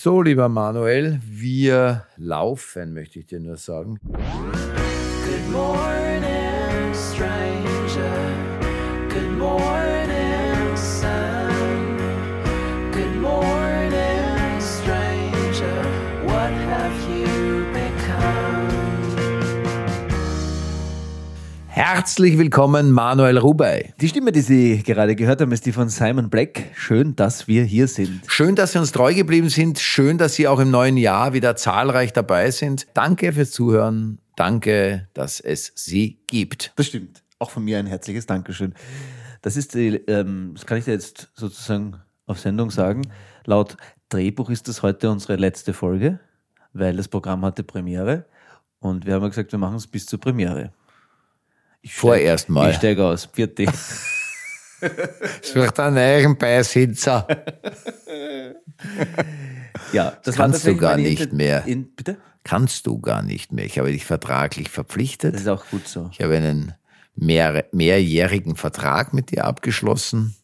So, 0.00 0.22
lieber 0.22 0.48
Manuel, 0.48 1.18
wir 1.26 2.06
laufen, 2.16 2.94
möchte 2.94 3.18
ich 3.18 3.26
dir 3.26 3.40
nur 3.40 3.56
sagen. 3.56 3.98
Good 4.04 5.50
morning, 5.50 5.87
Herzlich 21.98 22.38
willkommen, 22.38 22.92
Manuel 22.92 23.38
Rubey. 23.38 23.92
Die 24.00 24.08
Stimme, 24.08 24.30
die 24.30 24.40
Sie 24.40 24.84
gerade 24.84 25.16
gehört 25.16 25.40
haben, 25.40 25.50
ist 25.50 25.66
die 25.66 25.72
von 25.72 25.88
Simon 25.88 26.30
Black. 26.30 26.66
Schön, 26.76 27.16
dass 27.16 27.48
wir 27.48 27.64
hier 27.64 27.88
sind. 27.88 28.20
Schön, 28.28 28.54
dass 28.54 28.70
Sie 28.70 28.78
uns 28.78 28.92
treu 28.92 29.12
geblieben 29.14 29.48
sind. 29.48 29.80
Schön, 29.80 30.16
dass 30.16 30.34
Sie 30.34 30.46
auch 30.46 30.60
im 30.60 30.70
neuen 30.70 30.96
Jahr 30.96 31.32
wieder 31.32 31.56
zahlreich 31.56 32.12
dabei 32.12 32.52
sind. 32.52 32.86
Danke 32.94 33.32
fürs 33.32 33.50
Zuhören. 33.50 34.20
Danke, 34.36 35.08
dass 35.12 35.40
es 35.40 35.72
Sie 35.74 36.20
gibt. 36.28 36.72
Das 36.76 36.86
stimmt. 36.86 37.24
Auch 37.40 37.50
von 37.50 37.64
mir 37.64 37.80
ein 37.80 37.86
herzliches 37.86 38.26
Dankeschön. 38.26 38.74
Das 39.42 39.56
ist 39.56 39.74
die, 39.74 39.96
ähm, 40.06 40.52
das 40.54 40.66
kann 40.66 40.78
ich 40.78 40.84
dir 40.84 40.92
jetzt 40.92 41.32
sozusagen 41.34 41.96
auf 42.26 42.38
Sendung 42.38 42.70
sagen. 42.70 43.02
Laut 43.44 43.76
Drehbuch 44.08 44.50
ist 44.50 44.68
das 44.68 44.84
heute 44.84 45.10
unsere 45.10 45.34
letzte 45.34 45.72
Folge, 45.72 46.20
weil 46.72 46.96
das 46.96 47.08
Programm 47.08 47.44
hatte 47.44 47.64
Premiere. 47.64 48.26
Und 48.78 49.04
wir 49.04 49.14
haben 49.14 49.28
gesagt, 49.28 49.50
wir 49.50 49.58
machen 49.58 49.74
es 49.74 49.88
bis 49.88 50.06
zur 50.06 50.20
Premiere. 50.20 50.70
Ich 51.88 51.94
steig- 51.94 52.00
Vorerst 52.00 52.48
mal. 52.50 52.70
Ich 52.70 52.76
steige 52.76 53.02
aus. 53.04 53.28
Vierte. 53.32 53.64
Sucht 55.42 55.80
einen 55.80 55.94
neuen 55.94 56.36
Beisitzer. 56.36 57.26
Ja, 59.92 60.16
das 60.22 60.36
Kannst 60.36 60.66
du 60.66 60.76
gar 60.76 60.96
nicht 60.96 61.20
Inter- 61.22 61.34
mehr. 61.34 61.64
In, 61.66 61.94
bitte? 61.94 62.18
Kannst 62.44 62.86
du 62.86 62.98
gar 63.00 63.22
nicht 63.22 63.52
mehr. 63.52 63.64
Ich 63.64 63.78
habe 63.78 63.90
dich 63.90 64.04
vertraglich 64.04 64.68
verpflichtet. 64.70 65.34
Das 65.34 65.42
ist 65.42 65.48
auch 65.48 65.66
gut 65.70 65.88
so. 65.88 66.08
Ich 66.12 66.20
habe 66.20 66.36
einen 66.36 66.74
mehr, 67.14 67.64
mehrjährigen 67.72 68.56
Vertrag 68.56 69.12
mit 69.12 69.30
dir 69.30 69.44
abgeschlossen. 69.44 70.36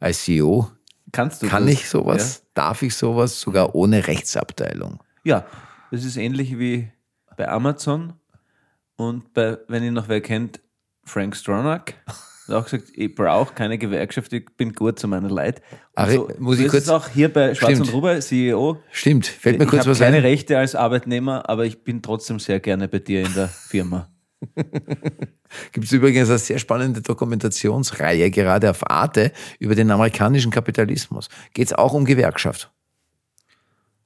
Als 0.00 0.24
CEO 0.24 0.70
Kannst 1.10 1.42
du 1.42 1.48
kann 1.48 1.64
das? 1.66 1.74
ich 1.74 1.88
sowas, 1.88 2.44
darf 2.54 2.82
ich 2.82 2.94
sowas, 2.94 3.40
sogar 3.40 3.74
ohne 3.74 4.06
Rechtsabteilung. 4.06 5.02
Ja, 5.24 5.44
das 5.90 6.04
ist 6.04 6.16
ähnlich 6.16 6.58
wie 6.58 6.88
bei 7.36 7.48
Amazon 7.48 8.12
und 8.96 9.32
bei, 9.34 9.58
wenn 9.68 9.82
ihr 9.82 9.92
noch 9.92 10.08
wer 10.08 10.20
kennt, 10.20 10.60
Frank 11.08 11.34
Stronach. 11.36 11.82
Hat 12.46 12.54
auch 12.54 12.64
gesagt, 12.64 12.84
ich 12.94 13.14
brauche 13.14 13.52
keine 13.54 13.76
Gewerkschaft, 13.76 14.32
ich 14.32 14.46
bin 14.56 14.72
gut 14.72 14.98
zu 14.98 15.06
meiner 15.08 15.28
Leid. 15.28 15.60
Und 15.60 15.82
Ach, 15.96 16.08
so, 16.10 16.28
muss 16.38 16.56
so 16.56 16.60
ich 16.62 16.66
ist 16.66 16.72
kurz- 16.72 16.84
es 16.84 16.88
auch 16.90 17.08
hier 17.08 17.32
bei 17.32 17.54
Schwarz 17.54 17.72
Stimmt. 17.72 17.88
und 17.88 17.94
Ruber, 17.94 18.20
CEO. 18.20 18.78
Stimmt, 18.90 19.26
fällt 19.26 19.58
mir 19.58 19.64
ich 19.64 19.70
kurz 19.70 19.80
habe 19.80 19.90
was 19.90 19.98
keine 19.98 20.16
ein. 20.18 20.22
Rechte 20.22 20.56
als 20.58 20.74
Arbeitnehmer, 20.74 21.48
aber 21.48 21.66
ich 21.66 21.84
bin 21.84 22.00
trotzdem 22.00 22.38
sehr 22.38 22.60
gerne 22.60 22.88
bei 22.88 23.00
dir 23.00 23.22
in 23.26 23.34
der 23.34 23.48
Firma. 23.48 24.08
Gibt 25.72 25.86
es 25.86 25.92
übrigens 25.92 26.28
eine 26.28 26.38
sehr 26.38 26.58
spannende 26.58 27.02
Dokumentationsreihe, 27.02 28.30
gerade 28.30 28.70
auf 28.70 28.88
Arte, 28.88 29.32
über 29.58 29.74
den 29.74 29.90
amerikanischen 29.90 30.50
Kapitalismus. 30.52 31.28
Geht 31.54 31.66
es 31.66 31.72
auch 31.72 31.92
um 31.92 32.04
Gewerkschaft. 32.04 32.70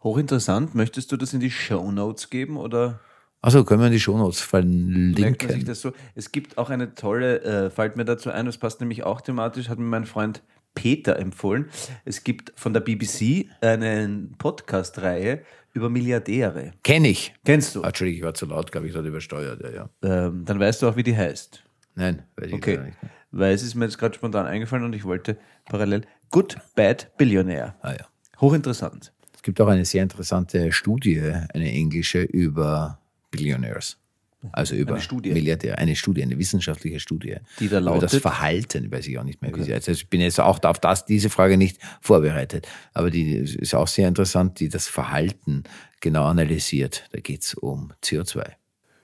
Hochinteressant. 0.03 0.75
Möchtest 0.75 1.13
du 1.13 1.17
das 1.17 1.33
in 1.33 1.41
die 1.41 1.51
Show 1.51 1.93
Notes 1.93 2.29
geben 2.31 2.57
oder 2.57 3.01
Also 3.43 3.65
können 3.65 3.81
wir 3.81 3.87
in 3.89 3.93
die 3.93 4.01
Shownotes 4.01 4.41
verlinken. 4.41 5.65
das 5.65 5.81
so? 5.81 5.93
Es 6.15 6.31
gibt 6.31 6.59
auch 6.59 6.71
eine 6.71 6.95
tolle, 6.95 7.43
äh, 7.43 7.71
fällt 7.71 7.97
mir 7.97 8.05
dazu 8.05 8.31
ein, 8.31 8.47
das 8.47 8.57
passt 8.57 8.81
nämlich 8.81 9.03
auch 9.03 9.21
thematisch, 9.21 9.69
hat 9.69 9.79
mir 9.79 9.85
mein 9.85 10.07
Freund 10.07 10.43
Peter 10.75 11.19
empfohlen. 11.19 11.69
Es 12.05 12.25
gibt 12.25 12.53
von 12.57 12.73
der 12.73 12.81
BBC 12.81 13.47
eine 13.61 14.29
Podcast-Reihe 14.39 15.43
über 15.75 15.91
Milliardäre. 15.91 16.73
Kenne 16.83 17.09
ich. 17.09 17.35
Kennst 17.45 17.75
du? 17.75 17.83
Entschuldigung, 17.83 18.19
ich 18.21 18.25
war 18.25 18.35
zu 18.35 18.47
laut, 18.47 18.71
glaube 18.73 18.87
ich, 18.87 18.93
gerade 18.93 19.09
übersteuert. 19.09 19.61
Ja, 19.63 19.71
ja. 19.71 19.89
Ähm, 20.27 20.45
dann 20.45 20.61
weißt 20.61 20.81
du 20.83 20.89
auch, 20.89 20.97
wie 20.97 21.03
die 21.03 21.17
heißt. 21.17 21.63
Nein, 21.95 22.23
weiß 22.37 22.47
ich 22.49 22.55
Okay. 22.55 22.77
gar 22.77 22.85
nicht. 22.85 22.99
Weil 23.33 23.55
es 23.55 23.63
ist 23.63 23.75
mir 23.75 23.87
jetzt 23.87 23.99
gerade 23.99 24.15
spontan 24.15 24.47
eingefallen 24.47 24.85
und 24.85 24.95
ich 24.95 25.05
wollte 25.05 25.37
parallel 25.65 26.03
Good 26.31 26.57
Bad 26.75 27.11
Billionaire. 27.17 27.75
Ah, 27.81 27.93
ja. 27.93 28.07
Hochinteressant. 28.41 29.13
Es 29.35 29.43
gibt 29.43 29.61
auch 29.61 29.69
eine 29.69 29.85
sehr 29.85 30.03
interessante 30.03 30.71
Studie, 30.73 31.21
eine 31.53 31.71
englische, 31.73 32.23
über 32.23 32.99
Billionaires. 33.33 33.99
Also 34.51 34.75
über 34.75 34.99
Studie. 34.99 35.31
Milliardäre. 35.31 35.79
Eine 35.79 35.95
Studie, 35.95 36.23
eine 36.23 36.37
wissenschaftliche 36.37 36.99
Studie. 36.99 37.37
Die 37.61 37.69
da 37.69 37.79
Über 37.79 38.01
das 38.01 38.13
lautet? 38.13 38.23
Verhalten, 38.23 38.91
weiß 38.91 39.07
ich 39.07 39.19
auch 39.19 39.25
nicht 39.25 39.41
mehr, 39.41 39.55
wie 39.55 39.63
sie 39.63 39.73
heißt. 39.73 39.89
Also 39.89 39.99
ich 39.99 40.09
bin 40.09 40.21
jetzt 40.21 40.41
auch 40.41 40.63
auf 40.65 40.81
das, 40.81 41.05
diese 41.05 41.31
Frage 41.31 41.57
nicht 41.57 41.79
vorbereitet. 42.01 42.67
Aber 42.93 43.11
die 43.11 43.35
ist 43.35 43.75
auch 43.75 43.87
sehr 43.87 44.09
interessant, 44.09 44.59
die 44.59 44.69
das 44.69 44.89
Verhalten 44.89 45.63
genau 46.01 46.25
analysiert. 46.25 47.09
Da 47.13 47.21
geht 47.21 47.43
es 47.43 47.55
um 47.55 47.93
CO2. 48.03 48.45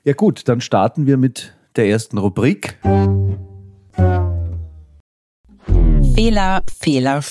Ja 0.04 0.14
gut, 0.14 0.48
dann 0.48 0.60
starten 0.60 1.06
wir 1.06 1.16
mit 1.16 1.54
der 1.76 1.86
ersten 1.86 2.18
Rubrik. 2.18 2.78
Fehler, 6.14 6.64
Fehler, 6.66 7.22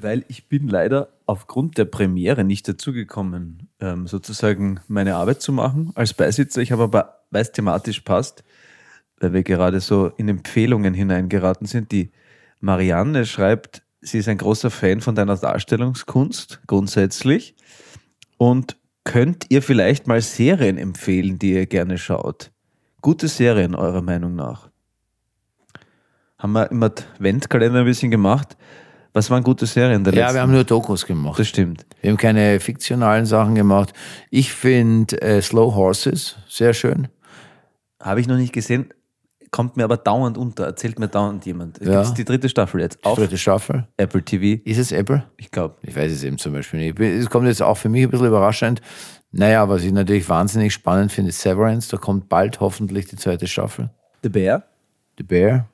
Weil 0.00 0.26
ich 0.28 0.46
bin 0.48 0.68
leider 0.68 1.13
aufgrund 1.26 1.78
der 1.78 1.86
Premiere 1.86 2.44
nicht 2.44 2.68
dazugekommen, 2.68 3.68
ähm, 3.80 4.06
sozusagen 4.06 4.80
meine 4.88 5.16
Arbeit 5.16 5.40
zu 5.40 5.52
machen 5.52 5.92
als 5.94 6.14
Beisitzer. 6.14 6.60
Ich 6.60 6.72
habe 6.72 6.84
aber, 6.84 7.20
weil 7.30 7.42
es 7.42 7.52
thematisch 7.52 8.00
passt, 8.00 8.44
weil 9.18 9.32
wir 9.32 9.42
gerade 9.42 9.80
so 9.80 10.08
in 10.16 10.28
Empfehlungen 10.28 10.94
hineingeraten 10.94 11.66
sind. 11.66 11.92
Die 11.92 12.12
Marianne 12.60 13.26
schreibt, 13.26 13.82
sie 14.00 14.18
ist 14.18 14.28
ein 14.28 14.38
großer 14.38 14.70
Fan 14.70 15.00
von 15.00 15.14
deiner 15.14 15.36
Darstellungskunst 15.36 16.62
grundsätzlich 16.66 17.56
und 18.36 18.76
könnt 19.04 19.46
ihr 19.50 19.62
vielleicht 19.62 20.06
mal 20.06 20.20
Serien 20.20 20.78
empfehlen, 20.78 21.38
die 21.38 21.52
ihr 21.52 21.66
gerne 21.66 21.98
schaut? 21.98 22.50
Gute 23.00 23.28
Serien 23.28 23.74
eurer 23.74 24.02
Meinung 24.02 24.34
nach? 24.34 24.70
Haben 26.38 26.52
wir 26.52 26.70
im 26.70 26.82
Adventkalender 26.82 27.80
ein 27.80 27.84
bisschen 27.86 28.10
gemacht. 28.10 28.56
Was 29.14 29.30
waren 29.30 29.42
gute 29.44 29.64
Serien 29.64 30.02
der 30.04 30.12
Ja, 30.12 30.22
letzten? 30.22 30.34
wir 30.34 30.42
haben 30.42 30.52
nur 30.52 30.64
Dokus 30.64 31.06
gemacht. 31.06 31.38
Das 31.38 31.46
stimmt. 31.48 31.86
Wir 32.02 32.10
haben 32.10 32.16
keine 32.18 32.58
fiktionalen 32.60 33.24
Sachen 33.26 33.54
gemacht. 33.54 33.92
Ich 34.30 34.52
finde 34.52 35.22
äh, 35.22 35.40
Slow 35.40 35.74
Horses 35.74 36.36
sehr 36.48 36.74
schön. 36.74 37.08
Habe 38.02 38.20
ich 38.20 38.26
noch 38.26 38.36
nicht 38.36 38.52
gesehen, 38.52 38.92
kommt 39.52 39.76
mir 39.76 39.84
aber 39.84 39.96
dauernd 39.96 40.36
unter. 40.36 40.64
Erzählt 40.66 40.98
mir 40.98 41.06
dauernd 41.08 41.46
jemand. 41.46 41.80
Es 41.80 41.86
Ja. 41.88 42.02
gibt 42.02 42.18
die 42.18 42.24
dritte 42.24 42.48
Staffel 42.48 42.80
jetzt 42.80 43.04
auf 43.04 43.16
Dritte 43.16 43.38
Staffel. 43.38 43.86
Apple 43.96 44.22
TV. 44.22 44.60
Ist 44.64 44.78
es 44.78 44.90
Apple? 44.90 45.22
Ich 45.36 45.50
glaube. 45.52 45.76
Ich 45.82 45.94
weiß 45.94 46.10
es 46.10 46.24
eben 46.24 46.36
zum 46.36 46.52
Beispiel 46.52 46.80
nicht. 46.80 46.98
Es 46.98 47.30
kommt 47.30 47.46
jetzt 47.46 47.62
auch 47.62 47.76
für 47.76 47.88
mich 47.88 48.02
ein 48.02 48.10
bisschen 48.10 48.26
überraschend. 48.26 48.80
Naja, 49.30 49.68
was 49.68 49.84
ich 49.84 49.92
natürlich 49.92 50.28
wahnsinnig 50.28 50.72
spannend 50.74 51.12
finde, 51.12 51.28
ist 51.30 51.40
Severance. 51.40 51.88
Da 51.88 51.96
kommt 51.98 52.28
bald 52.28 52.58
hoffentlich 52.60 53.06
die 53.06 53.16
zweite 53.16 53.46
Staffel. 53.46 53.90
The 54.24 54.28
Bear. 54.28 54.64
The 55.18 55.22
Bear, 55.24 55.68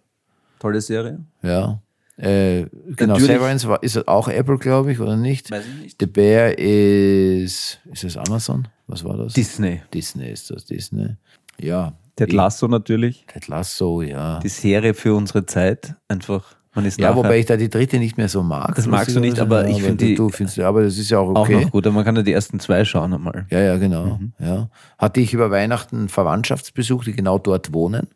Tolle 0.58 0.82
Serie. 0.82 1.20
ja. 1.42 1.80
Äh, 2.20 2.66
genau, 2.96 3.14
Natürlich- 3.14 3.28
Severance 3.32 3.66
war, 3.68 3.82
ist 3.82 3.96
es 3.96 4.06
auch 4.06 4.28
Apple, 4.28 4.58
glaube 4.58 4.92
ich, 4.92 5.00
oder 5.00 5.16
nicht? 5.16 5.50
Weiß 5.50 5.64
ich 5.66 5.82
nicht. 5.82 5.96
The 6.00 6.06
Bear 6.06 6.58
ist, 6.58 7.80
ist 7.92 8.04
es 8.04 8.16
Amazon? 8.16 8.68
Was 8.86 9.04
war 9.04 9.16
das? 9.16 9.32
Disney. 9.32 9.80
Disney 9.94 10.30
ist 10.30 10.50
das, 10.50 10.64
Disney. 10.66 11.16
Ja. 11.58 11.94
Ted 12.16 12.28
Ich- 12.28 12.34
Lasso 12.34 12.68
natürlich. 12.68 13.24
Ted 13.26 13.48
Lasso, 13.48 14.02
ja. 14.02 14.38
Die 14.40 14.48
Serie 14.48 14.92
für 14.94 15.14
unsere 15.14 15.46
Zeit. 15.46 15.94
Einfach, 16.08 16.44
man 16.74 16.84
ist 16.84 17.00
Ja, 17.00 17.08
nachher 17.10 17.16
wobei 17.24 17.38
ich 17.38 17.46
da 17.46 17.56
die 17.56 17.70
dritte 17.70 17.98
nicht 17.98 18.18
mehr 18.18 18.28
so 18.28 18.42
mag. 18.42 18.74
Das 18.74 18.86
magst 18.86 19.16
du 19.16 19.20
nicht, 19.20 19.38
aber 19.38 19.66
ich 19.68 19.78
Ja, 19.78 19.84
finde 19.84 20.04
du- 20.04 20.10
die 20.10 20.14
Du 20.16 20.28
findest, 20.28 20.58
aber 20.58 20.82
das 20.82 20.98
ist 20.98 21.10
ja 21.10 21.18
auch 21.18 21.30
auch 21.34 21.42
okay. 21.48 21.62
noch 21.64 21.70
gut. 21.70 21.86
Aber 21.86 21.94
man 21.94 22.04
kann 22.04 22.16
ja 22.16 22.22
die 22.22 22.32
ersten 22.32 22.60
zwei 22.60 22.84
schauen 22.84 23.14
einmal. 23.14 23.46
Ja, 23.50 23.60
ja, 23.60 23.76
genau. 23.78 24.18
Mhm. 24.18 24.32
Ja. 24.38 24.68
Hatte 24.98 25.20
ich 25.20 25.32
über 25.32 25.50
Weihnachten 25.50 26.08
Verwandtschaftsbesuch, 26.10 27.04
die 27.04 27.12
genau 27.12 27.38
dort 27.38 27.72
wohnen. 27.72 28.08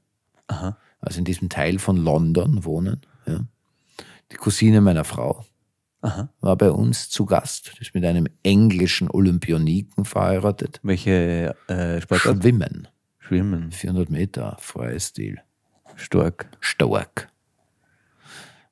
Aha. 0.48 0.76
Also 1.00 1.18
in 1.20 1.24
diesem 1.24 1.48
Teil 1.48 1.78
von 1.78 1.96
London 1.96 2.64
wohnen. 2.64 3.00
Ja. 3.26 3.40
Die 4.32 4.36
Cousine 4.36 4.80
meiner 4.80 5.04
Frau 5.04 5.44
Aha. 6.02 6.28
war 6.40 6.56
bei 6.56 6.70
uns 6.70 7.08
zu 7.10 7.24
Gast. 7.26 7.72
Die 7.78 7.82
ist 7.82 7.94
mit 7.94 8.04
einem 8.04 8.26
englischen 8.42 9.10
Olympioniken 9.10 10.04
verheiratet. 10.04 10.80
Welche 10.82 11.54
äh, 11.68 12.00
Sportart? 12.00 12.42
Schwimmen. 12.42 12.88
Schwimmen. 13.18 13.70
400 13.70 13.74
400 14.08 14.10
Meter, 14.10 14.56
Freistil. 14.60 15.40
Stark. 15.96 16.48
Stark. 16.60 17.28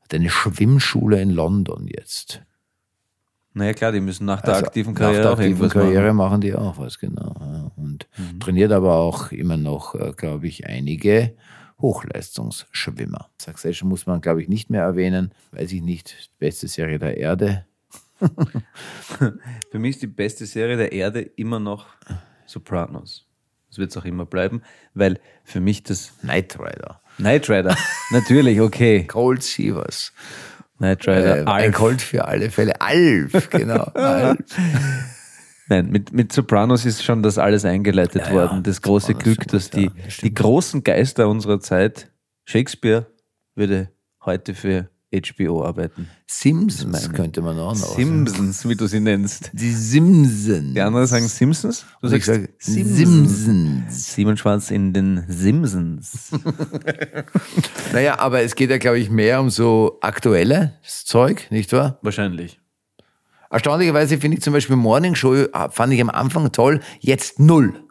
Hat 0.03 0.15
eine 0.15 0.29
Schwimmschule 0.29 1.21
in 1.23 1.31
London 1.31 1.87
jetzt. 1.89 2.43
Naja, 3.55 3.75
klar, 3.75 3.93
die 3.93 4.01
müssen 4.01 4.25
nach 4.25 4.41
der 4.41 4.55
Also 4.55 4.67
aktiven 4.67 4.95
nach 4.95 5.01
Karriere 5.01 5.23
der 5.23 5.33
auch 5.33 5.39
aktiven 5.39 5.69
Karriere 5.69 6.13
machen. 6.15 6.17
machen 6.17 6.41
die 6.41 6.55
auch 6.55 6.79
was, 6.79 6.99
genau. 6.99 7.71
Und 7.77 8.09
Mhm. 8.17 8.41
trainiert 8.41 8.73
aber 8.73 8.95
auch 8.97 9.31
immer 9.31 9.57
noch, 9.59 9.95
äh, 9.95 10.13
glaube 10.17 10.47
ich, 10.49 10.67
einige 10.67 11.35
Hochleistungsschwimmer. 11.81 13.31
Succession 13.41 13.89
muss 13.89 14.07
man, 14.07 14.21
glaube 14.21 14.43
ich, 14.43 14.49
nicht 14.49 14.71
mehr 14.71 14.83
erwähnen. 14.83 15.33
Weiß 15.53 15.73
ich 15.73 15.83
nicht. 15.83 16.31
Beste 16.39 16.69
Serie 16.69 16.99
der 16.99 17.17
Erde. 17.17 17.67
Für 19.71 19.79
mich 19.79 19.97
ist 19.97 20.03
die 20.03 20.07
beste 20.07 20.47
Serie 20.47 20.77
der 20.77 20.93
Erde 20.93 21.21
immer 21.21 21.59
noch 21.59 21.87
Sopranos. 22.47 23.27
Das 23.69 23.79
wird 23.79 23.91
es 23.91 23.97
auch 23.97 24.05
immer 24.05 24.27
bleiben, 24.27 24.61
weil 24.93 25.19
für 25.45 25.61
mich 25.61 25.83
das 25.83 26.13
Knight 26.21 26.59
Rider. 26.61 27.01
Knight 27.17 27.49
Rider, 27.49 27.75
natürlich, 28.11 28.61
okay. 28.61 29.05
Cold 29.09 29.43
Seavers. 29.43 30.13
Knight 30.77 31.09
Rider, 31.09 31.39
Äh, 31.39 31.45
ein. 31.47 31.73
Colt 31.73 32.03
für 32.03 32.27
alle 32.27 32.51
Fälle. 32.51 32.79
Alf, 32.83 33.49
genau. 33.49 33.85
Alf. 33.95 34.37
Nein, 35.73 35.91
mit, 35.91 36.13
mit 36.13 36.33
Sopranos 36.35 36.85
ist 36.85 37.03
schon 37.03 37.23
das 37.23 37.39
alles 37.39 37.65
eingeleitet 37.65 38.27
Ja, 38.27 38.33
worden. 38.33 38.63
Das 38.63 38.83
große 38.83 39.09
Sopranos 39.13 39.25
Glück, 39.25 39.49
dass 39.49 39.71
die, 39.71 39.91
das 40.05 40.19
die 40.19 40.35
großen 40.35 40.85
Geister 40.85 41.29
unserer 41.29 41.61
Zeit, 41.61 42.11
Shakespeare 42.45 43.07
würde 43.55 43.89
heute 44.23 44.55
für 44.55 44.91
HBO 45.15 45.65
arbeiten. 45.65 46.09
Simpsons 46.27 47.03
meine- 47.03 47.15
könnte 47.15 47.41
man 47.43 47.59
auch 47.59 47.75
noch. 47.75 47.97
Simpsons, 47.97 48.67
wie 48.69 48.75
du 48.75 48.87
sie 48.87 49.01
nennst. 49.01 49.51
Die 49.55 49.71
Simpsons. 49.71 50.75
Die 50.75 50.81
anderen 50.81 51.07
sagen 51.07 51.29
Simpsons. 51.29 51.85
Du 52.01 52.09
sagst 52.09 52.27
sage 52.27 52.49
Simpsons. 52.59 54.15
Simon 54.15 54.37
Schwarz 54.37 54.71
in 54.71 54.93
den 54.93 55.25
Simpsons. 55.29 56.31
Naja, 57.93 58.19
aber 58.19 58.41
es 58.43 58.55
geht 58.55 58.71
ja, 58.71 58.79
glaube 58.79 58.99
ich, 58.99 59.11
mehr 59.11 59.41
um 59.41 59.51
so 59.51 59.99
aktuelles 60.01 60.71
Zeug, 61.05 61.47
nicht 61.51 61.73
wahr? 61.73 61.99
Wahrscheinlich. 62.03 62.59
Erstaunlicherweise 63.53 64.19
finde 64.19 64.39
ich 64.39 64.43
zum 64.43 64.55
Beispiel 64.55 64.77
Morning 64.77 65.15
Show, 65.15 65.35
äh, 65.35 65.49
fand 65.71 65.93
ich 65.93 66.01
am 66.01 66.11
Anfang 66.11 66.51
toll, 66.53 66.81
jetzt 67.01 67.39
null. 67.39 67.85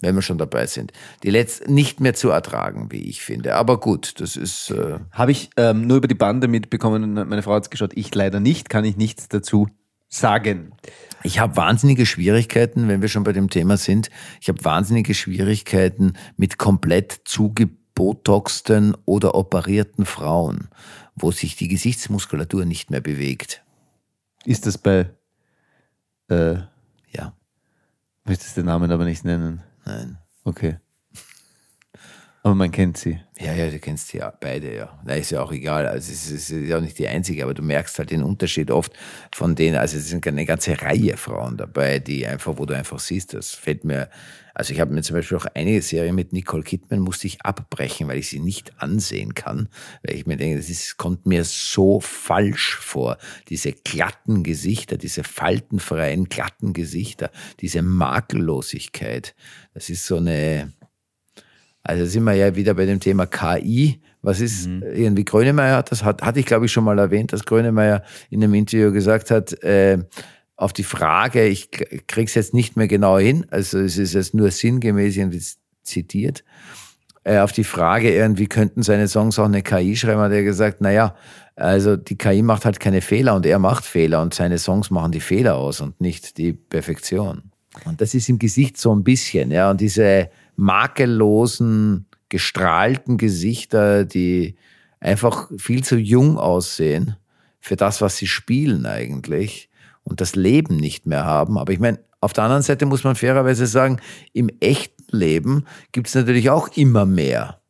Wenn 0.00 0.14
wir 0.16 0.22
schon 0.22 0.38
dabei 0.38 0.66
sind. 0.66 0.92
Die 1.22 1.30
letzt 1.30 1.68
nicht 1.68 2.00
mehr 2.00 2.14
zu 2.14 2.30
ertragen, 2.30 2.88
wie 2.90 3.02
ich 3.02 3.22
finde. 3.22 3.54
Aber 3.54 3.78
gut, 3.78 4.20
das 4.20 4.36
ist. 4.36 4.70
Äh, 4.70 4.98
Habe 5.12 5.30
ich 5.30 5.50
ähm, 5.56 5.86
nur 5.86 5.98
über 5.98 6.08
die 6.08 6.16
Bande 6.16 6.48
mitbekommen. 6.48 7.12
Meine 7.12 7.42
Frau 7.42 7.54
hat 7.54 7.64
es 7.64 7.70
geschaut. 7.70 7.92
Ich 7.94 8.12
leider 8.12 8.40
nicht. 8.40 8.68
Kann 8.68 8.84
ich 8.84 8.96
nichts 8.96 9.28
dazu 9.28 9.68
sagen. 10.08 10.72
Ich 11.22 11.38
habe 11.38 11.56
wahnsinnige 11.56 12.04
Schwierigkeiten, 12.04 12.88
wenn 12.88 13.00
wir 13.00 13.08
schon 13.08 13.22
bei 13.22 13.32
dem 13.32 13.48
Thema 13.48 13.76
sind. 13.76 14.10
Ich 14.40 14.48
habe 14.48 14.64
wahnsinnige 14.64 15.14
Schwierigkeiten 15.14 16.14
mit 16.36 16.58
komplett 16.58 17.20
zugebotoxten 17.24 18.96
oder 19.04 19.34
operierten 19.36 20.04
Frauen, 20.04 20.68
wo 21.14 21.30
sich 21.30 21.54
die 21.54 21.68
Gesichtsmuskulatur 21.68 22.64
nicht 22.64 22.90
mehr 22.90 23.02
bewegt. 23.02 23.62
Ist 24.44 24.66
das 24.66 24.78
bei, 24.78 25.10
äh, 26.30 26.54
Ja, 27.12 27.34
möchtest 28.24 28.56
den 28.56 28.66
Namen 28.66 28.90
aber 28.90 29.04
nicht 29.04 29.24
nennen? 29.24 29.62
nein. 29.84 30.18
Okay. 30.44 30.78
Aber 32.42 32.54
man 32.54 32.70
kennt 32.70 32.96
sie. 32.96 33.20
Ja, 33.38 33.52
ja, 33.52 33.70
du 33.70 33.78
kennst 33.78 34.08
sie 34.08 34.16
ja 34.18 34.32
beide, 34.40 34.74
ja. 34.74 34.98
Na, 35.04 35.12
ist 35.14 35.30
ja 35.30 35.42
auch 35.42 35.52
egal. 35.52 35.86
Also 35.86 36.10
es 36.10 36.30
ist, 36.30 36.30
es 36.30 36.50
ist 36.50 36.68
ja 36.68 36.78
auch 36.78 36.80
nicht 36.80 36.98
die 36.98 37.06
einzige, 37.06 37.42
aber 37.44 37.52
du 37.52 37.60
merkst 37.62 37.98
halt 37.98 38.10
den 38.10 38.22
Unterschied 38.22 38.70
oft 38.70 38.94
von 39.30 39.54
denen, 39.54 39.76
also 39.76 39.98
es 39.98 40.08
sind 40.08 40.26
eine 40.26 40.46
ganze 40.46 40.80
Reihe 40.80 41.18
Frauen 41.18 41.58
dabei, 41.58 41.98
die 41.98 42.26
einfach, 42.26 42.56
wo 42.56 42.64
du 42.64 42.74
einfach 42.74 42.98
siehst, 42.98 43.34
das 43.34 43.50
fällt 43.50 43.84
mir, 43.84 44.08
also 44.60 44.74
ich 44.74 44.80
habe 44.80 44.92
mir 44.92 45.00
zum 45.00 45.16
Beispiel 45.16 45.38
auch 45.38 45.46
eine 45.54 45.80
Serie 45.80 46.12
mit 46.12 46.34
Nicole 46.34 46.62
Kidman 46.62 47.00
musste 47.00 47.26
ich 47.26 47.40
abbrechen, 47.40 48.08
weil 48.08 48.18
ich 48.18 48.28
sie 48.28 48.40
nicht 48.40 48.74
ansehen 48.76 49.32
kann, 49.32 49.70
weil 50.02 50.16
ich 50.16 50.26
mir 50.26 50.36
denke, 50.36 50.58
das 50.58 50.68
ist, 50.68 50.98
kommt 50.98 51.24
mir 51.24 51.44
so 51.44 51.98
falsch 51.98 52.76
vor. 52.76 53.16
Diese 53.48 53.72
glatten 53.72 54.42
Gesichter, 54.42 54.98
diese 54.98 55.24
faltenfreien, 55.24 56.28
glatten 56.28 56.74
Gesichter, 56.74 57.30
diese 57.60 57.80
Makellosigkeit. 57.80 59.34
Das 59.72 59.88
ist 59.88 60.04
so 60.04 60.18
eine, 60.18 60.74
also 61.82 62.04
sind 62.04 62.24
wir 62.24 62.34
ja 62.34 62.54
wieder 62.54 62.74
bei 62.74 62.84
dem 62.84 63.00
Thema 63.00 63.24
KI. 63.24 64.02
Was 64.20 64.40
ist 64.40 64.66
irgendwie 64.66 65.24
Grönemeyer 65.24 65.78
hat 65.78 65.90
das 65.90 66.04
hat, 66.04 66.20
hatte 66.20 66.38
ich 66.38 66.44
glaube 66.44 66.66
ich 66.66 66.72
schon 66.72 66.84
mal 66.84 66.98
erwähnt, 66.98 67.32
dass 67.32 67.46
Grönemeyer 67.46 68.02
in 68.28 68.44
einem 68.44 68.52
Interview 68.52 68.92
gesagt 68.92 69.30
hat, 69.30 69.54
äh, 69.62 70.04
auf 70.60 70.74
die 70.74 70.84
Frage, 70.84 71.46
ich 71.46 71.70
krieg's 72.06 72.34
jetzt 72.34 72.52
nicht 72.52 72.76
mehr 72.76 72.86
genau 72.86 73.18
hin, 73.18 73.46
also 73.50 73.78
es 73.78 73.96
ist 73.96 74.12
jetzt 74.12 74.34
nur 74.34 74.50
sinngemäß 74.50 75.18
zitiert, 75.82 76.44
äh, 77.24 77.38
auf 77.38 77.52
die 77.52 77.64
Frage 77.64 78.14
irgendwie 78.14 78.46
könnten 78.46 78.82
seine 78.82 79.08
Songs 79.08 79.38
auch 79.38 79.46
eine 79.46 79.62
KI 79.62 79.96
schreiben, 79.96 80.20
hat 80.20 80.32
er 80.32 80.42
gesagt, 80.42 80.82
naja, 80.82 81.16
also 81.56 81.96
die 81.96 82.18
KI 82.18 82.42
macht 82.42 82.66
halt 82.66 82.78
keine 82.78 83.00
Fehler 83.00 83.34
und 83.36 83.46
er 83.46 83.58
macht 83.58 83.86
Fehler 83.86 84.20
und 84.20 84.34
seine 84.34 84.58
Songs 84.58 84.90
machen 84.90 85.12
die 85.12 85.20
Fehler 85.20 85.56
aus 85.56 85.80
und 85.80 85.98
nicht 85.98 86.36
die 86.36 86.52
Perfektion. 86.52 87.52
Und 87.86 88.02
das 88.02 88.12
ist 88.12 88.28
im 88.28 88.38
Gesicht 88.38 88.76
so 88.76 88.94
ein 88.94 89.02
bisschen, 89.02 89.50
ja, 89.50 89.70
und 89.70 89.80
diese 89.80 90.28
makellosen, 90.56 92.04
gestrahlten 92.28 93.16
Gesichter, 93.16 94.04
die 94.04 94.56
einfach 95.00 95.50
viel 95.56 95.82
zu 95.82 95.96
jung 95.96 96.36
aussehen 96.36 97.16
für 97.60 97.76
das, 97.76 98.02
was 98.02 98.18
sie 98.18 98.26
spielen 98.26 98.84
eigentlich 98.84 99.69
und 100.04 100.20
das 100.20 100.34
Leben 100.36 100.76
nicht 100.76 101.06
mehr 101.06 101.24
haben. 101.24 101.58
Aber 101.58 101.72
ich 101.72 101.78
meine, 101.80 101.98
auf 102.20 102.32
der 102.32 102.44
anderen 102.44 102.62
Seite 102.62 102.86
muss 102.86 103.04
man 103.04 103.14
fairerweise 103.14 103.66
sagen, 103.66 103.98
im 104.32 104.50
echten 104.60 105.04
Leben 105.16 105.64
gibt 105.92 106.08
es 106.08 106.14
natürlich 106.14 106.50
auch 106.50 106.68
immer 106.76 107.06
mehr 107.06 107.60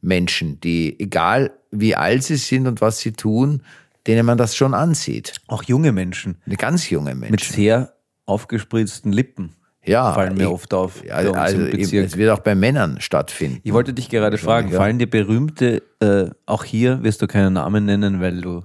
Menschen, 0.00 0.60
die, 0.60 0.98
egal 0.98 1.52
wie 1.70 1.94
alt 1.94 2.24
sie 2.24 2.36
sind 2.36 2.66
und 2.66 2.80
was 2.80 2.98
sie 2.98 3.12
tun, 3.12 3.62
denen 4.06 4.24
man 4.26 4.38
das 4.38 4.56
schon 4.56 4.74
ansieht. 4.74 5.34
Auch 5.46 5.62
junge 5.62 5.92
Menschen 5.92 6.38
ganz 6.56 6.88
junge 6.90 7.14
mit 7.14 7.30
Menschen. 7.30 7.54
sehr 7.54 7.92
aufgespritzten 8.26 9.12
Lippen 9.12 9.54
Ja, 9.84 10.12
fallen 10.12 10.34
mir 10.36 10.44
ich- 10.44 10.48
oft 10.48 10.72
auf. 10.74 11.02
Also 11.10 11.32
Bezirk. 11.32 12.06
es 12.06 12.16
wird 12.16 12.30
auch 12.30 12.38
bei 12.40 12.54
Männern 12.54 13.00
stattfinden. 13.00 13.60
Ich 13.62 13.72
wollte 13.72 13.92
dich 13.92 14.08
gerade 14.08 14.38
fragen, 14.38 14.70
ja. 14.72 14.78
fallen 14.78 14.98
dir 14.98 15.08
berühmte, 15.08 15.82
äh, 16.00 16.30
auch 16.46 16.64
hier 16.64 17.02
wirst 17.02 17.22
du 17.22 17.26
keinen 17.26 17.52
Namen 17.54 17.84
nennen, 17.84 18.20
weil 18.20 18.40
du 18.40 18.64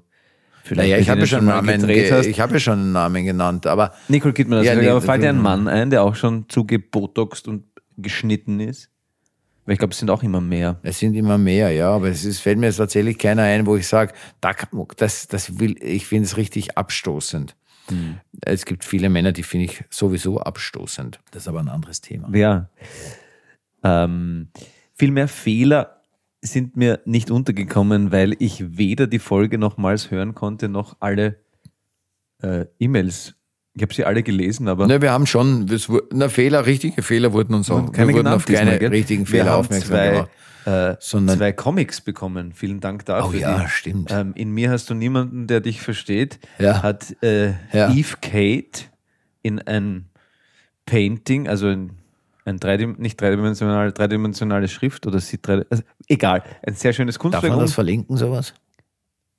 vielleicht 0.66 0.90
Naja, 0.90 0.98
ich 1.02 1.10
habe 1.10 1.20
ihnen 1.20 1.28
schon, 1.28 1.40
einen 1.40 1.48
Namen, 1.48 1.80
gedreht 1.82 2.10
ge- 2.10 2.12
hast. 2.12 2.26
ich 2.26 2.40
habe 2.40 2.54
ja 2.54 2.60
schon 2.60 2.80
einen 2.80 2.92
Namen 2.92 3.24
genannt, 3.26 3.68
aber 3.68 3.94
Nicole 4.08 4.34
Kidman, 4.34 4.60
hast 4.60 4.66
Ja, 4.66 4.76
nee, 4.76 4.88
aber 4.90 5.02
fällt 5.02 5.24
dir 5.24 5.30
ein 5.30 5.42
Mann 5.42 5.68
ein, 5.68 5.90
der 5.90 6.04
auch 6.04 6.16
schon 6.16 6.46
zugebotoxt 6.50 7.48
und 7.48 7.64
geschnitten 7.98 8.60
ist? 8.60 8.90
Weil 9.66 9.74
ich 9.74 9.80
glaube, 9.80 9.94
es 9.94 10.00
sind 10.00 10.12
auch 10.12 10.22
immer 10.22 10.42
mehr. 10.42 10.80
es 10.84 11.00
sind 11.00 11.16
immer 11.16 11.38
mehr, 11.40 11.72
ja, 11.72 11.90
aber 11.90 12.10
es 12.10 12.24
ist, 12.24 12.40
fällt 12.40 12.60
mir 12.60 12.68
jetzt 12.68 12.78
tatsächlich 12.78 13.18
keiner 13.18 13.42
ein, 13.44 13.66
wo 13.66 13.76
ich 13.76 13.88
sage, 13.88 14.14
da, 14.42 14.54
kann- 14.54 14.86
das, 14.98 15.28
das 15.28 15.60
will, 15.60 15.76
ich 15.82 16.06
finde 16.06 16.26
es 16.26 16.38
richtig 16.38 16.78
abstoßend. 16.78 17.56
Hm. 17.88 18.18
Es 18.42 18.66
gibt 18.66 18.84
viele 18.84 19.10
Männer, 19.10 19.32
die 19.32 19.44
finde 19.44 19.66
ich 19.66 19.84
sowieso 19.90 20.40
abstoßend. 20.40 21.20
Das 21.32 21.44
ist 21.44 21.48
aber 21.48 21.60
ein 21.60 21.70
anderes 21.70 22.02
Thema. 22.02 22.30
Ja. 22.36 22.70
Ähm, 23.84 24.50
viel 24.94 25.12
mehr 25.12 25.28
Fehler 25.28 25.95
sind 26.46 26.78
mir 26.78 27.00
nicht 27.06 27.32
untergekommen, 27.32 28.12
weil 28.12 28.36
ich 28.40 28.78
weder 28.78 29.08
die 29.08 29.20
Folge 29.20 29.58
nochmals 29.58 30.12
hören 30.12 30.34
konnte, 30.36 30.70
noch 30.70 30.98
alle 31.00 31.38
äh, 32.42 32.66
E-Mails. 32.80 33.36
Ich 33.74 33.82
habe 33.82 33.94
sie 33.94 34.06
alle 34.06 34.24
gelesen, 34.24 34.68
aber 34.70 34.88
Ne, 34.88 35.02
wir 35.02 35.12
haben 35.12 35.26
schon, 35.26 35.68
es 35.70 35.90
na, 36.14 36.30
Fehler, 36.30 36.66
richtige 36.66 37.02
Fehler 37.02 37.34
wurden 37.34 37.54
uns 37.56 37.70
auch, 37.70 37.92
keine 37.92 38.10
wir 38.10 38.16
wurden 38.16 38.28
auf 38.28 38.46
keine 38.46 38.72
diesmal, 38.72 38.90
richtigen 38.90 39.22
Wir 39.28 39.40
Fehler 39.42 39.52
haben 39.52 39.60
aufmerksam 39.60 39.90
zwei, 39.90 40.10
gemacht. 40.12 40.30
äh, 40.66 40.96
Sondern- 41.02 41.38
zwei 41.38 41.52
Comics 41.52 42.00
bekommen. 42.00 42.54
Vielen 42.54 42.80
Dank 42.80 43.04
dafür. 43.06 43.30
Oh 43.30 43.34
ja, 43.38 43.68
stimmt. 43.68 44.12
Ähm, 44.12 44.32
in 44.36 44.52
mir 44.52 44.72
hast 44.72 44.90
du 44.90 44.94
niemanden, 44.94 45.48
der 45.48 45.60
dich 45.60 45.82
versteht. 45.82 46.40
Ja. 46.58 46.84
Hat 46.84 47.22
äh, 47.22 47.50
Ja. 47.74 47.92
Eve 47.94 48.16
Kate 48.22 48.86
in 49.42 49.60
ein 49.60 50.06
Painting, 50.86 51.48
also 51.50 51.68
in 51.70 51.92
ein 52.46 52.58
dreidim 52.58 52.96
nicht 53.00 53.20
dreidimensionale, 53.20 53.92
dreidimensionale 53.92 54.68
Schrift 54.68 55.06
oder 55.08 55.20
sie 55.20 55.42
drei, 55.42 55.66
also 55.70 55.84
egal, 56.08 56.44
ein 56.66 56.76
sehr 56.76 56.94
schönes 56.94 57.16
Darf 57.16 57.22
Kunstwerk. 57.22 57.50
man 57.52 57.60
das 57.60 57.74
verlinken, 57.74 58.16
sowas? 58.18 58.54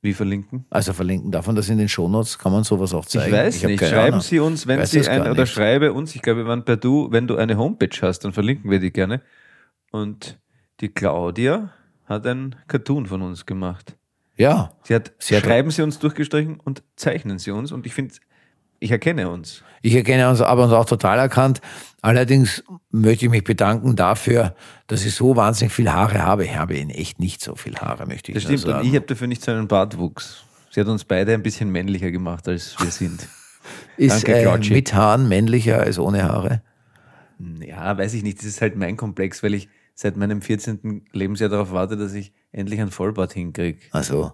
Wie 0.02 0.12
verlinken? 0.12 0.66
Also 0.70 0.92
verlinken, 0.92 1.32
darf 1.32 1.46
man 1.46 1.56
das 1.56 1.68
in 1.68 1.78
den 1.78 1.88
Shownotes? 1.88 2.38
Kann 2.38 2.52
man 2.52 2.62
sowas 2.64 2.92
auch 2.94 3.06
zeigen? 3.06 3.26
Ich 3.26 3.32
weiß 3.32 3.62
hab 3.62 3.70
nicht. 3.70 3.80
Schreiben 3.84 4.06
Ahnung. 4.08 4.20
Sie 4.20 4.38
uns, 4.38 4.66
wenn 4.66 4.84
Sie 4.86 5.08
ein, 5.08 5.22
oder 5.22 5.42
nicht. 5.42 5.52
schreibe 5.52 5.92
uns, 5.92 6.14
ich 6.14 6.22
glaube, 6.22 6.40
wir 6.40 6.46
waren 6.46 6.64
bei 6.64 6.76
du, 6.76 7.10
wenn 7.10 7.26
du 7.26 7.36
eine 7.36 7.56
Homepage 7.56 7.96
hast, 8.02 8.20
dann 8.20 8.32
verlinken 8.32 8.70
wir 8.70 8.78
die 8.78 8.92
gerne. 8.92 9.22
Und 9.90 10.38
die 10.80 10.88
Claudia 10.88 11.70
hat 12.04 12.26
ein 12.26 12.54
Cartoon 12.68 13.06
von 13.06 13.22
uns 13.22 13.46
gemacht. 13.46 13.96
Ja, 14.36 14.72
Sie 14.82 14.94
hat, 14.94 15.12
Sie 15.18 15.34
hat- 15.34 15.44
schreiben 15.44 15.70
Sie 15.70 15.82
uns 15.82 15.98
durchgestrichen 15.98 16.60
und 16.60 16.82
zeichnen 16.96 17.38
Sie 17.38 17.50
uns. 17.50 17.72
Und 17.72 17.86
ich 17.86 17.94
finde, 17.94 18.14
ich 18.80 18.90
erkenne 18.90 19.28
uns. 19.30 19.62
Ich 19.82 19.94
erkenne 19.94 20.28
uns 20.28 20.40
aber 20.40 20.64
uns 20.64 20.72
auch 20.72 20.84
total 20.84 21.18
erkannt. 21.18 21.60
Allerdings 22.02 22.62
möchte 22.90 23.26
ich 23.26 23.30
mich 23.30 23.44
bedanken 23.44 23.96
dafür, 23.96 24.54
dass 24.86 25.04
ich 25.04 25.14
so 25.14 25.36
wahnsinnig 25.36 25.72
viel 25.72 25.90
Haare 25.90 26.22
habe. 26.22 26.44
Ich 26.44 26.54
habe 26.56 26.76
in 26.76 26.90
echt 26.90 27.18
nicht 27.18 27.42
so 27.42 27.56
viel 27.56 27.76
Haare, 27.76 28.06
möchte 28.06 28.30
ich 28.30 28.34
Das 28.34 28.44
stimmt. 28.44 28.60
sagen. 28.60 28.80
Und 28.80 28.86
ich 28.86 28.94
habe 28.94 29.06
dafür 29.06 29.26
nicht 29.26 29.42
so 29.42 29.50
einen 29.52 29.68
Bartwuchs. 29.68 30.44
Sie 30.70 30.80
hat 30.80 30.88
uns 30.88 31.04
beide 31.04 31.34
ein 31.34 31.42
bisschen 31.42 31.70
männlicher 31.70 32.10
gemacht, 32.10 32.46
als 32.48 32.76
wir 32.80 32.90
sind. 32.90 33.26
Ist 33.96 34.26
Danke, 34.28 34.40
äh, 34.42 34.70
mit 34.70 34.94
Haaren 34.94 35.28
männlicher 35.28 35.80
als 35.80 35.98
ohne 35.98 36.24
Haare? 36.24 36.62
Ja, 37.60 37.96
weiß 37.96 38.14
ich 38.14 38.22
nicht. 38.22 38.38
Das 38.38 38.46
ist 38.46 38.60
halt 38.60 38.76
mein 38.76 38.96
Komplex, 38.96 39.42
weil 39.42 39.54
ich 39.54 39.68
seit 39.94 40.16
meinem 40.16 40.42
14. 40.42 41.06
Lebensjahr 41.12 41.48
darauf 41.50 41.72
warte, 41.72 41.96
dass 41.96 42.12
ich 42.12 42.32
endlich 42.52 42.80
einen 42.80 42.90
Vollbart 42.90 43.32
hinkriege. 43.32 43.78
Also, 43.90 44.32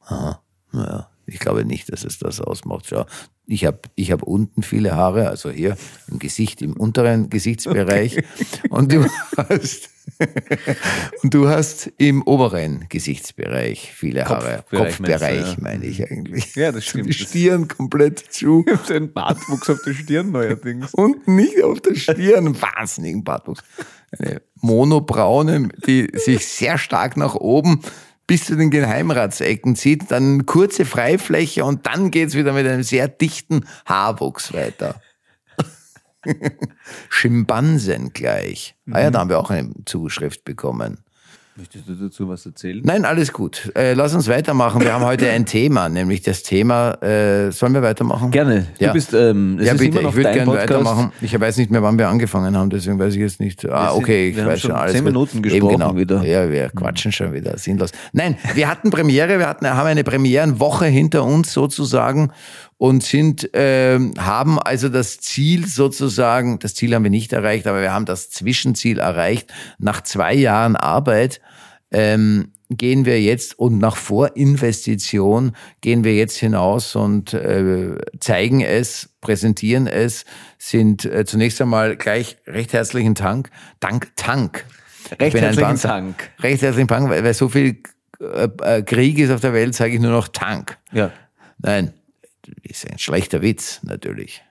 aha, 0.00 0.42
naja, 0.72 1.10
ich 1.26 1.38
glaube 1.38 1.64
nicht, 1.64 1.92
dass 1.92 2.04
es 2.04 2.18
das 2.18 2.40
ausmacht. 2.40 2.86
Schau, 2.88 3.06
ich 3.46 3.64
habe 3.64 3.80
ich 3.94 4.12
hab 4.12 4.22
unten 4.22 4.62
viele 4.62 4.94
Haare, 4.94 5.28
also 5.28 5.50
hier 5.50 5.76
im 6.10 6.18
Gesicht, 6.18 6.62
im 6.62 6.72
unteren 6.74 7.30
Gesichtsbereich. 7.30 8.22
Und 8.70 8.92
du 8.92 9.06
hast 9.36 9.90
und 11.22 11.34
du 11.34 11.48
hast 11.48 11.92
im 11.98 12.22
oberen 12.22 12.86
Gesichtsbereich 12.88 13.92
viele 13.92 14.24
Haare. 14.24 14.64
Kopfbereich 14.70 14.96
du, 14.96 15.02
Kopfbereich 15.04 15.52
ja. 15.52 15.56
meine 15.60 15.84
ich 15.84 16.10
eigentlich. 16.10 16.54
Ja, 16.54 16.72
das 16.72 16.84
stimmt. 16.84 17.08
Die 17.08 17.12
Stirn 17.12 17.68
komplett 17.68 18.18
zu. 18.18 18.64
so 18.84 18.94
einen 18.94 19.12
Bartwuchs 19.12 19.68
auf 19.68 19.82
der 19.82 19.94
Stirn 19.94 20.32
neuerdings. 20.32 20.94
Unten 20.94 21.36
nicht 21.36 21.62
auf 21.62 21.80
der 21.80 21.94
Stirn, 21.94 22.60
wahnsinnigen 22.60 23.24
Bartwuchs. 23.24 23.62
Eine 24.18 24.40
monobraune, 24.60 25.68
die 25.86 26.08
sich 26.14 26.46
sehr 26.46 26.78
stark 26.78 27.16
nach 27.16 27.34
oben 27.34 27.80
bis 28.26 28.46
zu 28.46 28.56
den 28.56 28.70
Geheimratsecken 28.70 29.76
zieht, 29.76 30.10
dann 30.10 30.46
kurze 30.46 30.84
Freifläche 30.84 31.64
und 31.64 31.86
dann 31.86 32.10
geht's 32.10 32.34
wieder 32.34 32.52
mit 32.52 32.66
einem 32.66 32.82
sehr 32.82 33.08
dichten 33.08 33.66
Haarwuchs 33.84 34.52
weiter. 34.52 35.00
Schimpansen 37.08 38.12
gleich. 38.12 38.74
Ah 38.90 39.00
ja, 39.00 39.10
da 39.10 39.20
haben 39.20 39.30
wir 39.30 39.38
auch 39.38 39.50
eine 39.50 39.72
Zuschrift 39.84 40.44
bekommen. 40.44 41.04
Möchtest 41.58 41.88
du 41.88 41.94
dazu 41.94 42.28
was 42.28 42.44
erzählen? 42.44 42.82
Nein, 42.84 43.06
alles 43.06 43.32
gut. 43.32 43.72
Äh, 43.74 43.94
lass 43.94 44.12
uns 44.14 44.28
weitermachen. 44.28 44.82
Wir 44.82 44.92
haben 44.92 45.06
heute 45.06 45.30
ein 45.30 45.46
Thema, 45.46 45.88
nämlich 45.88 46.20
das 46.20 46.42
Thema, 46.42 47.02
äh, 47.02 47.50
sollen 47.50 47.72
wir 47.72 47.80
weitermachen? 47.80 48.30
Gerne. 48.30 48.66
Du 48.78 48.84
Ja. 48.84 48.92
bist, 48.92 49.14
ähm, 49.14 49.56
es 49.58 49.66
ja, 49.66 49.72
bitte, 49.72 50.00
ich 50.00 50.14
würde 50.14 50.32
gerne 50.32 50.52
weitermachen. 50.52 51.12
Ich 51.22 51.38
weiß 51.40 51.56
nicht 51.56 51.70
mehr, 51.70 51.82
wann 51.82 51.96
wir 51.96 52.08
angefangen 52.08 52.54
haben, 52.54 52.68
deswegen 52.68 52.98
weiß 52.98 53.14
ich 53.14 53.20
jetzt 53.20 53.40
nicht. 53.40 53.64
Ah, 53.70 53.94
okay, 53.94 54.28
ich 54.28 54.36
wir 54.36 54.44
weiß 54.44 54.60
schon 54.60 54.72
alles. 54.72 54.92
zehn 54.92 55.04
gut. 55.04 55.12
Minuten 55.14 55.38
Eben 55.38 55.42
gesprochen 55.44 55.72
genau. 55.78 55.96
wieder. 55.96 56.22
Ja, 56.24 56.50
wir 56.50 56.68
quatschen 56.68 57.10
schon 57.10 57.32
wieder, 57.32 57.56
sinnlos. 57.56 57.90
Nein, 58.12 58.36
wir 58.52 58.68
hatten 58.68 58.90
Premiere, 58.90 59.38
wir 59.38 59.48
hatten, 59.48 59.66
haben 59.66 59.86
eine 59.86 60.04
Premierenwoche 60.04 60.84
hinter 60.84 61.24
uns 61.24 61.54
sozusagen 61.54 62.32
und 62.78 63.02
sind, 63.02 63.50
ähm, 63.54 64.12
haben 64.18 64.58
also 64.58 64.88
das 64.88 65.18
Ziel 65.18 65.66
sozusagen, 65.66 66.58
das 66.58 66.74
Ziel 66.74 66.94
haben 66.94 67.04
wir 67.04 67.10
nicht 67.10 67.32
erreicht, 67.32 67.66
aber 67.66 67.80
wir 67.80 67.92
haben 67.92 68.04
das 68.04 68.30
Zwischenziel 68.30 68.98
erreicht. 68.98 69.52
Nach 69.78 70.02
zwei 70.02 70.34
Jahren 70.34 70.76
Arbeit 70.76 71.40
ähm, 71.90 72.52
gehen 72.68 73.04
wir 73.06 73.22
jetzt 73.22 73.58
und 73.58 73.78
nach 73.78 73.96
Vorinvestition 73.96 75.52
gehen 75.80 76.04
wir 76.04 76.14
jetzt 76.14 76.36
hinaus 76.36 76.96
und 76.96 77.32
äh, 77.32 77.96
zeigen 78.20 78.60
es, 78.60 79.10
präsentieren 79.20 79.86
es, 79.86 80.24
sind 80.58 81.04
äh, 81.04 81.24
zunächst 81.24 81.60
einmal 81.62 81.96
gleich 81.96 82.36
recht 82.46 82.72
herzlichen 82.72 83.14
Dank, 83.14 83.50
Dank, 83.80 84.10
Tank. 84.16 84.64
Recht 85.20 85.36
herzlichen. 85.36 85.80
Dank. 85.80 86.30
Recht 86.40 86.62
herzlichen 86.62 86.88
Dank, 86.88 87.08
weil, 87.08 87.22
weil 87.22 87.34
so 87.34 87.48
viel 87.48 87.80
äh, 88.20 88.48
äh, 88.62 88.82
Krieg 88.82 89.18
ist 89.18 89.30
auf 89.30 89.40
der 89.40 89.52
Welt, 89.52 89.74
sage 89.74 89.94
ich 89.94 90.00
nur 90.00 90.10
noch 90.10 90.28
Tank. 90.28 90.76
Ja. 90.92 91.12
Nein, 91.58 91.92
ist 92.62 92.90
ein 92.90 92.98
schlechter 92.98 93.42
Witz, 93.42 93.80
natürlich. 93.82 94.42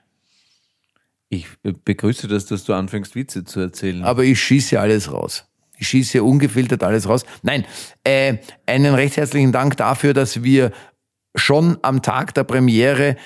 Ich 1.28 1.46
begrüße 1.62 2.28
das, 2.28 2.46
dass 2.46 2.64
du 2.64 2.72
anfängst, 2.74 3.14
Witze 3.16 3.44
zu 3.44 3.60
erzählen. 3.60 4.04
Aber 4.04 4.22
ich 4.24 4.40
schieße 4.40 4.78
alles 4.78 5.12
raus. 5.12 5.44
Ich 5.78 5.88
schieße 5.88 6.22
ungefiltert 6.22 6.82
alles 6.82 7.08
raus. 7.08 7.24
Nein, 7.42 7.66
äh, 8.04 8.38
einen 8.64 8.94
recht 8.94 9.16
herzlichen 9.16 9.52
Dank 9.52 9.76
dafür, 9.76 10.14
dass 10.14 10.42
wir 10.42 10.72
schon 11.34 11.78
am 11.82 12.02
Tag 12.02 12.34
der 12.34 12.44
Premiere 12.44 13.16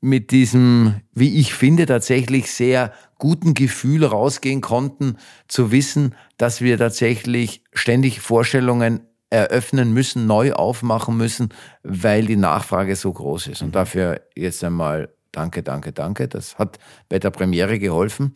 mit 0.00 0.30
diesem, 0.30 1.00
wie 1.12 1.38
ich 1.38 1.54
finde, 1.54 1.86
tatsächlich 1.86 2.50
sehr 2.50 2.92
guten 3.18 3.54
Gefühl 3.54 4.04
rausgehen 4.04 4.60
konnten, 4.60 5.16
zu 5.48 5.72
wissen, 5.72 6.14
dass 6.36 6.60
wir 6.60 6.78
tatsächlich 6.78 7.62
ständig 7.72 8.20
Vorstellungen 8.20 9.00
eröffnen 9.30 9.92
müssen, 9.92 10.26
neu 10.26 10.52
aufmachen 10.52 11.16
müssen, 11.16 11.50
weil 11.82 12.26
die 12.26 12.36
Nachfrage 12.36 12.96
so 12.96 13.12
groß 13.12 13.48
ist. 13.48 13.62
Und 13.62 13.74
dafür 13.74 14.22
jetzt 14.34 14.64
einmal 14.64 15.10
danke, 15.32 15.62
danke, 15.62 15.92
danke. 15.92 16.28
Das 16.28 16.58
hat 16.58 16.78
bei 17.08 17.18
der 17.18 17.30
Premiere 17.30 17.78
geholfen. 17.78 18.34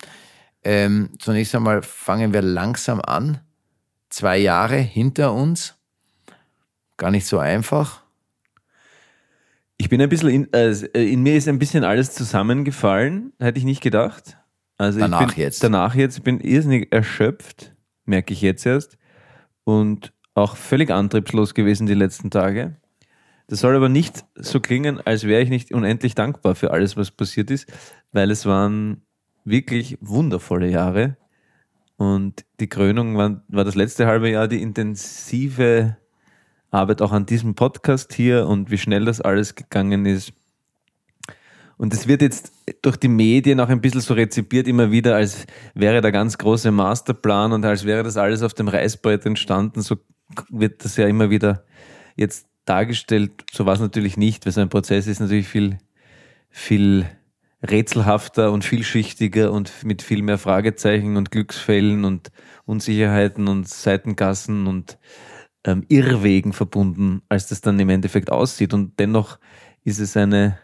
Ähm, 0.65 1.11
zunächst 1.19 1.55
einmal 1.55 1.83
fangen 1.83 2.33
wir 2.33 2.43
langsam 2.43 3.01
an. 3.01 3.41
Zwei 4.11 4.39
Jahre 4.39 4.77
hinter 4.77 5.33
uns. 5.33 5.75
Gar 6.97 7.11
nicht 7.11 7.27
so 7.27 7.39
einfach. 7.39 8.03
Ich 9.79 9.89
bin 9.89 10.01
ein 10.01 10.09
bisschen, 10.09 10.29
in, 10.29 10.53
äh, 10.53 10.71
in 10.93 11.23
mir 11.23 11.35
ist 11.35 11.49
ein 11.49 11.59
bisschen 11.59 11.83
alles 11.83 12.15
zusammengefallen, 12.15 13.33
hätte 13.41 13.59
ich 13.59 13.65
nicht 13.65 13.81
gedacht. 13.81 14.37
Also 14.79 15.01
Danach 15.01 15.23
ich 15.23 15.35
bin, 15.35 15.45
jetzt. 15.45 15.65
Danach 15.65 15.95
jetzt, 15.95 16.19
ich 16.19 16.23
bin 16.23 16.41
irrsinnig 16.41 16.93
erschöpft, 16.93 17.75
merke 18.05 18.33
ich 18.33 18.43
jetzt 18.43 18.65
erst. 18.65 18.99
Und 19.65 20.13
auch 20.35 20.57
völlig 20.57 20.91
antriebslos 20.91 21.55
gewesen 21.55 21.87
die 21.87 21.95
letzten 21.95 22.31
Tage. 22.31 22.77
Das 23.49 23.61
soll 23.61 23.77
aber 23.77 23.89
nicht 23.89 24.25
so 24.35 24.61
klingen, 24.61 25.01
als 25.05 25.25
wäre 25.25 25.43
ich 25.43 25.51
nicht 25.51 25.73
unendlich 25.73 26.15
dankbar 26.15 26.55
für 26.55 26.71
alles, 26.71 26.97
was 26.97 27.11
passiert 27.11 27.51
ist, 27.51 27.71
weil 28.13 28.31
es 28.31 28.47
waren 28.47 29.03
wirklich 29.45 29.99
wundervolle 30.01 30.71
Jahre. 30.71 31.17
Und 31.97 32.45
die 32.61 32.69
Krönung 32.69 33.17
war, 33.17 33.43
war 33.49 33.65
das 33.65 33.75
letzte 33.75 34.07
halbe 34.07 34.31
Jahr 34.31 34.49
die 34.49 34.63
intensive 34.63 35.97
Arbeit 36.71 37.03
auch 37.03 37.13
an 37.13 37.27
diesem 37.27 37.55
Podcast 37.55 38.15
hier 38.15 38.47
und 38.47 38.71
wie 38.71 38.79
schnell 38.79 39.05
das 39.05 39.21
alles 39.21 39.55
gegangen 39.55 40.07
ist. 40.07 40.33
Und 41.77 41.93
es 41.93 42.07
wird 42.09 42.23
jetzt 42.23 42.53
durch 42.81 42.97
die 42.97 43.09
Medien 43.09 43.61
auch 43.61 43.69
ein 43.69 43.81
bisschen 43.81 44.01
so 44.01 44.15
rezipiert, 44.15 44.69
immer 44.69 44.91
wieder, 44.91 45.17
als 45.17 45.47
wäre 45.75 46.01
der 46.01 46.13
ganz 46.13 46.39
große 46.39 46.71
Masterplan 46.71 47.53
und 47.53 47.65
als 47.65 47.85
wäre 47.85 48.03
das 48.03 48.17
alles 48.17 48.43
auf 48.43 48.55
dem 48.55 48.69
Reißbrett 48.69 49.27
entstanden. 49.27 49.83
So 49.83 49.97
wird 50.51 50.85
das 50.85 50.97
ja 50.97 51.07
immer 51.07 51.31
wieder 51.31 51.65
jetzt 52.17 52.49
dargestellt. 52.65 53.45
So 53.53 53.67
war 53.67 53.75
es 53.75 53.81
natürlich 53.81 54.17
nicht, 54.17 54.47
weil 54.47 54.53
so 54.53 54.61
ein 54.61 54.69
Prozess 54.69 55.07
ist 55.07 55.21
natürlich 55.21 55.49
viel, 55.49 55.79
viel 56.51 57.07
rätselhafter 57.63 58.51
und 58.53 58.65
vielschichtiger 58.65 59.53
und 59.53 59.85
mit 59.85 60.03
viel 60.03 60.23
mehr 60.23 60.39
Fragezeichen 60.39 61.17
und 61.17 61.31
Glücksfällen 61.31 62.05
und 62.05 62.33
Unsicherheiten 62.65 63.49
und 63.49 63.69
Seitengassen 63.69 64.67
und 64.67 64.99
ähm, 65.65 65.85
Irrwegen 65.89 66.53
verbunden, 66.53 67.23
als 67.29 67.49
das 67.49 67.61
dann 67.61 67.79
im 67.79 67.89
Endeffekt 67.89 68.31
aussieht. 68.31 68.75
Und 68.75 68.99
dennoch 68.99 69.39
ist 69.85 70.01
es 70.01 70.17
eine 70.17 70.59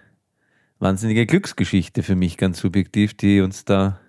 wahnsinnige 0.78 1.26
Glücksgeschichte 1.26 2.02
für 2.02 2.16
mich, 2.16 2.36
ganz 2.36 2.60
subjektiv, 2.60 3.14
die 3.14 3.40
uns 3.40 3.64
da, 3.64 4.00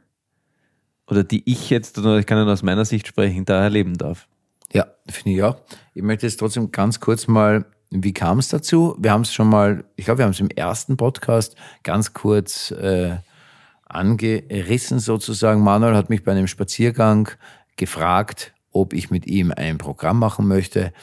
oder 1.08 1.24
die 1.24 1.44
ich 1.50 1.70
jetzt, 1.70 1.98
oder 1.98 2.18
ich 2.20 2.25
kann 2.25 2.38
ja 2.38 2.44
nur 2.44 2.53
aus 2.53 2.63
meiner 2.63 2.86
Sicht 2.86 3.08
sprechen, 3.08 3.46
da 3.46 3.62
erleben 3.62 3.98
darf. 3.98 4.28
Ja, 4.74 4.86
finde 5.08 5.38
ich 5.38 5.44
auch. 5.44 5.58
Ich 5.94 6.04
möchte 6.04 6.26
jetzt 6.26 6.38
trotzdem 6.38 6.72
ganz 6.72 7.00
kurz 7.00 7.28
mal, 7.28 7.66
wie 7.92 8.14
kam 8.14 8.40
es 8.40 8.50
dazu? 8.50 8.96
Wir 9.00 9.12
haben 9.12 9.22
es 9.22 9.34
schon 9.34 9.50
mal, 9.50 9.84
ich 9.96 10.06
glaube, 10.06 10.20
wir 10.20 10.26
haben 10.26 10.32
es 10.32 10.40
im 10.40 10.50
ersten 10.50 10.96
Podcast 10.96 11.56
ganz 11.84 12.14
kurz 12.14 12.72
äh, 12.72 13.18
angerissen 13.86 15.00
sozusagen. 15.00 15.62
Manuel 15.62 15.96
hat 15.96 16.10
mich 16.10 16.24
bei 16.24 16.32
einem 16.32 16.48
Spaziergang 16.48 17.30
gefragt, 17.78 18.54
ob 18.72 18.94
ich 18.94 19.10
mit 19.10 19.26
ihm 19.26 19.52
ein 19.52 19.80
Programm 19.80 20.20
machen 20.20 20.48
möchte. 20.48 20.94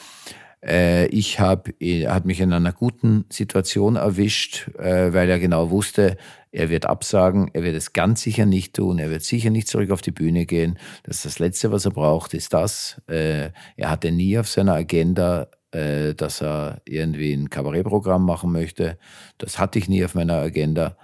Äh, 0.67 1.07
ich 1.07 1.39
habe, 1.39 1.75
er 1.79 2.15
hat 2.15 2.25
mich 2.25 2.41
in 2.41 2.53
einer 2.53 2.73
guten 2.73 3.25
Situation 3.31 3.97
erwischt, 3.97 4.69
äh, 4.79 5.13
weil 5.13 5.31
er 5.31 5.39
genau 5.39 5.71
wusste, 5.71 6.17
er 6.51 6.71
wird 6.71 6.87
absagen, 6.87 7.51
er 7.53 7.63
wird 7.63 7.77
es 7.77 7.93
ganz 7.93 8.23
sicher 8.23 8.47
nicht 8.47 8.75
tun, 8.75 8.99
er 8.99 9.11
wird 9.11 9.23
sicher 9.23 9.51
nicht 9.51 9.69
zurück 9.69 9.91
auf 9.91 10.03
die 10.03 10.11
Bühne 10.11 10.47
gehen. 10.47 10.79
Das 11.05 11.17
ist 11.17 11.25
das 11.27 11.39
Letzte, 11.39 11.71
was 11.71 11.85
er 11.85 11.93
braucht, 11.93 12.35
ist 12.35 12.53
das. 12.53 13.01
Äh, 13.09 13.51
er 13.77 13.91
hatte 13.91 14.11
nie 14.11 14.39
auf 14.39 14.49
seiner 14.49 14.75
Agenda, 14.75 15.49
äh, 15.71 16.15
dass 16.15 16.43
er 16.43 16.81
irgendwie 16.85 17.33
ein 17.33 17.51
Kabarettprogramm 17.51 18.25
machen 18.25 18.51
möchte. 18.53 18.99
Das 19.39 19.59
hatte 19.59 19.79
ich 19.79 19.89
nie 19.89 20.05
auf 20.05 20.15
meiner 20.15 20.37
Agenda. 20.37 20.97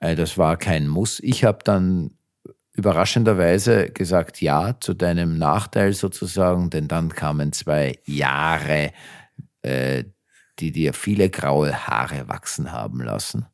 Äh, 0.00 0.16
das 0.16 0.36
war 0.36 0.56
kein 0.56 0.88
Muss. 0.88 1.20
Ich 1.20 1.44
habe 1.44 1.60
dann 1.64 2.10
überraschenderweise 2.74 3.90
gesagt 3.90 4.40
ja 4.40 4.76
zu 4.80 4.94
deinem 4.94 5.36
Nachteil 5.36 5.92
sozusagen, 5.92 6.70
denn 6.70 6.88
dann 6.88 7.10
kamen 7.10 7.52
zwei 7.52 7.98
Jahre, 8.04 8.92
äh, 9.62 10.04
die 10.58 10.72
dir 10.72 10.92
viele 10.94 11.28
graue 11.30 11.86
Haare 11.86 12.28
wachsen 12.28 12.72
haben 12.72 13.00
lassen. 13.00 13.46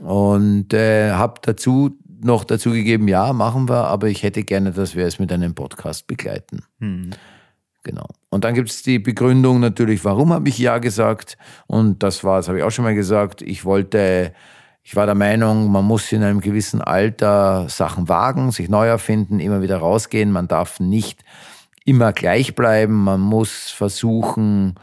Und 0.00 0.74
äh, 0.74 1.12
habe 1.12 1.40
dazu 1.42 1.98
noch 2.20 2.44
dazu 2.44 2.70
gegeben, 2.70 3.08
ja, 3.08 3.32
machen 3.32 3.68
wir, 3.68 3.86
aber 3.86 4.08
ich 4.08 4.22
hätte 4.22 4.42
gerne, 4.42 4.72
dass 4.72 4.94
wir 4.94 5.06
es 5.06 5.18
mit 5.18 5.32
einem 5.32 5.54
Podcast 5.54 6.06
begleiten. 6.06 6.62
Genau. 7.82 8.08
Und 8.30 8.44
dann 8.44 8.54
gibt 8.54 8.70
es 8.70 8.82
die 8.82 8.98
Begründung 8.98 9.60
natürlich, 9.60 10.04
warum 10.04 10.32
habe 10.32 10.48
ich 10.48 10.58
ja 10.58 10.78
gesagt? 10.78 11.38
Und 11.66 12.02
das 12.02 12.24
war, 12.24 12.38
das 12.38 12.48
habe 12.48 12.58
ich 12.58 12.64
auch 12.64 12.70
schon 12.70 12.84
mal 12.84 12.94
gesagt, 12.94 13.42
ich 13.42 13.64
wollte, 13.64 14.32
ich 14.88 14.94
war 14.94 15.04
der 15.04 15.16
Meinung, 15.16 15.72
man 15.72 15.84
muss 15.84 16.12
in 16.12 16.22
einem 16.22 16.40
gewissen 16.40 16.80
Alter 16.80 17.68
Sachen 17.68 18.08
wagen, 18.08 18.52
sich 18.52 18.68
neu 18.68 18.86
erfinden, 18.86 19.40
immer 19.40 19.60
wieder 19.60 19.78
rausgehen. 19.78 20.30
Man 20.30 20.46
darf 20.46 20.78
nicht 20.78 21.24
immer 21.84 22.12
gleich 22.12 22.54
bleiben. 22.54 23.02
Man 23.02 23.20
muss 23.20 23.68
versuchen, 23.72 24.76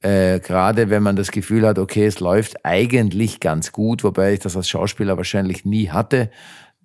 äh, 0.00 0.40
gerade 0.40 0.88
wenn 0.88 1.02
man 1.02 1.14
das 1.16 1.30
Gefühl 1.30 1.66
hat, 1.66 1.78
okay, 1.78 2.06
es 2.06 2.20
läuft 2.20 2.64
eigentlich 2.64 3.38
ganz 3.38 3.70
gut, 3.70 4.02
wobei 4.02 4.32
ich 4.32 4.40
das 4.40 4.56
als 4.56 4.66
Schauspieler 4.66 5.18
wahrscheinlich 5.18 5.66
nie 5.66 5.90
hatte, 5.90 6.30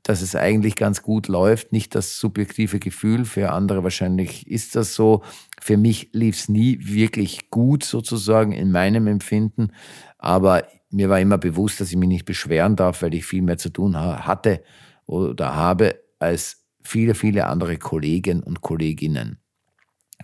dass 0.04 0.22
es 0.22 0.36
eigentlich 0.36 0.75
ganz 0.75 1.01
gut 1.01 1.30
läuft, 1.30 1.72
nicht 1.72 1.96
das 1.96 2.20
subjektive 2.20 2.80
Gefühl, 2.80 3.24
für 3.24 3.54
andere 3.54 3.86
wahrscheinlich 3.86 4.46
ist 4.48 4.75
das 4.75 4.96
so. 4.96 5.24
Für 5.62 5.78
mich 5.78 6.10
lief 6.12 6.36
es 6.36 6.50
nie 6.50 6.78
wirklich 6.82 7.51
gut 7.51 7.86
sozusagen 7.86 8.51
in 8.51 8.70
meinem 8.70 9.08
Empfinden, 9.08 9.72
aber 10.18 10.66
mir 10.89 11.10
war 11.10 11.19
immer 11.19 11.38
bewusst, 11.38 11.79
dass 11.79 11.89
ich 11.89 11.98
mich 11.98 12.10
nicht 12.10 12.25
beschweren 12.25 12.75
darf, 12.75 13.01
weil 13.01 13.13
ich 13.13 13.25
viel 13.25 13.41
mehr 13.41 13.58
zu 13.58 13.69
tun 13.69 13.96
ha 13.96 14.25
hatte 14.25 14.63
oder 15.05 15.55
habe 15.55 16.00
als 16.19 16.65
viele, 16.84 17.15
viele 17.15 17.48
andere 17.48 17.77
Kollegen 17.77 18.41
und 18.41 18.62
Kolleginnen. 18.62 19.38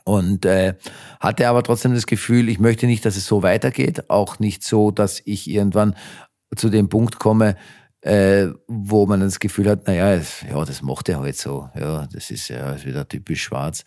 Und 0.04 0.46
äh, 0.46 0.76
hatte 1.20 1.48
aber 1.48 1.64
trotzdem 1.64 1.94
das 1.94 2.06
Gefühl, 2.06 2.50
ich 2.50 2.60
möchte 2.60 2.86
nicht, 2.86 3.06
dass 3.06 3.16
es 3.16 3.26
so 3.26 3.44
weitergeht, 3.44 4.10
auch 4.10 4.40
nicht 4.40 4.64
so, 4.64 4.92
dass 4.92 5.22
ich 5.26 5.50
irgendwann 5.50 5.96
zu 6.56 6.70
dem 6.70 6.90
Punkt 6.90 7.18
komme, 7.18 7.56
äh, 8.06 8.50
wo 8.68 9.08
man 9.08 9.20
das 9.22 9.40
Gefühl 9.40 9.68
hat, 9.68 9.88
naja, 9.88 10.14
ja, 10.14 10.66
das 10.66 10.84
macht 10.84 11.10
er 11.10 11.22
halt 11.22 11.38
so. 11.38 11.70
Ja, 11.74 12.08
das 12.14 12.30
ist 12.30 12.50
ja 12.50 12.74
ist 12.74 12.86
wieder 12.86 13.08
typisch 13.08 13.42
schwarz. 13.42 13.84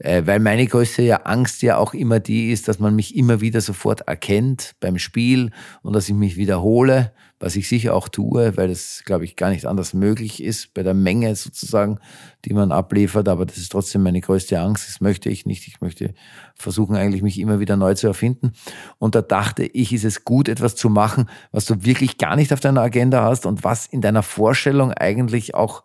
Äh, 0.00 0.22
weil 0.26 0.40
meine 0.40 0.66
größte 0.66 1.02
ja 1.02 1.18
Angst 1.18 1.62
ja 1.62 1.76
auch 1.76 1.94
immer 1.94 2.18
die 2.18 2.50
ist, 2.50 2.66
dass 2.66 2.80
man 2.80 2.96
mich 2.96 3.14
immer 3.14 3.40
wieder 3.40 3.60
sofort 3.60 4.00
erkennt 4.08 4.74
beim 4.80 4.98
Spiel 4.98 5.52
und 5.82 5.94
dass 5.94 6.08
ich 6.08 6.16
mich 6.16 6.36
wiederhole, 6.36 7.12
was 7.40 7.56
ich 7.56 7.68
sicher 7.68 7.94
auch 7.94 8.10
tue, 8.10 8.54
weil 8.58 8.68
das, 8.68 9.02
glaube 9.06 9.24
ich, 9.24 9.34
gar 9.34 9.48
nicht 9.48 9.64
anders 9.64 9.94
möglich 9.94 10.42
ist 10.42 10.74
bei 10.74 10.82
der 10.82 10.92
Menge 10.92 11.34
sozusagen, 11.34 11.98
die 12.44 12.52
man 12.52 12.70
abliefert. 12.70 13.28
Aber 13.28 13.46
das 13.46 13.56
ist 13.56 13.72
trotzdem 13.72 14.02
meine 14.02 14.20
größte 14.20 14.60
Angst. 14.60 14.86
Das 14.86 15.00
möchte 15.00 15.30
ich 15.30 15.46
nicht. 15.46 15.66
Ich 15.66 15.80
möchte 15.80 16.12
versuchen, 16.54 16.96
eigentlich 16.96 17.22
mich 17.22 17.40
immer 17.40 17.58
wieder 17.58 17.78
neu 17.78 17.94
zu 17.94 18.06
erfinden. 18.06 18.52
Und 18.98 19.14
da 19.14 19.22
dachte 19.22 19.64
ich, 19.64 19.94
ist 19.94 20.04
es 20.04 20.24
gut, 20.24 20.50
etwas 20.50 20.76
zu 20.76 20.90
machen, 20.90 21.30
was 21.50 21.64
du 21.64 21.82
wirklich 21.82 22.18
gar 22.18 22.36
nicht 22.36 22.52
auf 22.52 22.60
deiner 22.60 22.82
Agenda 22.82 23.24
hast 23.24 23.46
und 23.46 23.64
was 23.64 23.86
in 23.86 24.02
deiner 24.02 24.22
Vorstellung 24.22 24.92
eigentlich 24.92 25.54
auch 25.54 25.84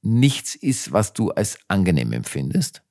nichts 0.00 0.54
ist, 0.54 0.92
was 0.92 1.12
du 1.12 1.30
als 1.30 1.58
angenehm 1.68 2.12
empfindest. 2.14 2.82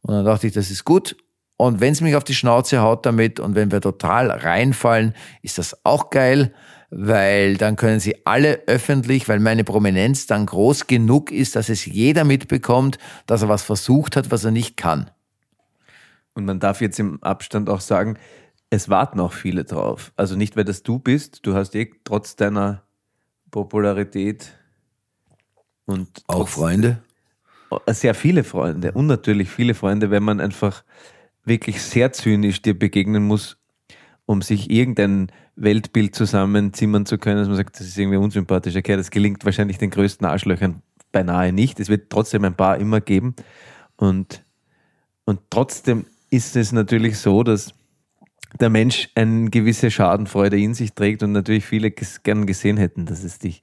Und 0.00 0.14
dann 0.14 0.24
dachte 0.24 0.46
ich, 0.46 0.54
das 0.54 0.70
ist 0.70 0.84
gut. 0.84 1.14
Und 1.62 1.80
wenn 1.80 1.92
es 1.92 2.00
mich 2.00 2.16
auf 2.16 2.24
die 2.24 2.34
Schnauze 2.34 2.80
haut 2.80 3.06
damit 3.06 3.38
und 3.38 3.54
wenn 3.54 3.70
wir 3.70 3.80
total 3.80 4.32
reinfallen, 4.32 5.14
ist 5.42 5.58
das 5.58 5.84
auch 5.84 6.10
geil, 6.10 6.52
weil 6.90 7.56
dann 7.56 7.76
können 7.76 8.00
sie 8.00 8.26
alle 8.26 8.64
öffentlich, 8.66 9.28
weil 9.28 9.38
meine 9.38 9.62
Prominenz 9.62 10.26
dann 10.26 10.44
groß 10.44 10.88
genug 10.88 11.30
ist, 11.30 11.54
dass 11.54 11.68
es 11.68 11.86
jeder 11.86 12.24
mitbekommt, 12.24 12.98
dass 13.28 13.42
er 13.42 13.48
was 13.48 13.62
versucht 13.62 14.16
hat, 14.16 14.32
was 14.32 14.42
er 14.42 14.50
nicht 14.50 14.76
kann. 14.76 15.08
Und 16.34 16.46
man 16.46 16.58
darf 16.58 16.80
jetzt 16.80 16.98
im 16.98 17.22
Abstand 17.22 17.70
auch 17.70 17.80
sagen, 17.80 18.18
es 18.70 18.88
warten 18.88 19.20
auch 19.20 19.32
viele 19.32 19.62
drauf. 19.62 20.10
Also 20.16 20.34
nicht, 20.34 20.56
weil 20.56 20.64
das 20.64 20.82
du 20.82 20.98
bist, 20.98 21.46
du 21.46 21.54
hast 21.54 21.76
eh 21.76 21.92
trotz 22.02 22.34
deiner 22.34 22.82
Popularität 23.52 24.50
und 25.86 26.24
Auch 26.26 26.48
Freunde. 26.48 27.04
sehr 27.86 28.16
viele 28.16 28.42
Freunde 28.42 28.90
und 28.90 29.06
natürlich 29.06 29.48
viele 29.48 29.74
Freunde, 29.74 30.10
wenn 30.10 30.24
man 30.24 30.40
einfach 30.40 30.82
wirklich 31.44 31.82
sehr 31.82 32.12
zynisch 32.12 32.62
dir 32.62 32.78
begegnen 32.78 33.24
muss, 33.24 33.56
um 34.26 34.42
sich 34.42 34.70
irgendein 34.70 35.30
Weltbild 35.56 36.14
zusammenzimmern 36.14 37.06
zu 37.06 37.18
können, 37.18 37.38
dass 37.38 37.48
man 37.48 37.56
sagt, 37.56 37.78
das 37.78 37.86
ist 37.86 37.98
irgendwie 37.98 38.16
ein 38.16 38.22
unsympathischer 38.22 38.82
Kerl. 38.82 38.98
Das 38.98 39.10
gelingt 39.10 39.44
wahrscheinlich 39.44 39.78
den 39.78 39.90
größten 39.90 40.26
Arschlöchern 40.26 40.82
beinahe 41.10 41.52
nicht. 41.52 41.78
Es 41.80 41.88
wird 41.88 42.10
trotzdem 42.10 42.44
ein 42.44 42.54
paar 42.54 42.78
immer 42.78 43.00
geben. 43.00 43.34
Und, 43.96 44.42
und 45.24 45.40
trotzdem 45.50 46.06
ist 46.30 46.56
es 46.56 46.72
natürlich 46.72 47.18
so, 47.18 47.42
dass 47.42 47.74
der 48.60 48.70
Mensch 48.70 49.10
eine 49.14 49.50
gewisse 49.50 49.90
Schadenfreude 49.90 50.58
in 50.58 50.74
sich 50.74 50.94
trägt 50.94 51.22
und 51.22 51.32
natürlich 51.32 51.64
viele 51.64 51.90
gern 51.90 52.46
gesehen 52.46 52.76
hätten, 52.76 53.06
dass 53.06 53.22
es 53.24 53.38
dich 53.38 53.62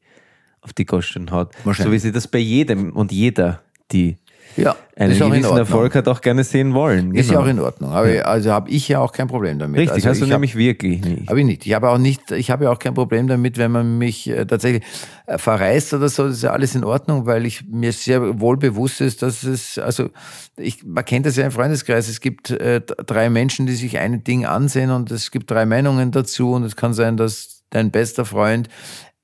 auf 0.61 0.73
die 0.73 0.85
Goschen 0.85 1.31
haut. 1.31 1.53
So 1.85 1.91
wie 1.91 1.99
sie 1.99 2.11
das 2.11 2.27
bei 2.27 2.39
jedem 2.39 2.91
und 2.91 3.11
jeder, 3.11 3.61
die 3.91 4.17
Ja, 4.57 4.75
einen 4.97 5.11
ist 5.13 5.21
auch 5.21 5.27
in 5.27 5.41
gewissen. 5.41 5.57
Erfolg 5.57 5.95
hat, 5.95 6.07
auch 6.07 6.19
gerne 6.21 6.43
sehen 6.43 6.73
wollen. 6.73 7.15
Ist 7.15 7.27
ja 7.29 7.33
Genau. 7.37 7.45
auch 7.45 7.49
in 7.49 7.59
Ordnung. 7.59 7.91
Aber 7.91 8.25
also 8.27 8.51
habe 8.51 8.69
ich 8.69 8.89
ja 8.89 8.99
auch 8.99 9.11
kein 9.13 9.27
Problem 9.27 9.57
damit. 9.59 9.79
Richtig, 9.79 9.95
also 9.95 10.09
hast 10.09 10.19
du 10.21 10.25
hab- 10.25 10.31
nämlich 10.31 10.55
wirklich 10.55 11.01
nicht. 11.01 11.29
Habe 11.29 11.39
ich 11.39 11.45
nicht. 11.45 11.65
Ich 11.65 11.73
habe 11.73 11.89
auch 11.89 11.97
nicht, 11.97 12.31
ich 12.31 12.51
habe 12.51 12.65
ja 12.65 12.71
auch 12.71 12.79
kein 12.79 12.93
Problem 12.93 13.27
damit, 13.27 13.57
wenn 13.57 13.71
man 13.71 13.97
mich 13.97 14.27
äh, 14.29 14.45
tatsächlich 14.45 14.83
äh, 15.27 15.37
verreist 15.37 15.93
oder 15.93 16.09
so, 16.09 16.27
das 16.27 16.37
ist 16.37 16.43
ja 16.43 16.51
alles 16.51 16.75
in 16.75 16.83
Ordnung, 16.83 17.25
weil 17.25 17.45
ich 17.45 17.63
mir 17.67 17.93
sehr 17.93 18.39
wohl 18.41 18.57
bewusst 18.57 18.99
ist, 19.01 19.21
dass 19.21 19.43
es, 19.43 19.77
also 19.77 20.09
ich, 20.57 20.83
man 20.83 21.05
kennt 21.05 21.25
das 21.25 21.37
ja 21.37 21.45
im 21.45 21.51
Freundeskreis, 21.51 22.09
es 22.09 22.19
gibt 22.19 22.49
äh, 22.49 22.81
drei 22.81 23.29
Menschen, 23.29 23.65
die 23.67 23.75
sich 23.75 23.97
ein 23.99 24.23
Ding 24.23 24.45
ansehen 24.45 24.91
und 24.91 25.11
es 25.11 25.31
gibt 25.31 25.49
drei 25.51 25.65
Meinungen 25.65 26.11
dazu 26.11 26.51
und 26.53 26.63
es 26.63 26.75
kann 26.75 26.93
sein, 26.93 27.15
dass 27.15 27.63
dein 27.69 27.91
bester 27.91 28.25
Freund 28.25 28.67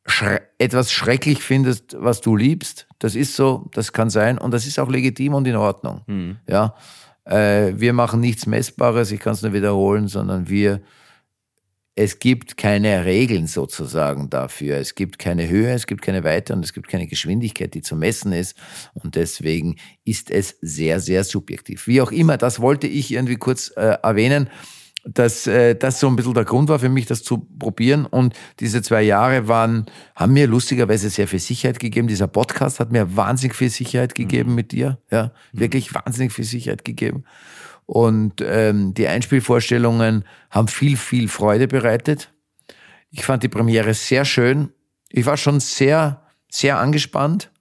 schre 0.05 0.41
etwas 0.57 0.91
schrecklich 0.91 1.41
findest, 1.41 1.95
was 1.99 2.21
du 2.21 2.35
liebst. 2.35 2.87
Das 2.99 3.15
ist 3.15 3.35
so, 3.35 3.69
das 3.73 3.91
kann 3.91 4.09
sein 4.09 4.37
und 4.37 4.51
das 4.51 4.65
ist 4.65 4.79
auch 4.79 4.89
legitim 4.89 5.33
und 5.33 5.47
in 5.47 5.55
Ordnung. 5.55 6.01
Ja, 6.47 6.75
äh, 7.25 7.73
wir 7.75 7.93
machen 7.93 8.19
nichts 8.19 8.45
Messbares, 8.45 9.11
ich 9.11 9.19
kann 9.19 9.33
es 9.33 9.41
nur 9.41 9.53
wiederholen, 9.53 10.07
sondern 10.07 10.47
wir 10.49 10.81
es 11.97 12.19
gibt 12.19 12.57
keine 12.57 13.05
Regeln 13.05 13.47
sozusagen 13.47 14.29
dafür. 14.29 14.75
Es 14.77 14.95
gibt 14.95 15.17
keine 15.17 15.47
Höhe, 15.47 15.71
es 15.71 15.87
gibt 15.87 16.01
keine 16.01 16.25
Weite 16.25 16.53
und 16.53 16.63
es 16.63 16.73
gibt 16.73 16.89
keine 16.89 17.07
Geschwindigkeit, 17.07 17.73
die 17.73 17.81
zu 17.81 17.95
messen 17.95 18.33
ist. 18.33 18.57
Und 18.93 19.15
deswegen 19.15 19.77
ist 20.03 20.29
es 20.29 20.57
sehr, 20.61 20.99
sehr 20.99 21.23
subjektiv. 21.23 21.87
Wie 21.87 22.01
auch 22.01 22.11
immer, 22.11 22.37
das 22.37 22.59
wollte 22.59 22.85
ich 22.87 23.13
irgendwie 23.13 23.37
kurz 23.37 23.71
äh, 23.77 23.97
erwähnen, 24.03 24.49
dass 25.05 25.45
äh, 25.45 25.75
das 25.75 25.99
so 25.99 26.07
ein 26.07 26.15
bisschen 26.15 26.33
der 26.33 26.45
Grund 26.45 26.67
war 26.67 26.79
für 26.79 26.89
mich, 26.89 27.05
das 27.05 27.23
zu 27.23 27.47
probieren. 27.59 28.05
Und 28.05 28.33
diese 28.59 28.81
zwei 28.81 29.03
Jahre 29.03 29.47
waren, 29.47 29.85
haben 30.15 30.33
mir 30.33 30.47
lustigerweise 30.47 31.09
sehr 31.09 31.27
viel 31.27 31.39
Sicherheit 31.39 31.79
gegeben. 31.79 32.07
Dieser 32.07 32.27
Podcast 32.27 32.79
hat 32.79 32.91
mir 32.91 33.15
wahnsinnig 33.15 33.55
viel 33.55 33.69
Sicherheit 33.69 34.15
gegeben 34.15 34.55
mit 34.55 34.71
dir. 34.71 34.97
Ja, 35.11 35.31
wirklich 35.53 35.93
wahnsinnig 35.93 36.33
viel 36.33 36.45
Sicherheit 36.45 36.83
gegeben. 36.83 37.23
Und 37.85 38.41
ähm, 38.41 38.95
die 38.95 39.07
Einspielvorstellungen 39.07 40.25
haben 40.49 40.67
viel, 40.67 40.97
viel 40.97 41.27
Freude 41.27 41.67
bereitet. 41.67 42.31
Ich 43.11 43.23
fand 43.23 43.43
die 43.43 43.49
Premiere 43.49 43.93
sehr 43.93 44.25
schön. 44.25 44.69
Ich 45.09 45.27
war 45.27 45.37
schon 45.37 45.59
sehr, 45.59 46.23
sehr 46.49 46.79
angespannt. 46.79 47.51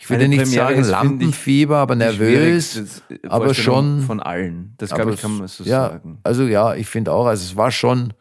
Ich 0.00 0.08
würde 0.08 0.28
nicht 0.28 0.42
Premiere 0.42 0.84
sagen 0.84 1.08
Lampenfieber, 1.08 1.76
aber 1.78 1.94
nervös. 1.96 3.02
aber 3.28 3.52
schon- 3.54 4.02
Von 4.02 4.20
allen. 4.20 4.74
Das, 4.78 4.90
glaube 4.94 5.14
ich, 5.14 5.20
kann 5.20 5.38
man 5.38 5.48
so 5.48 5.64
ja, 5.64 5.88
sagen. 5.90 6.18
Also 6.22 6.44
ja, 6.44 6.74
ich 6.74 6.86
finde 6.86 7.12
auch, 7.12 7.26
also 7.26 7.44
es 7.44 7.56
war 7.56 7.70
schon, 7.70 8.12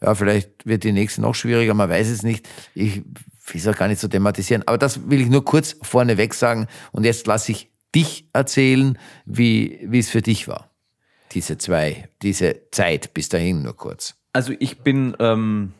ja, 0.00 0.14
vielleicht 0.14 0.66
wird 0.66 0.84
die 0.84 0.92
nächste 0.92 1.20
noch 1.22 1.34
schwieriger, 1.34 1.74
man 1.74 1.88
weiß 1.88 2.08
es 2.08 2.22
nicht. 2.22 2.48
Ich 2.74 2.96
will 2.96 3.04
es 3.54 3.66
auch 3.68 3.76
gar 3.76 3.88
nicht 3.88 4.00
so 4.00 4.08
thematisieren. 4.08 4.64
Aber 4.66 4.78
das 4.78 5.08
will 5.08 5.20
ich 5.20 5.28
nur 5.28 5.44
kurz 5.44 5.76
vorneweg 5.82 6.34
sagen. 6.34 6.66
Und 6.92 7.04
jetzt 7.04 7.26
lasse 7.26 7.52
ich 7.52 7.70
dich 7.94 8.28
erzählen, 8.32 8.98
wie, 9.24 9.78
wie 9.84 9.98
es 10.00 10.10
für 10.10 10.22
dich 10.22 10.48
war. 10.48 10.70
Diese 11.32 11.56
zwei, 11.58 12.08
diese 12.22 12.62
Zeit 12.72 13.14
bis 13.14 13.28
dahin 13.28 13.62
nur 13.62 13.76
kurz. 13.76 14.16
Also 14.32 14.52
ich 14.58 14.80
bin, 14.80 15.16
ähm, 15.18 15.72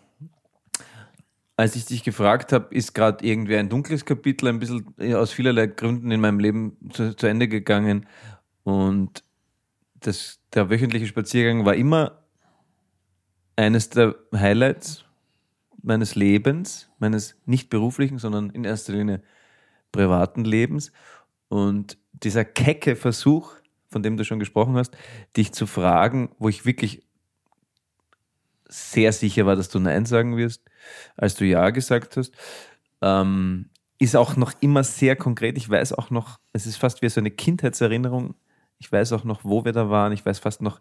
als 1.57 1.75
ich 1.75 1.87
dich 1.87 2.05
gefragt 2.05 2.53
habe, 2.53 2.75
ist 2.75 2.95
gerade 2.95 3.27
irgendwie 3.27 3.57
ein 3.57 3.71
dunkles 3.71 4.05
Kapitel 4.05 4.49
ein 4.49 4.59
bisschen 4.59 4.95
äh, 4.99 5.14
aus 5.14 5.33
vielerlei 5.33 5.66
Gründen 5.66 6.11
in 6.11 6.21
meinem 6.21 6.38
Leben 6.38 6.77
zu, 6.92 7.16
zu 7.16 7.27
Ende 7.27 7.49
gegangen. 7.49 8.07
Und 8.62 9.23
das, 9.95 10.40
der 10.53 10.69
wöchentliche 10.69 11.07
Spaziergang 11.07 11.64
war 11.64 11.75
immer 11.75 12.23
eines 13.57 13.88
der 13.88 14.14
Highlights 14.35 15.05
meines 15.83 16.14
Lebens, 16.14 16.90
meines 16.99 17.37
nicht 17.47 17.71
beruflichen, 17.71 18.19
sondern 18.19 18.51
in 18.51 18.64
erster 18.64 18.92
Linie 18.92 19.23
privaten 19.92 20.45
Lebens. 20.45 20.92
Und 21.49 21.97
dieser 22.12 22.45
kecke 22.45 22.97
Versuch, 22.97 23.55
von 23.88 24.03
dem 24.03 24.16
du 24.16 24.25
schon 24.25 24.40
gesprochen 24.40 24.77
hast, 24.77 24.97
dich 25.37 25.53
zu 25.53 25.66
fragen, 25.66 26.31
wo 26.38 26.49
ich 26.49 26.66
wirklich 26.66 27.07
sehr 28.69 29.12
sicher 29.12 29.47
war, 29.47 29.57
dass 29.57 29.69
du 29.69 29.79
Nein 29.79 30.07
sagen 30.07 30.37
wirst, 30.37 30.66
als 31.16 31.35
du 31.35 31.44
Ja 31.44 31.70
gesagt 31.70 32.16
hast, 32.16 32.33
ähm, 33.03 33.70
ist 33.99 34.16
auch 34.16 34.37
noch 34.37 34.53
immer 34.61 34.85
sehr 34.85 35.16
konkret. 35.16 35.57
Ich 35.57 35.68
weiß 35.68 35.92
auch 35.94 36.11
noch, 36.11 36.38
es 36.53 36.66
ist 36.66 36.77
fast 36.77 37.03
wie 37.03 37.09
so 37.09 37.20
eine 37.20 37.31
Kindheitserinnerung. 37.31 38.35
Ich 38.79 38.90
weiß 38.92 39.12
auch 39.12 39.25
noch, 39.25 39.44
wo 39.44 39.64
wir 39.64 39.72
da 39.72 39.88
waren. 39.88 40.12
Ich 40.12 40.25
weiß 40.27 40.38
fast 40.38 40.61
noch 40.61 40.81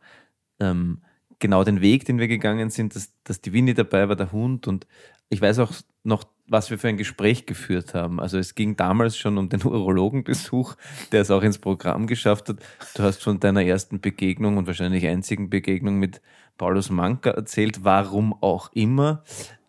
ähm, 0.59 1.01
genau 1.39 1.63
den 1.63 1.81
Weg, 1.81 2.05
den 2.05 2.19
wir 2.19 2.27
gegangen 2.27 2.69
sind, 2.69 2.95
dass, 2.95 3.13
dass 3.23 3.41
die 3.41 3.53
Winnie 3.53 3.73
dabei 3.73 4.09
war, 4.09 4.15
der 4.15 4.31
Hund. 4.31 4.67
Und 4.67 4.85
ich 5.29 5.41
weiß 5.41 5.59
auch 5.59 5.71
noch, 6.03 6.25
was 6.47 6.69
wir 6.69 6.77
für 6.77 6.87
ein 6.87 6.97
Gespräch 6.97 7.45
geführt 7.45 7.93
haben. 7.93 8.19
Also 8.19 8.37
es 8.37 8.53
ging 8.53 8.75
damals 8.75 9.17
schon 9.17 9.37
um 9.37 9.49
den 9.49 9.63
Urologenbesuch, 9.65 10.75
der 11.11 11.21
es 11.21 11.31
auch 11.31 11.41
ins 11.41 11.57
Programm 11.57 12.07
geschafft 12.07 12.49
hat. 12.49 12.57
Du 12.95 13.03
hast 13.03 13.23
von 13.23 13.39
deiner 13.39 13.63
ersten 13.63 13.99
Begegnung 13.99 14.57
und 14.57 14.67
wahrscheinlich 14.67 15.07
einzigen 15.07 15.49
Begegnung 15.49 15.97
mit 15.97 16.21
Paulus 16.57 16.89
Manka 16.89 17.31
erzählt, 17.31 17.83
warum 17.83 18.33
auch 18.41 18.71
immer 18.73 19.23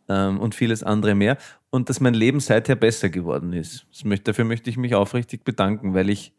ähm, 0.08 0.38
und 0.38 0.54
vieles 0.54 0.82
andere 0.82 1.14
mehr. 1.14 1.38
Und 1.70 1.88
dass 1.88 2.00
mein 2.00 2.14
Leben 2.14 2.40
seither 2.40 2.76
besser 2.76 3.08
geworden 3.08 3.52
ist. 3.52 3.86
Möchte, 4.04 4.24
dafür 4.24 4.44
möchte 4.44 4.70
ich 4.70 4.76
mich 4.76 4.94
aufrichtig 4.94 5.44
bedanken, 5.44 5.94
weil 5.94 6.10
ich, 6.10 6.32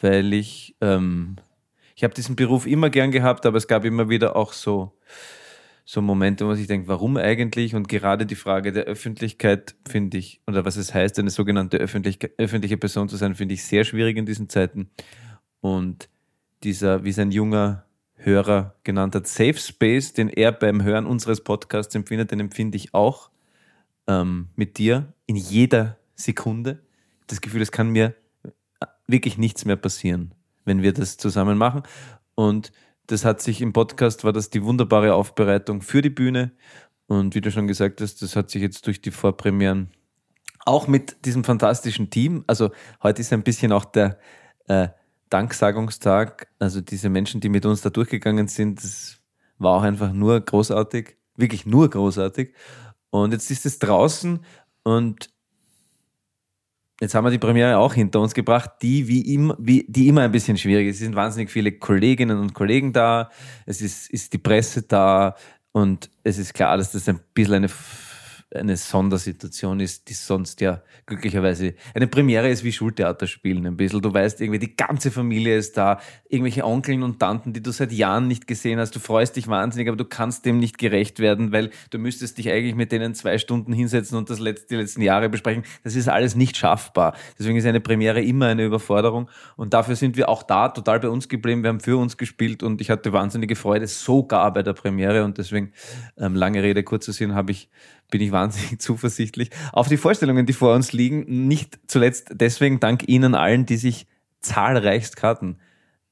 weil 0.00 0.32
ich, 0.32 0.76
ähm, 0.80 1.36
ich 1.96 2.04
habe 2.04 2.14
diesen 2.14 2.36
Beruf 2.36 2.66
immer 2.66 2.90
gern 2.90 3.10
gehabt, 3.10 3.46
aber 3.46 3.56
es 3.56 3.66
gab 3.66 3.84
immer 3.84 4.08
wieder 4.08 4.36
auch 4.36 4.52
so, 4.52 4.92
so 5.84 6.02
Momente, 6.02 6.44
wo 6.44 6.48
man 6.48 6.56
sich 6.56 6.66
denkt, 6.66 6.86
warum 6.86 7.16
eigentlich? 7.16 7.74
Und 7.74 7.88
gerade 7.88 8.26
die 8.26 8.34
Frage 8.34 8.72
der 8.72 8.84
Öffentlichkeit 8.84 9.74
finde 9.88 10.18
ich, 10.18 10.42
oder 10.46 10.66
was 10.66 10.76
es 10.76 10.92
heißt, 10.92 11.18
eine 11.18 11.30
sogenannte 11.30 11.78
öffentlich, 11.78 12.18
öffentliche 12.36 12.76
Person 12.76 13.08
zu 13.08 13.16
sein, 13.16 13.34
finde 13.34 13.54
ich 13.54 13.64
sehr 13.64 13.84
schwierig 13.84 14.18
in 14.18 14.26
diesen 14.26 14.50
Zeiten. 14.50 14.90
Und 15.60 16.10
dieser, 16.62 17.04
wie 17.04 17.12
sein 17.12 17.30
junger 17.30 17.87
Hörer 18.18 18.74
genannt 18.84 19.14
hat, 19.14 19.26
Safe 19.26 19.54
Space, 19.54 20.12
den 20.12 20.28
er 20.28 20.52
beim 20.52 20.82
Hören 20.82 21.06
unseres 21.06 21.42
Podcasts 21.42 21.94
empfindet, 21.94 22.30
den 22.30 22.40
empfinde 22.40 22.76
ich 22.76 22.94
auch 22.94 23.30
ähm, 24.06 24.48
mit 24.56 24.78
dir 24.78 25.12
in 25.26 25.36
jeder 25.36 25.96
Sekunde. 26.14 26.82
Das 27.26 27.40
Gefühl, 27.40 27.62
es 27.62 27.72
kann 27.72 27.90
mir 27.90 28.14
wirklich 29.06 29.38
nichts 29.38 29.64
mehr 29.64 29.76
passieren, 29.76 30.34
wenn 30.64 30.82
wir 30.82 30.92
das 30.92 31.16
zusammen 31.16 31.56
machen. 31.56 31.82
Und 32.34 32.72
das 33.06 33.24
hat 33.24 33.40
sich 33.40 33.62
im 33.62 33.72
Podcast, 33.72 34.24
war 34.24 34.32
das 34.32 34.50
die 34.50 34.62
wunderbare 34.62 35.14
Aufbereitung 35.14 35.80
für 35.80 36.02
die 36.02 36.10
Bühne. 36.10 36.52
Und 37.06 37.34
wie 37.34 37.40
du 37.40 37.50
schon 37.50 37.66
gesagt 37.66 38.00
hast, 38.00 38.20
das 38.20 38.36
hat 38.36 38.50
sich 38.50 38.62
jetzt 38.62 38.86
durch 38.86 39.00
die 39.00 39.10
Vorpremieren 39.10 39.90
auch 40.66 40.86
mit 40.86 41.24
diesem 41.24 41.44
fantastischen 41.44 42.10
Team, 42.10 42.44
also 42.46 42.70
heute 43.02 43.22
ist 43.22 43.32
ein 43.32 43.42
bisschen 43.42 43.72
auch 43.72 43.86
der 43.86 44.18
äh, 44.66 44.88
Danksagungstag, 45.30 46.48
also 46.58 46.80
diese 46.80 47.08
Menschen, 47.08 47.40
die 47.40 47.48
mit 47.48 47.66
uns 47.66 47.80
da 47.80 47.90
durchgegangen 47.90 48.48
sind, 48.48 48.82
das 48.82 49.20
war 49.58 49.76
auch 49.76 49.82
einfach 49.82 50.12
nur 50.12 50.40
großartig, 50.40 51.16
wirklich 51.36 51.66
nur 51.66 51.88
großartig. 51.90 52.52
Und 53.10 53.32
jetzt 53.32 53.50
ist 53.50 53.66
es 53.66 53.78
draußen 53.78 54.40
und 54.82 55.30
jetzt 57.00 57.14
haben 57.14 57.24
wir 57.24 57.30
die 57.30 57.38
Premiere 57.38 57.78
auch 57.78 57.94
hinter 57.94 58.20
uns 58.20 58.34
gebracht, 58.34 58.70
die 58.82 59.08
wie 59.08 59.34
immer, 59.34 59.56
wie, 59.58 59.86
die 59.88 60.08
immer 60.08 60.22
ein 60.22 60.32
bisschen 60.32 60.58
schwierig 60.58 60.88
ist. 60.88 60.96
Es 60.96 61.00
sind 61.00 61.16
wahnsinnig 61.16 61.50
viele 61.50 61.72
Kolleginnen 61.72 62.38
und 62.38 62.54
Kollegen 62.54 62.92
da, 62.92 63.30
es 63.66 63.80
ist, 63.80 64.10
ist 64.10 64.32
die 64.32 64.38
Presse 64.38 64.82
da 64.82 65.34
und 65.72 66.10
es 66.24 66.38
ist 66.38 66.54
klar, 66.54 66.76
dass 66.76 66.92
das 66.92 67.08
ein 67.08 67.20
bisschen 67.34 67.54
eine 67.54 67.70
eine 68.54 68.76
Sondersituation 68.76 69.78
ist, 69.80 70.08
die 70.08 70.14
sonst 70.14 70.60
ja 70.62 70.82
glücklicherweise 71.04 71.74
eine 71.94 72.06
Premiere 72.06 72.48
ist 72.48 72.64
wie 72.64 72.72
Schultheater 72.72 73.26
spielen 73.26 73.66
ein 73.66 73.76
bisschen. 73.76 74.00
Du 74.00 74.12
weißt 74.12 74.40
irgendwie, 74.40 74.58
die 74.58 74.74
ganze 74.74 75.10
Familie 75.10 75.56
ist 75.56 75.76
da, 75.76 76.00
irgendwelche 76.28 76.64
Onkeln 76.64 77.02
und 77.02 77.18
Tanten, 77.20 77.52
die 77.52 77.62
du 77.62 77.70
seit 77.72 77.92
Jahren 77.92 78.26
nicht 78.26 78.46
gesehen 78.46 78.78
hast. 78.78 78.94
Du 78.94 79.00
freust 79.00 79.36
dich 79.36 79.48
wahnsinnig, 79.48 79.88
aber 79.88 79.98
du 79.98 80.06
kannst 80.06 80.46
dem 80.46 80.58
nicht 80.58 80.78
gerecht 80.78 81.18
werden, 81.18 81.52
weil 81.52 81.70
du 81.90 81.98
müsstest 81.98 82.38
dich 82.38 82.50
eigentlich 82.50 82.74
mit 82.74 82.90
denen 82.90 83.14
zwei 83.14 83.36
Stunden 83.36 83.72
hinsetzen 83.72 84.16
und 84.16 84.30
das 84.30 84.38
letzte, 84.38 84.68
die 84.68 84.76
letzten 84.76 85.02
Jahre 85.02 85.28
besprechen. 85.28 85.64
Das 85.84 85.94
ist 85.94 86.08
alles 86.08 86.34
nicht 86.34 86.56
schaffbar. 86.56 87.14
Deswegen 87.38 87.58
ist 87.58 87.66
eine 87.66 87.80
Premiere 87.80 88.22
immer 88.22 88.46
eine 88.46 88.64
Überforderung 88.64 89.28
und 89.56 89.74
dafür 89.74 89.94
sind 89.94 90.16
wir 90.16 90.30
auch 90.30 90.42
da 90.42 90.70
total 90.70 91.00
bei 91.00 91.08
uns 91.10 91.28
geblieben. 91.28 91.62
Wir 91.62 91.68
haben 91.68 91.80
für 91.80 91.98
uns 91.98 92.16
gespielt 92.16 92.62
und 92.62 92.80
ich 92.80 92.88
hatte 92.88 93.12
wahnsinnige 93.12 93.56
Freude, 93.56 93.86
sogar 93.86 94.52
bei 94.54 94.62
der 94.62 94.72
Premiere 94.72 95.24
und 95.24 95.36
deswegen, 95.36 95.72
ähm, 96.16 96.34
lange 96.34 96.62
Rede, 96.62 96.82
kurzer 96.82 97.12
Sinn, 97.12 97.34
habe 97.34 97.52
ich 97.52 97.68
bin 98.10 98.20
ich 98.20 98.32
wahnsinnig 98.32 98.78
zuversichtlich 98.80 99.50
auf 99.72 99.88
die 99.88 99.96
Vorstellungen, 99.96 100.46
die 100.46 100.52
vor 100.52 100.74
uns 100.74 100.92
liegen. 100.92 101.46
Nicht 101.48 101.78
zuletzt 101.86 102.30
deswegen 102.32 102.80
dank 102.80 103.08
Ihnen 103.08 103.34
allen, 103.34 103.66
die 103.66 103.76
sich 103.76 104.06
zahlreichst 104.40 105.16
Karten 105.16 105.58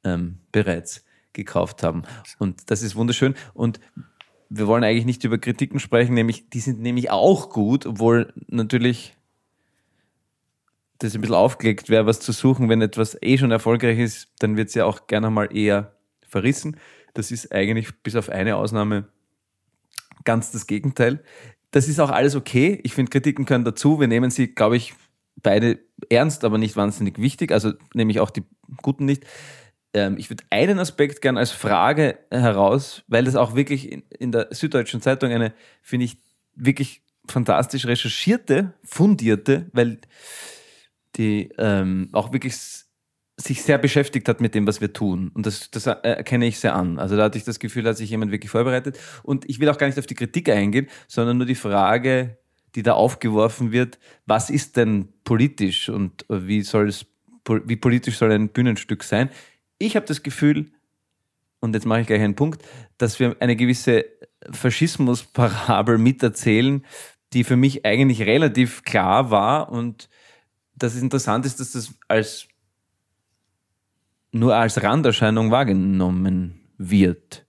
ähm, 0.05 0.39
bereits 0.53 1.05
gekauft 1.33 1.83
haben. 1.83 2.03
Und 2.39 2.71
das 2.71 2.83
ist 2.83 2.97
wunderschön. 2.97 3.35
Und 3.55 3.81
wir 4.49 4.67
wollen 4.67 4.85
eigentlich 4.85 5.07
nicht 5.07 5.25
über 5.25 5.39
Kritiken 5.39 5.81
sprechen, 5.81 6.15
nämlich 6.15 6.49
die 6.51 6.61
sind 6.61 6.81
nämlich 6.81 7.11
auch 7.11 7.51
gut, 7.51 7.87
obwohl 7.87 8.33
natürlich 8.49 9.17
das 10.99 11.15
ein 11.15 11.21
bisschen 11.21 11.37
aufgelegt 11.37 11.91
wäre, 11.91 12.07
was 12.07 12.21
zu 12.21 12.33
suchen. 12.33 12.69
Wenn 12.69 12.81
etwas 12.81 13.19
eh 13.21 13.37
schon 13.37 13.51
erfolgreich 13.51 13.99
ist, 13.99 14.29
dann 14.39 14.57
wird 14.57 14.69
es 14.69 14.75
ja 14.75 14.87
auch 14.87 15.07
gerne 15.07 15.31
mal 15.31 15.55
eher 15.55 15.97
verrissen. 16.27 16.79
Das 17.13 17.31
ist 17.31 17.53
eigentlich 17.53 18.03
bis 18.03 18.17
auf 18.17 18.31
eine 18.31 18.57
Ausnahme 18.57 19.09
ganz 20.25 20.51
das 20.51 20.67
Gegenteil 20.67 21.23
das 21.77 21.89
ist 21.89 22.01
auch 22.01 22.09
alles 22.09 22.35
okay. 22.35 22.81
Ich 22.85 22.95
finde, 22.95 23.11
Kritiken 23.11 23.45
können 23.45 23.67
dazu. 23.67 24.01
Wir 24.01 24.09
nehmen 24.09 24.31
sie, 24.31 24.55
glaube 24.55 24.79
ich, 24.79 24.95
beide 25.43 25.79
ernst, 26.09 26.43
aber 26.43 26.57
nicht 26.57 26.75
wahnsinnig 26.75 27.19
wichtig. 27.19 27.53
Also 27.53 27.75
nehme 27.93 28.11
ich 28.11 28.19
auch 28.19 28.31
die 28.31 28.45
guten 28.81 29.05
nicht. 29.05 29.27
Ähm, 29.93 30.17
ich 30.17 30.31
würde 30.31 30.43
einen 30.49 30.79
Aspekt 30.79 31.21
gern 31.21 31.37
als 31.37 31.51
Frage 31.51 32.19
heraus, 32.31 33.05
weil 33.09 33.25
das 33.25 33.37
auch 33.37 33.55
wirklich 33.55 33.93
in, 33.93 34.05
in 34.19 34.33
der 34.33 34.49
Süddeutschen 34.53 35.03
Zeitung 35.03 35.31
eine, 35.31 35.53
finde 35.83 36.07
ich, 36.07 36.17
wirklich 36.55 37.03
fantastisch 37.29 37.85
recherchierte, 37.85 38.73
fundierte, 38.83 39.69
weil 39.75 39.99
die 41.17 41.51
ähm, 41.59 42.09
auch 42.13 42.33
wirklich 42.33 42.57
sich 43.37 43.63
sehr 43.63 43.77
beschäftigt 43.79 44.29
hat 44.29 44.41
mit 44.41 44.55
dem, 44.55 44.67
was 44.67 44.81
wir 44.81 44.93
tun. 44.93 45.31
Und 45.35 45.45
das, 45.45 45.71
das 45.71 45.87
erkenne 45.87 46.47
ich 46.47 46.59
sehr 46.59 46.75
an. 46.75 46.99
Also 46.99 47.17
da 47.17 47.25
hatte 47.25 47.37
ich 47.37 47.45
das 47.45 47.59
Gefühl, 47.59 47.87
hat 47.87 47.99
sich 47.99 48.09
jemand 48.09 48.33
wirklich 48.33 48.51
vorbereitet. 48.51 48.99
Und 49.23 49.49
ich 49.49 49.61
will 49.61 49.69
auch 49.69 49.77
gar 49.77 49.87
nicht 49.87 49.99
auf 49.99 50.07
die 50.07 50.15
Kritik 50.15 50.49
eingehen, 50.49 50.89
sondern 51.07 51.37
nur 51.37 51.47
die 51.47 51.55
Frage, 51.55 52.39
die 52.75 52.83
da 52.83 52.95
aufgeworfen 52.95 53.73
wird, 53.73 53.99
was 54.25 54.49
ist 54.49 54.77
denn 54.77 55.09
politisch 55.25 55.89
und 55.89 56.25
wie 56.29 56.63
soll 56.63 56.89
es, 56.89 57.07
wie 57.65 57.77
politisch 57.77 58.17
soll 58.17 58.33
ein 58.33 58.49
Bühnenstück 58.49 59.03
sein? 59.03 59.31
Ich 59.79 59.97
habe 59.97 60.07
das 60.07 60.23
Gefühl, 60.23 60.71
und 61.61 61.75
jetzt 61.75 61.87
mache 61.87 62.03
ich 62.03 62.07
gleich 62.07 62.23
einen 62.23 62.37
Punkt, 62.37 62.63
dass 62.99 63.21
wir 63.21 63.37
eine 63.41 63.57
gewisse 63.57 64.07
Faschismusparabel 64.51 65.99
miterzählen, 65.99 66.85
die 67.33 67.45
für 67.45 67.57
mich 67.57 67.85
eigentlich 67.85 68.23
relativ 68.23 68.83
klar 68.83 69.31
war 69.31 69.71
und 69.71 70.09
dass 70.75 70.95
es 70.95 71.03
interessant 71.03 71.47
ist, 71.47 71.61
dass 71.61 71.73
das 71.73 71.95
als 72.09 72.49
nur 74.39 74.57
als 74.57 74.83
Randerscheinung 74.83 75.51
wahrgenommen 75.51 76.61
wird. 76.79 77.47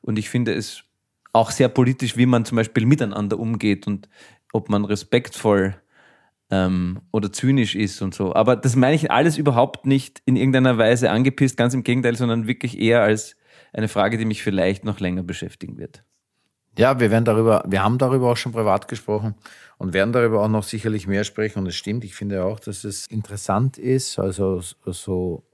Und 0.00 0.18
ich 0.18 0.28
finde 0.28 0.54
es 0.54 0.84
auch 1.32 1.50
sehr 1.50 1.68
politisch, 1.68 2.16
wie 2.16 2.26
man 2.26 2.44
zum 2.44 2.56
Beispiel 2.56 2.86
miteinander 2.86 3.38
umgeht 3.38 3.86
und 3.86 4.08
ob 4.52 4.68
man 4.68 4.84
respektvoll 4.84 5.76
ähm, 6.50 7.00
oder 7.10 7.32
zynisch 7.32 7.74
ist 7.74 8.02
und 8.02 8.14
so. 8.14 8.34
Aber 8.34 8.56
das 8.56 8.76
meine 8.76 8.94
ich 8.94 9.10
alles 9.10 9.38
überhaupt 9.38 9.86
nicht 9.86 10.22
in 10.26 10.36
irgendeiner 10.36 10.78
Weise 10.78 11.10
angepisst, 11.10 11.56
ganz 11.56 11.74
im 11.74 11.82
Gegenteil, 11.82 12.16
sondern 12.16 12.46
wirklich 12.46 12.78
eher 12.78 13.02
als 13.02 13.36
eine 13.72 13.88
Frage, 13.88 14.18
die 14.18 14.24
mich 14.24 14.42
vielleicht 14.42 14.84
noch 14.84 15.00
länger 15.00 15.22
beschäftigen 15.22 15.78
wird. 15.78 16.04
Ja, 16.76 16.98
wir 16.98 17.10
werden 17.10 17.24
darüber, 17.24 17.64
wir 17.66 17.82
haben 17.82 17.98
darüber 17.98 18.32
auch 18.32 18.36
schon 18.36 18.52
privat 18.52 18.88
gesprochen 18.88 19.34
und 19.78 19.92
werden 19.92 20.12
darüber 20.12 20.42
auch 20.42 20.48
noch 20.48 20.64
sicherlich 20.64 21.06
mehr 21.06 21.24
sprechen. 21.24 21.60
Und 21.60 21.66
es 21.66 21.76
stimmt, 21.76 22.04
ich 22.04 22.14
finde 22.14 22.44
auch, 22.44 22.58
dass 22.60 22.84
es 22.84 23.06
interessant 23.06 23.78
ist, 23.78 24.18
also 24.18 24.60
so, 24.60 25.44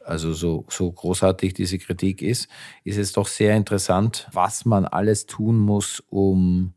also 0.00 0.32
so, 0.32 0.64
so 0.68 0.90
großartig 0.90 1.54
diese 1.54 1.78
Kritik 1.78 2.22
ist, 2.22 2.48
ist 2.84 2.96
es 2.98 3.12
doch 3.12 3.26
sehr 3.26 3.54
interessant, 3.56 4.28
was 4.32 4.64
man 4.64 4.84
alles 4.86 5.26
tun 5.26 5.58
muss, 5.58 6.02
um 6.08 6.72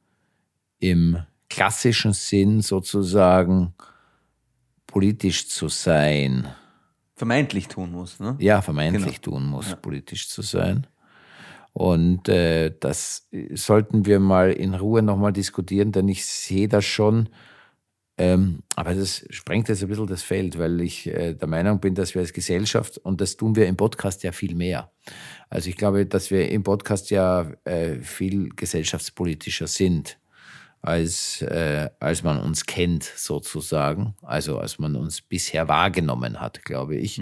im 0.79 1.19
klassischen 1.49 2.13
Sinn 2.13 2.61
sozusagen 2.61 3.73
politisch 4.85 5.47
zu 5.49 5.69
sein. 5.69 6.47
Vermeintlich 7.15 7.67
tun 7.67 7.91
muss, 7.91 8.19
ne? 8.19 8.35
Ja, 8.39 8.61
vermeintlich 8.61 9.21
Genau. 9.21 9.37
tun 9.37 9.45
muss, 9.47 9.69
Ja. 9.69 9.75
politisch 9.75 10.29
zu 10.29 10.41
sein. 10.41 10.85
Und 11.73 12.27
äh, 12.27 12.73
das 12.79 13.27
sollten 13.53 14.05
wir 14.05 14.19
mal 14.19 14.51
in 14.51 14.73
Ruhe 14.73 15.01
nochmal 15.01 15.33
diskutieren, 15.33 15.91
denn 15.91 16.07
ich 16.07 16.25
sehe 16.25 16.67
das 16.67 16.85
schon. 16.85 17.29
Ähm, 18.19 18.63
aber 18.75 18.95
das 18.95 19.25
sprengt 19.29 19.69
jetzt 19.69 19.83
ein 19.83 19.89
bisschen 19.89 20.07
das 20.07 20.23
Feld, 20.23 20.57
weil 20.57 20.81
ich 20.81 21.05
äh, 21.05 21.35
der 21.35 21.47
Meinung 21.47 21.79
bin, 21.79 21.93
dass 21.93 22.15
wir 22.15 22.21
als 22.21 22.33
Gesellschaft, 22.33 22.97
und 22.97 23.21
das 23.21 23.37
tun 23.37 23.55
wir 23.55 23.67
im 23.67 23.77
Podcast 23.77 24.23
ja 24.23 24.31
viel 24.31 24.55
mehr. 24.55 24.91
Also 25.49 25.69
ich 25.69 25.77
glaube, 25.77 26.07
dass 26.07 26.31
wir 26.31 26.49
im 26.49 26.63
Podcast 26.63 27.11
ja 27.11 27.51
äh, 27.63 28.01
viel 28.01 28.49
gesellschaftspolitischer 28.49 29.67
sind, 29.67 30.17
als, 30.81 31.43
äh, 31.43 31.89
als 31.99 32.23
man 32.23 32.39
uns 32.39 32.65
kennt, 32.65 33.03
sozusagen. 33.03 34.15
Also 34.23 34.57
als 34.57 34.79
man 34.79 34.95
uns 34.95 35.21
bisher 35.21 35.67
wahrgenommen 35.67 36.41
hat, 36.41 36.65
glaube 36.65 36.95
ich. 36.95 37.21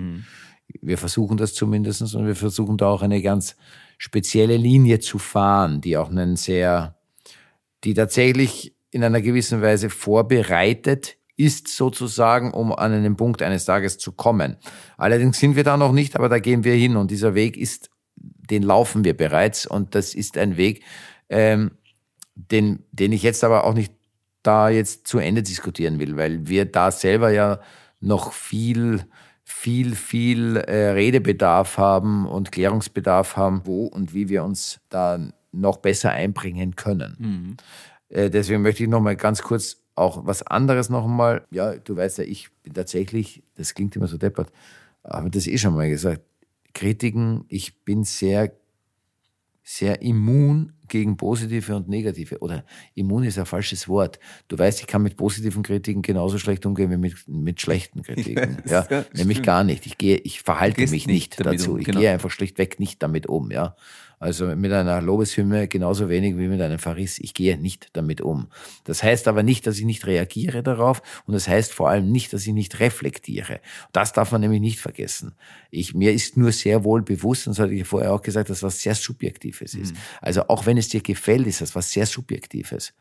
Wir 0.81 0.97
versuchen 0.97 1.35
das 1.35 1.53
zumindest 1.53 2.15
und 2.15 2.25
wir 2.25 2.35
versuchen 2.35 2.77
da 2.77 2.87
auch 2.87 3.01
eine 3.01 3.21
ganz 3.21 3.55
spezielle 3.97 4.57
Linie 4.57 4.99
zu 4.99 5.17
fahren, 5.19 5.81
die 5.81 5.97
auch 5.97 6.09
einen 6.09 6.35
sehr, 6.35 6.97
die 7.83 7.93
tatsächlich 7.93 8.75
in 8.91 9.03
einer 9.03 9.21
gewissen 9.21 9.61
Weise 9.61 9.89
vorbereitet 9.89 11.17
ist 11.37 11.67
sozusagen, 11.67 12.51
um 12.51 12.71
an 12.73 12.93
einen 12.93 13.17
Punkt 13.17 13.41
eines 13.41 13.65
Tages 13.65 13.97
zu 13.97 14.13
kommen. 14.13 14.57
Allerdings 14.97 15.39
sind 15.39 15.55
wir 15.55 15.63
da 15.63 15.75
noch 15.75 15.91
nicht, 15.91 16.15
aber 16.15 16.29
da 16.29 16.39
gehen 16.39 16.63
wir 16.63 16.73
hin 16.73 16.95
und 16.95 17.11
dieser 17.11 17.35
Weg 17.35 17.57
ist, 17.57 17.89
den 18.15 18.63
laufen 18.63 19.03
wir 19.03 19.17
bereits 19.17 19.65
und 19.65 19.95
das 19.95 20.13
ist 20.13 20.37
ein 20.37 20.55
Weg, 20.55 20.83
ähm, 21.29 21.71
den, 22.35 22.85
den 22.91 23.11
ich 23.11 23.23
jetzt 23.23 23.43
aber 23.43 23.65
auch 23.65 23.73
nicht 23.73 23.93
da 24.43 24.69
jetzt 24.69 25.07
zu 25.07 25.17
Ende 25.17 25.43
diskutieren 25.43 25.99
will, 25.99 26.15
weil 26.17 26.47
wir 26.47 26.65
da 26.65 26.91
selber 26.91 27.31
ja 27.31 27.59
noch 27.99 28.33
viel, 28.33 29.05
viel, 29.45 29.95
viel 29.95 30.57
äh, 30.57 30.89
Redebedarf 30.89 31.77
haben 31.77 32.27
und 32.27 32.51
Klärungsbedarf 32.51 33.37
haben, 33.37 33.61
wo 33.65 33.85
und 33.85 34.13
wie 34.13 34.27
wir 34.27 34.43
uns 34.43 34.81
da 34.89 35.19
noch 35.51 35.77
besser 35.77 36.11
einbringen 36.11 36.75
können. 36.75 37.15
Äh, 38.09 38.29
deswegen 38.29 38.63
möchte 38.63 38.83
ich 38.83 38.89
noch 38.89 39.01
mal 39.01 39.15
ganz 39.15 39.41
kurz 39.41 39.77
auch 39.93 40.25
was 40.25 40.43
anderes 40.43 40.89
noch 40.89 41.07
mal. 41.07 41.45
Ja, 41.51 41.75
du 41.75 41.95
weißt 41.95 42.17
ja, 42.17 42.23
ich 42.25 42.49
bin 42.63 42.73
tatsächlich, 42.73 43.43
das 43.55 43.73
klingt 43.73 43.95
immer 43.95 44.07
so 44.07 44.17
deppert, 44.17 44.51
aber 45.03 45.29
das 45.29 45.47
ist 45.47 45.61
schon 45.61 45.75
mal 45.75 45.89
gesagt. 45.89 46.21
Kritiken, 46.73 47.45
ich 47.47 47.85
bin 47.85 48.03
sehr 48.03 48.51
sehr 49.65 50.01
immun 50.03 50.73
gegen 50.87 51.17
positive 51.17 51.75
und 51.75 51.87
negative. 51.89 52.39
Oder 52.39 52.63
immun 52.93 53.23
ist 53.23 53.37
ein 53.37 53.45
falsches 53.45 53.87
Wort. 53.87 54.19
Du 54.47 54.57
weißt, 54.57 54.81
ich 54.81 54.87
kann 54.87 55.01
mit 55.01 55.17
positiven 55.17 55.63
Kritiken 55.63 56.01
genauso 56.01 56.37
schlecht 56.37 56.65
umgehen 56.65 56.91
wie 56.91 56.97
mit, 56.97 57.15
mit 57.27 57.61
schlechten 57.61 58.01
Kritiken. 58.03 58.57
Ja, 58.65 58.85
Ja, 58.89 59.05
nämlich 59.13 59.37
stimmt. 59.37 59.45
gar 59.45 59.63
nicht. 59.63 59.85
Ich 59.85 59.97
gehe, 59.97 60.17
ich 60.17 60.41
verhalte 60.41 60.81
mich 60.81 60.91
nicht 61.07 61.07
nicht 61.07 61.45
dazu. 61.45 61.73
um, 61.73 61.79
Ich 61.79 61.85
genau. 61.85 61.99
gehe 61.99 62.11
einfach 62.11 62.31
schlichtweg 62.31 62.79
nicht 62.79 63.01
damit 63.03 63.27
um, 63.27 63.51
ja. 63.51 63.75
Also 64.19 64.47
mit 64.55 64.71
einer 64.71 65.01
Lobeshymne 65.01 65.67
genauso 65.67 66.09
wenig 66.09 66.37
wie 66.37 66.47
mit 66.47 66.61
einem 66.61 66.79
Verriss. 66.79 67.19
Ich 67.19 67.33
gehe 67.33 67.57
nicht 67.57 67.89
damit 67.93 68.21
um. 68.21 68.47
Das 68.83 69.03
heißt 69.03 69.27
aber 69.27 69.43
nicht, 69.43 69.67
dass 69.67 69.77
ich 69.77 69.85
nicht 69.85 70.05
reagiere 70.05 70.63
darauf 70.63 71.01
und 71.25 71.33
das 71.33 71.47
heißt 71.47 71.73
vor 71.73 71.89
allem 71.89 72.11
nicht, 72.11 72.33
dass 72.33 72.47
ich 72.47 72.53
nicht 72.53 72.79
reflektiere. 72.79 73.59
Das 73.91 74.13
darf 74.13 74.31
man 74.31 74.41
nämlich 74.41 74.61
nicht 74.61 74.79
vergessen. 74.79 75.33
Ich, 75.71 75.93
mir 75.93 76.13
ist 76.13 76.37
nur 76.37 76.51
sehr 76.51 76.83
wohl 76.83 77.01
bewusst, 77.01 77.47
und 77.47 77.57
das 77.57 77.63
hatte 77.63 77.73
ich 77.73 77.85
vorher 77.87 78.13
auch 78.13 78.21
gesagt, 78.21 78.49
dass 78.49 78.63
was 78.63 78.81
sehr 78.81 78.95
Subjektives 78.95 79.73
ist. 79.73 79.95
Also 80.21 80.47
auch 80.47 80.65
wenn 80.65 80.77
es 80.77 80.89
dir 80.89 81.01
gefällt, 81.01 81.47
ist 81.47 81.61
das 81.61 81.75
was 81.75 81.91
sehr 81.91 82.05
Subjektives. 82.05 82.93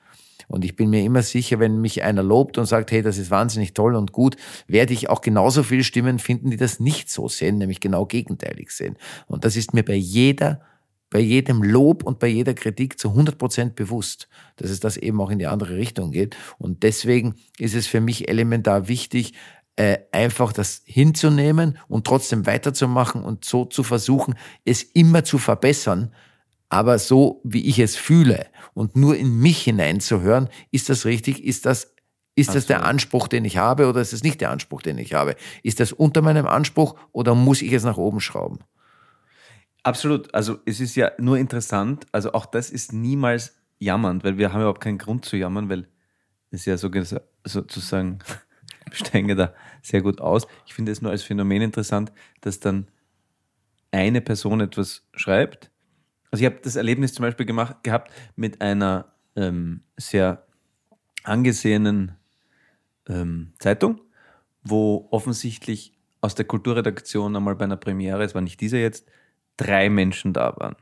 Und 0.48 0.64
ich 0.64 0.77
bin 0.77 0.90
mir 0.90 1.03
immer 1.03 1.22
sicher, 1.22 1.59
wenn 1.59 1.81
mich 1.81 2.03
einer 2.03 2.22
lobt 2.22 2.59
und 2.59 2.66
sagt, 2.66 2.92
hey, 2.92 3.03
das 3.03 3.18
ist 3.18 3.31
wahnsinnig 3.31 3.74
toll 3.74 3.94
und 3.94 4.12
gut, 4.12 4.37
werde 4.66 4.92
ich 4.92 5.09
auch 5.09 5.20
genauso 5.20 5.62
viele 5.62 5.85
Stimmen 5.85 6.18
finden, 6.18 6.50
die 6.50 6.57
das 6.57 6.81
nicht 6.81 7.11
so 7.11 7.29
sehen, 7.29 7.59
nämlich 7.59 7.81
genau 7.81 8.07
gegenteilig 8.07 8.70
sehen. 8.70 8.96
Und 9.27 9.44
das 9.44 9.57
ist 9.57 9.74
mir 9.74 9.85
bei 9.85 9.94
jeder, 9.94 10.61
bei 11.14 11.20
jedem 11.20 11.62
Lob 11.62 12.03
und 12.03 12.18
bei 12.18 12.27
jeder 12.27 12.55
Kritik 12.55 12.98
zu 12.98 13.11
100 13.11 13.38
Prozent 13.38 13.77
bewusst, 13.77 14.29
dass 14.57 14.68
es 14.68 14.81
das 14.81 14.96
eben 14.96 15.20
auch 15.20 15.31
in 15.31 15.38
die 15.38 15.46
andere 15.46 15.77
Richtung 15.77 16.11
geht. 16.11 16.35
Und 16.59 16.83
deswegen 16.83 17.37
ist 17.57 17.77
es 17.77 17.87
für 17.87 18.00
mich 18.00 18.29
elementar 18.29 18.88
wichtig, 18.88 19.33
äh, 19.77 19.98
einfach 20.11 20.53
das 20.53 20.83
hinzunehmen 20.87 21.79
und 21.87 22.05
trotzdem 22.05 22.46
weiterzumachen 22.46 23.22
und 23.22 23.44
so 23.44 23.64
zu 23.64 23.85
versuchen, 23.85 24.35
es 24.64 24.83
immer 24.83 25.22
zu 25.22 25.38
verbessern, 25.38 26.12
aber 26.68 26.98
so, 26.98 27.40
wie 27.44 27.64
ich 27.64 27.79
es 27.79 27.94
fühle 27.94 28.48
und 28.72 28.96
nur 28.96 29.16
in 29.16 29.38
mich 29.38 29.62
hineinzuhören, 29.62 30.48
ist 30.72 30.88
das 30.88 31.05
richtig? 31.05 31.44
Ist 31.44 31.64
das, 31.64 31.94
ist 32.35 32.57
das 32.57 32.66
der 32.66 32.85
Anspruch, 32.85 33.29
den 33.29 33.44
ich 33.44 33.57
habe 33.57 33.87
oder 33.87 34.00
ist 34.00 34.14
es 34.14 34.24
nicht 34.24 34.40
der 34.40 34.50
Anspruch, 34.50 34.83
den 34.83 34.98
ich 34.98 35.14
habe? 35.14 35.37
Ist 35.62 35.79
das 35.79 35.92
unter 35.92 36.22
meinem 36.22 36.46
Anspruch 36.46 36.96
oder 37.12 37.37
muss 37.37 37.62
ich 37.62 37.72
es 37.72 37.85
nach 37.85 37.98
oben 37.98 38.18
schrauben? 38.18 38.59
Absolut. 39.85 40.35
Also 40.35 40.59
es 40.64 40.81
ist 40.81 40.97
ja 40.97 41.12
nur 41.18 41.37
interessant, 41.38 42.07
also 42.11 42.33
auch 42.33 42.47
das 42.47 42.70
ist 42.70 42.92
niemals 42.94 43.55
jammernd, 43.79 44.25
weil 44.25 44.38
wir 44.38 44.53
haben 44.53 44.61
überhaupt 44.61 44.81
keinen 44.81 44.97
Grund 44.97 45.27
zu 45.27 45.37
jammern, 45.37 45.68
weil 45.68 45.87
es 46.51 46.64
ja 46.64 46.79
so 46.79 46.90
sozusagen 47.44 48.18
steigen 48.92 49.37
da 49.37 49.55
sehr 49.83 50.01
gut 50.01 50.23
aus. 50.23 50.47
Ich 50.66 50.73
finde 50.73 50.90
es 50.90 51.03
nur 51.03 51.11
als 51.11 51.23
Phänomen 51.23 51.61
interessant, 51.61 52.12
dass 52.40 52.61
dann 52.61 52.88
eine 53.92 54.23
Person 54.23 54.61
etwas 54.61 55.07
schreibt. 55.14 55.70
Also 56.31 56.42
ich 56.42 56.47
habe 56.51 56.61
das 56.62 56.77
Erlebnis 56.77 57.12
zum 57.12 57.25
Beispiel 57.25 57.47
gemacht, 57.47 57.83
gehabt 57.83 58.11
mit 58.37 58.62
einer 58.62 59.12
ähm, 59.37 59.83
sehr 59.99 60.47
angesehenen 61.25 62.16
ähm, 63.09 63.53
Zeitung, 63.59 64.01
wo 64.62 65.09
offensichtlich 65.11 65.94
aus 66.23 66.35
der 66.35 66.47
Kulturredaktion 66.47 67.37
einmal 67.37 67.55
bei 67.55 67.64
einer 67.64 67.77
Premiere, 67.77 68.25
es 68.25 68.35
war 68.35 68.42
nicht 68.42 68.61
dieser 68.62 68.79
jetzt, 68.79 69.07
drei 69.57 69.88
Menschen 69.90 70.33
da 70.33 70.55
waren. 70.57 70.77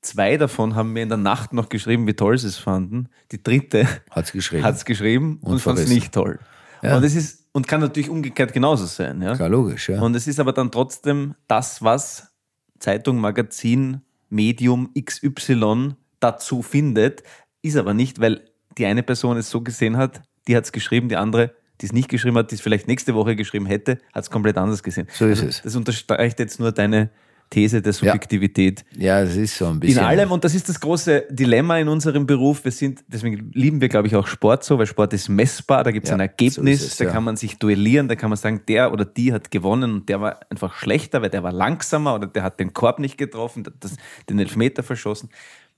Zwei 0.00 0.36
davon 0.36 0.74
haben 0.74 0.92
mir 0.92 1.04
in 1.04 1.08
der 1.08 1.18
Nacht 1.18 1.52
noch 1.52 1.68
geschrieben, 1.68 2.06
wie 2.06 2.14
toll 2.14 2.36
sie 2.36 2.48
es 2.48 2.56
fanden. 2.56 3.08
Die 3.30 3.42
dritte 3.42 3.86
geschrieben. 4.32 4.64
hat 4.64 4.74
es 4.74 4.84
geschrieben 4.84 5.38
und, 5.42 5.52
Und 5.52 5.58
fand 5.60 5.78
es 5.78 5.88
nicht 5.88 6.12
toll. 6.12 6.40
Ja. 6.82 6.96
Und 6.96 7.04
es 7.04 7.14
ist 7.14 7.42
und 7.52 7.68
kann 7.68 7.80
natürlich 7.80 8.08
umgekehrt 8.08 8.52
genauso 8.52 8.86
sein. 8.86 9.20
Ja? 9.22 9.36
Klar, 9.36 9.50
logisch, 9.50 9.90
ja. 9.90 10.00
Und 10.00 10.16
es 10.16 10.26
ist 10.26 10.40
aber 10.40 10.52
dann 10.52 10.70
trotzdem 10.70 11.34
das, 11.46 11.82
was 11.82 12.32
Zeitung, 12.78 13.18
Magazin, 13.18 14.00
Medium 14.30 14.90
XY 14.98 15.94
dazu 16.18 16.62
findet, 16.62 17.22
ist 17.60 17.76
aber 17.76 17.94
nicht, 17.94 18.20
weil 18.20 18.40
die 18.78 18.86
eine 18.86 19.02
Person 19.02 19.36
es 19.36 19.50
so 19.50 19.60
gesehen 19.60 19.98
hat, 19.98 20.22
die 20.48 20.56
hat 20.56 20.64
es 20.64 20.72
geschrieben, 20.72 21.08
die 21.08 21.16
andere, 21.16 21.54
die 21.80 21.86
es 21.86 21.92
nicht 21.92 22.08
geschrieben 22.08 22.38
hat, 22.38 22.50
die 22.50 22.54
es 22.54 22.60
vielleicht 22.60 22.88
nächste 22.88 23.14
Woche 23.14 23.36
geschrieben 23.36 23.66
hätte, 23.66 23.98
hat 24.12 24.24
es 24.24 24.30
komplett 24.30 24.56
anders 24.56 24.82
gesehen. 24.82 25.06
So 25.12 25.26
ist 25.26 25.40
also, 25.40 25.46
es. 25.48 25.62
Das 25.62 25.76
unterstreicht 25.76 26.38
jetzt 26.38 26.58
nur 26.58 26.72
deine 26.72 27.10
These 27.52 27.82
der 27.82 27.92
Subjektivität 27.92 28.84
ja, 28.96 29.22
das 29.22 29.36
ist 29.36 29.58
so 29.58 29.66
ein 29.66 29.78
bisschen. 29.78 29.98
in 29.98 30.04
allem, 30.04 30.32
und 30.32 30.42
das 30.42 30.54
ist 30.54 30.70
das 30.70 30.80
große 30.80 31.26
Dilemma 31.30 31.78
in 31.78 31.88
unserem 31.88 32.26
Beruf, 32.26 32.64
wir 32.64 32.72
sind, 32.72 33.04
deswegen 33.06 33.50
lieben 33.52 33.82
wir, 33.82 33.88
glaube 33.88 34.08
ich, 34.08 34.16
auch 34.16 34.26
Sport 34.26 34.64
so, 34.64 34.78
weil 34.78 34.86
Sport 34.86 35.12
ist 35.12 35.28
messbar, 35.28 35.84
da 35.84 35.90
gibt 35.90 36.06
es 36.06 36.10
Ja, 36.10 36.16
ein 36.16 36.20
Ergebnis, 36.20 36.80
so 36.80 36.86
es, 36.86 36.96
da 36.96 37.04
ja. 37.04 37.10
kann 37.10 37.24
man 37.24 37.36
sich 37.36 37.58
duellieren, 37.58 38.08
da 38.08 38.16
kann 38.16 38.30
man 38.30 38.38
sagen, 38.38 38.62
der 38.66 38.90
oder 38.90 39.04
die 39.04 39.34
hat 39.34 39.50
gewonnen 39.50 39.92
und 39.92 40.08
der 40.08 40.20
war 40.22 40.40
einfach 40.48 40.74
schlechter, 40.74 41.20
weil 41.20 41.28
der 41.28 41.42
war 41.42 41.52
langsamer 41.52 42.14
oder 42.14 42.26
der 42.26 42.42
hat 42.42 42.58
den 42.58 42.72
Korb 42.72 42.98
nicht 42.98 43.18
getroffen, 43.18 43.64
das, 43.80 43.96
den 44.30 44.38
Elfmeter 44.38 44.82
verschossen. 44.82 45.28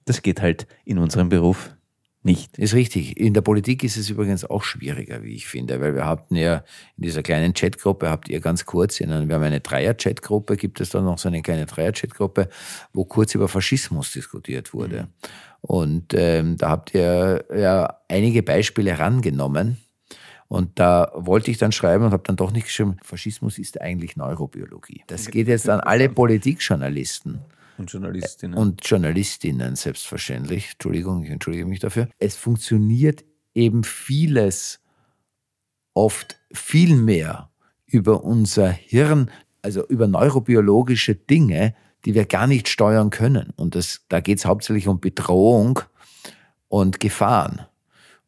Das 0.05 0.23
geht 0.23 0.41
halt 0.41 0.69
in 0.85 0.99
unserem 0.99 1.29
Beruf 1.29 1.71
nicht. 2.25 2.59
Ist 2.59 2.75
richtig. 2.75 3.19
In 3.19 3.35
der 3.35 3.43
Politik 3.43 3.85
ist 3.85 3.97
es 3.97 4.09
übrigens 4.11 4.45
auch 4.45 4.63
schwieriger, 4.63 5.23
wie 5.23 5.35
ich 5.35 5.47
finde, 5.47 5.81
weil 5.81 5.95
wir 5.95 6.07
hatten 6.07 6.37
ja 6.37 6.65
in 6.97 7.05
dieser 7.05 7.23
kleinen 7.23 7.55
Chatgruppe, 7.55 8.09
habt 8.09 8.29
ihr 8.29 8.41
ganz 8.41 8.65
kurz, 8.65 8.99
wir 9.01 9.09
haben 9.09 9.31
eine 9.31 9.61
Dreier-Chatgruppe, 9.61 10.57
gibt 10.57 10.81
es 10.81 10.91
da 10.91 11.01
noch 11.01 11.19
so 11.19 11.29
eine 11.29 11.43
kleine 11.43 11.67
Dreier-Chatgruppe, 11.67 12.49
wo 12.93 13.05
kurz 13.05 13.35
über 13.35 13.49
Faschismus 13.49 14.13
diskutiert 14.13 14.73
wurde. 14.73 15.09
Und 15.61 16.15
ähm, 16.15 16.57
da 16.57 16.71
habt 16.71 16.95
ihr 16.95 17.45
ja 17.55 17.99
einige 18.09 18.43
Beispiele 18.43 18.93
herangenommen. 18.93 19.79
Und 20.49 20.79
da 20.79 21.11
wollte 21.15 21.51
ich 21.51 21.59
dann 21.59 21.73
schreiben 21.73 22.05
und 22.05 22.13
habe 22.13 22.23
dann 22.27 22.37
doch 22.37 22.53
nicht 22.53 22.67
geschrieben, 22.67 22.99
Faschismus 23.03 23.59
ist 23.59 23.81
eigentlich 23.81 24.17
Neurobiologie. 24.17 25.03
Das 25.07 25.31
geht 25.31 25.49
jetzt 25.49 25.69
an 25.69 25.81
alle 25.81 26.09
Politikjournalisten 26.09 27.41
Und 27.77 27.91
Journalistinnen. 27.91 28.59
und 28.59 28.87
Journalistinnen 28.87 29.77
selbstverständlich. 29.77 30.73
Entschuldigung, 30.73 31.25
ich 31.25 31.31
entschuldige 31.31 31.67
mich 31.67 31.81
dafür. 31.81 32.09
Es 32.19 32.37
funktioniert 32.37 33.25
eben 33.55 33.85
vieles 33.85 34.81
oft 35.93 36.39
viel 36.53 36.97
mehr 36.97 37.51
über 37.87 38.25
unser 38.25 38.71
Hirn, 38.71 39.31
also 39.63 39.87
über 39.87 40.07
neurobiologische 40.07 41.15
Dinge, 41.15 41.75
die 42.05 42.15
wir 42.15 42.27
gar 42.27 42.47
nicht 42.47 42.69
steuern 42.69 43.11
können. 43.11 43.53
Und 43.57 43.75
das, 43.75 44.05
da 44.09 44.21
geht 44.21 44.39
es 44.39 44.45
hauptsächlich 44.45 44.89
um 44.89 45.01
Bedrohung 45.01 45.81
und 46.69 47.01
Gefahren. 47.01 47.63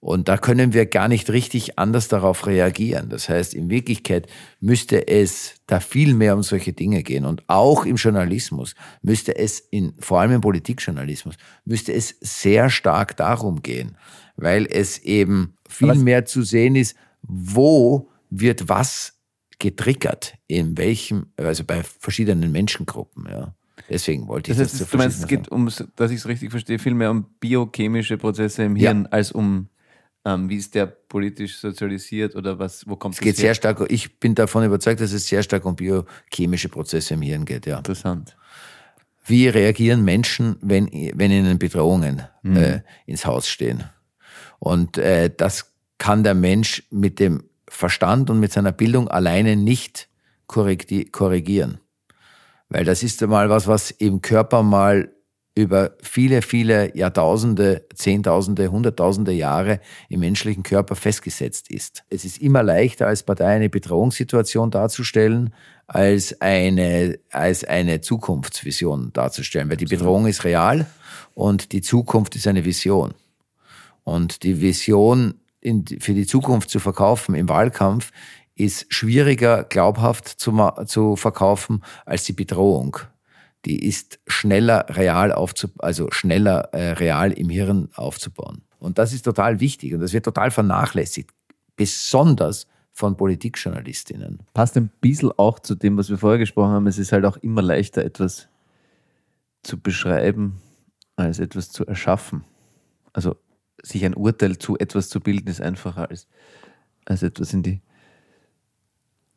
Und 0.07 0.29
da 0.29 0.37
können 0.39 0.73
wir 0.73 0.87
gar 0.87 1.09
nicht 1.09 1.31
richtig 1.31 1.81
anders 1.81 2.07
darauf 2.07 2.47
reagieren. 2.47 3.09
Das 3.09 3.29
heißt, 3.29 3.55
in 3.55 3.71
Wirklichkeit 3.71 4.29
müsste 4.61 5.09
es 5.09 5.57
da 5.67 5.81
viel 5.81 6.15
mehr 6.15 6.37
um 6.37 6.45
solche 6.45 6.73
Dinge 6.73 7.03
gehen. 7.03 7.25
Und 7.25 7.43
auch 7.49 7.85
im 7.85 7.97
Journalismus 7.97 8.77
müsste 9.03 9.37
es, 9.37 9.59
in, 9.59 9.95
vor 9.99 10.21
allem 10.21 10.31
im 10.31 10.41
Politikjournalismus, 10.43 11.35
müsste 11.65 11.93
es 11.93 12.15
sehr 12.21 12.71
stark 12.71 13.17
darum 13.17 13.63
gehen, 13.63 13.97
weil 14.37 14.65
es 14.71 14.99
eben 14.99 15.55
viel 15.69 15.97
mehr 15.97 16.25
zu 16.25 16.43
sehen 16.43 16.77
ist, 16.77 16.95
wo 17.23 18.09
wird 18.31 18.69
was 18.69 19.15
getriggert, 19.59 20.35
in 20.47 20.79
welchem, 20.79 21.33
also 21.37 21.65
bei 21.65 21.83
verschiedenen 21.83 22.53
Menschengruppen, 22.53 23.27
ja. 23.29 23.57
Deswegen 23.91 24.29
wollte 24.29 24.53
ich 24.53 24.57
das 24.57 24.71
das, 24.71 24.81
heißt, 24.81 24.91
zu 24.91 24.97
du 24.97 25.03
meinst, 25.03 25.21
es 25.21 25.27
geht 25.27 25.49
um, 25.49 25.69
dass 25.97 26.11
ich 26.13 26.19
es 26.19 26.29
richtig 26.29 26.53
verstehe, 26.53 26.79
viel 26.79 26.95
mehr 26.95 27.11
um 27.11 27.27
biochemische 27.41 28.17
Prozesse 28.19 28.63
im 28.63 28.77
Ja. 28.77 28.93
Hirn 28.93 29.07
als 29.09 29.33
um, 29.33 29.69
ähm, 30.27 30.49
wie 30.51 30.57
ist 30.57 30.75
der 30.75 30.87
politisch 30.87 31.57
sozialisiert 31.59 32.35
oder 32.35 32.59
was, 32.59 32.87
wo 32.89 32.97
kommt 32.97 33.15
Es 33.15 33.21
geht 33.21 33.35
das 33.37 33.39
her? 33.43 33.49
sehr 33.49 33.55
stark, 33.55 33.87
ich 33.89 34.19
bin 34.19 34.35
davon 34.35 34.65
überzeugt, 34.65 35.01
dass 35.01 35.13
es 35.13 35.27
sehr 35.29 35.43
stark 35.45 35.65
um 35.65 35.77
biochemische 35.77 36.69
Prozesse 36.69 37.15
im 37.15 37.23
Hirn 37.23 37.45
geht, 37.45 37.65
ja. 37.67 37.79
Interessant. 37.79 38.37
Wie 39.25 39.49
reagieren 39.49 40.05
Menschen, 40.05 40.57
wenn, 40.61 40.87
wenn 41.15 41.31
ihnen 41.31 41.59
Bedrohungen 41.59 42.23
Mhm. 42.43 42.57
äh, 42.57 42.83
ins 43.07 43.25
Haus 43.25 43.49
stehen? 43.49 43.85
Und 44.59 44.99
äh, 44.99 45.31
das 45.35 45.73
kann 45.99 46.23
der 46.25 46.35
Mensch 46.35 46.83
mit 46.91 47.19
dem 47.21 47.45
Verstand 47.69 48.29
und 48.31 48.39
mit 48.41 48.53
seiner 48.53 48.73
Bildung 48.73 49.09
alleine 49.09 49.57
nicht 49.57 50.09
korrigieren. 50.47 51.79
Weil 52.69 52.85
das 52.85 53.03
ist 53.03 53.23
einmal 53.23 53.49
was, 53.51 53.67
was 53.67 53.91
im 53.91 54.23
Körper 54.23 54.63
mal 54.63 55.13
über 55.57 55.93
viele, 56.03 56.43
viele 56.43 56.95
Jahrtausende, 56.95 57.87
Zehntausende, 57.95 58.71
Hunderttausende 58.71 59.33
Jahre 59.33 59.81
im 60.11 60.21
menschlichen 60.21 60.63
Körper 60.63 60.95
festgesetzt 60.95 61.71
ist. 61.71 62.05
Es 62.11 62.27
ist 62.27 62.39
immer 62.39 62.63
leichter, 62.63 63.07
als 63.07 63.23
Partei 63.23 63.57
eine 63.57 63.71
Bedrohungssituation 63.71 64.71
darzustellen, 64.71 65.55
als 65.87 66.39
eine, 66.43 67.19
als 67.31 67.65
eine 67.65 68.03
Zukunftsvision 68.03 69.15
darzustellen. 69.15 69.71
Weil 69.71 69.79
die 69.79 69.87
Bedrohung 69.87 70.27
ist 70.27 70.45
real 70.45 70.87
und 71.35 71.73
die 71.73 71.81
Zukunft 71.81 72.37
ist 72.37 72.47
eine 72.47 72.67
Vision. 72.67 73.15
Und 74.05 74.43
die 74.43 74.61
Vision 74.61 75.41
in, 75.63 75.87
für 75.87 76.13
die 76.13 76.27
Zukunft 76.27 76.69
zu 76.69 76.81
verkaufen 76.81 77.35
im 77.35 77.49
Wahlkampf 77.49 78.13
ist 78.57 78.93
schwieriger 78.93 79.65
glaubhaft 79.65 80.29
zu, 80.29 80.53
zu 80.85 81.17
verkaufen 81.17 81.83
als 82.05 82.25
die 82.25 82.35
Bedrohung. 82.35 82.99
Die 83.67 83.85
ist 83.85 84.21
schneller 84.29 84.87
real 84.91 85.33
aufzu, 85.33 85.69
also 85.79 86.09
schneller 86.13 86.73
äh, 86.73 86.93
real 86.93 87.33
im 87.33 87.51
Hirn 87.51 87.89
aufzubauen. 87.97 88.63
Und 88.79 88.99
das 88.99 89.13
ist 89.13 89.23
total 89.23 89.59
wichtig 89.59 89.93
und 89.93 90.01
das 90.01 90.13
wird 90.13 90.25
total 90.25 90.53
vernachlässigt, 90.53 91.31
besonders 91.75 92.69
von 92.93 93.17
Politikjournalistinnen. 93.17 94.39
Passt 94.55 94.77
ein 94.77 94.91
bisschen 95.01 95.33
auch 95.37 95.59
zu 95.59 95.75
dem, 95.75 95.99
was 95.99 96.09
wir 96.09 96.17
vorher 96.17 96.39
gesprochen 96.39 96.71
haben. 96.71 96.87
Es 96.87 96.97
ist 96.97 97.11
halt 97.13 97.25
auch 97.25 97.37
immer 97.39 97.61
leichter, 97.61 98.05
etwas 98.05 98.49
zu 99.65 99.81
beschreiben, 99.81 100.63
als 101.17 101.41
etwas 101.41 101.71
zu 101.71 101.85
erschaffen. 101.85 102.45
Also 103.13 103.37
sich 103.83 104.05
ein 104.05 104.15
Urteil 104.15 104.59
zu 104.59 104.79
etwas 104.79 105.09
zu 105.09 105.21
bilden, 105.21 105.49
ist 105.49 105.61
einfacher 105.61 106.09
als, 106.09 106.29
als 107.05 107.25
etwas 107.25 107.53
in 107.53 107.65
die, 107.65 107.81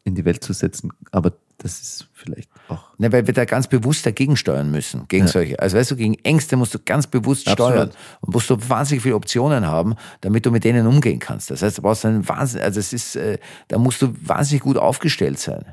in 0.03 0.13
die 0.13 0.23
Welt 0.23 0.43
zu 0.43 0.53
setzen. 0.53 0.93
Aber 1.11 1.33
Das 1.59 1.81
ist 1.81 2.07
vielleicht 2.13 2.49
auch. 2.69 2.97
Ne, 2.97 3.11
weil 3.11 3.27
wir 3.27 3.33
da 3.33 3.43
ganz 3.43 3.67
bewusst 3.67 4.05
dagegen 4.05 4.37
steuern 4.37 4.71
müssen, 4.71 5.07
gegen 5.09 5.27
solche. 5.27 5.59
Also 5.59 5.77
weißt 5.77 5.91
du, 5.91 5.97
gegen 5.97 6.15
Ängste 6.23 6.55
musst 6.55 6.73
du 6.73 6.79
ganz 6.79 7.05
bewusst 7.05 7.47
Absolut. 7.47 7.71
steuern 7.71 7.91
und 8.21 8.33
musst 8.33 8.49
du 8.49 8.57
wahnsinnig 8.69 9.03
viele 9.03 9.15
Optionen 9.15 9.67
haben, 9.67 9.95
damit 10.21 10.45
du 10.45 10.51
mit 10.51 10.63
denen 10.63 10.87
umgehen 10.87 11.19
kannst. 11.19 11.51
Das 11.51 11.61
heißt, 11.61 11.77
du 11.77 11.81
brauchst 11.81 12.05
einen 12.05 12.27
Wahnsinn, 12.27 12.61
also 12.61 12.79
es 12.79 12.93
ist, 12.93 13.17
äh, 13.17 13.37
da 13.67 13.77
musst 13.77 14.01
du 14.01 14.13
wahnsinnig 14.21 14.63
gut 14.63 14.77
aufgestellt 14.77 15.37
sein. 15.37 15.65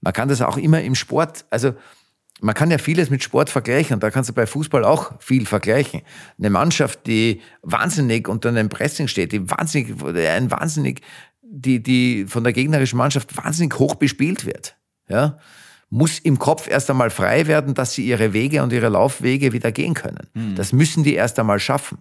Man 0.00 0.12
kann 0.12 0.28
das 0.28 0.40
auch 0.42 0.56
immer 0.56 0.80
im 0.80 0.94
Sport, 0.94 1.44
also 1.50 1.74
man 2.40 2.54
kann 2.54 2.70
ja 2.70 2.78
vieles 2.78 3.10
mit 3.10 3.22
Sport 3.22 3.50
vergleichen 3.50 3.94
und 3.94 4.02
da 4.02 4.10
kannst 4.10 4.30
du 4.30 4.34
bei 4.34 4.46
Fußball 4.46 4.84
auch 4.84 5.20
viel 5.20 5.46
vergleichen. 5.46 6.02
Eine 6.38 6.50
Mannschaft, 6.50 7.06
die 7.06 7.40
wahnsinnig 7.62 8.28
unter 8.28 8.50
einem 8.50 8.68
Pressing 8.68 9.08
steht, 9.08 9.32
die 9.32 9.50
wahnsinnig, 9.50 9.94
ein 10.02 10.50
wahnsinnig, 10.50 11.00
die, 11.42 11.82
die 11.82 12.26
von 12.26 12.44
der 12.44 12.52
gegnerischen 12.52 12.98
Mannschaft 12.98 13.36
wahnsinnig 13.36 13.78
hoch 13.78 13.94
bespielt 13.94 14.44
wird, 14.44 14.75
ja, 15.08 15.38
muss 15.88 16.18
im 16.18 16.38
Kopf 16.38 16.68
erst 16.68 16.90
einmal 16.90 17.10
frei 17.10 17.46
werden, 17.46 17.74
dass 17.74 17.94
sie 17.94 18.06
ihre 18.06 18.32
Wege 18.32 18.62
und 18.62 18.72
ihre 18.72 18.88
Laufwege 18.88 19.52
wieder 19.52 19.70
gehen 19.72 19.94
können. 19.94 20.28
Das 20.56 20.72
müssen 20.72 21.04
die 21.04 21.14
erst 21.14 21.38
einmal 21.38 21.60
schaffen. 21.60 21.98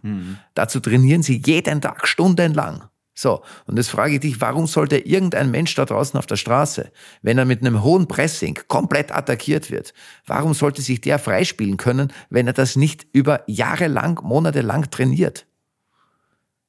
Dazu 0.55 0.79
trainieren 0.79 1.21
sie 1.21 1.41
jeden 1.45 1.81
Tag 1.81 2.07
stundenlang. 2.07 2.83
So, 3.17 3.43
und 3.65 3.77
jetzt 3.77 3.89
frage 3.89 4.15
ich 4.15 4.19
dich, 4.19 4.41
warum 4.41 4.67
sollte 4.67 4.97
irgendein 4.97 5.49
Mensch 5.49 5.73
da 5.75 5.85
draußen 5.85 6.17
auf 6.19 6.25
der 6.25 6.35
Straße, 6.35 6.91
wenn 7.21 7.37
er 7.37 7.45
mit 7.45 7.61
einem 7.61 7.81
hohen 7.81 8.09
Pressing 8.09 8.59
komplett 8.67 9.15
attackiert 9.15 9.71
wird, 9.71 9.93
warum 10.25 10.53
sollte 10.53 10.81
sich 10.81 10.99
der 10.99 11.17
freispielen 11.17 11.77
können, 11.77 12.11
wenn 12.29 12.47
er 12.47 12.53
das 12.53 12.75
nicht 12.75 13.07
über 13.13 13.43
Jahre 13.47 13.87
lang, 13.87 14.21
Monate 14.21 14.61
lang 14.61 14.91
trainiert? 14.91 15.47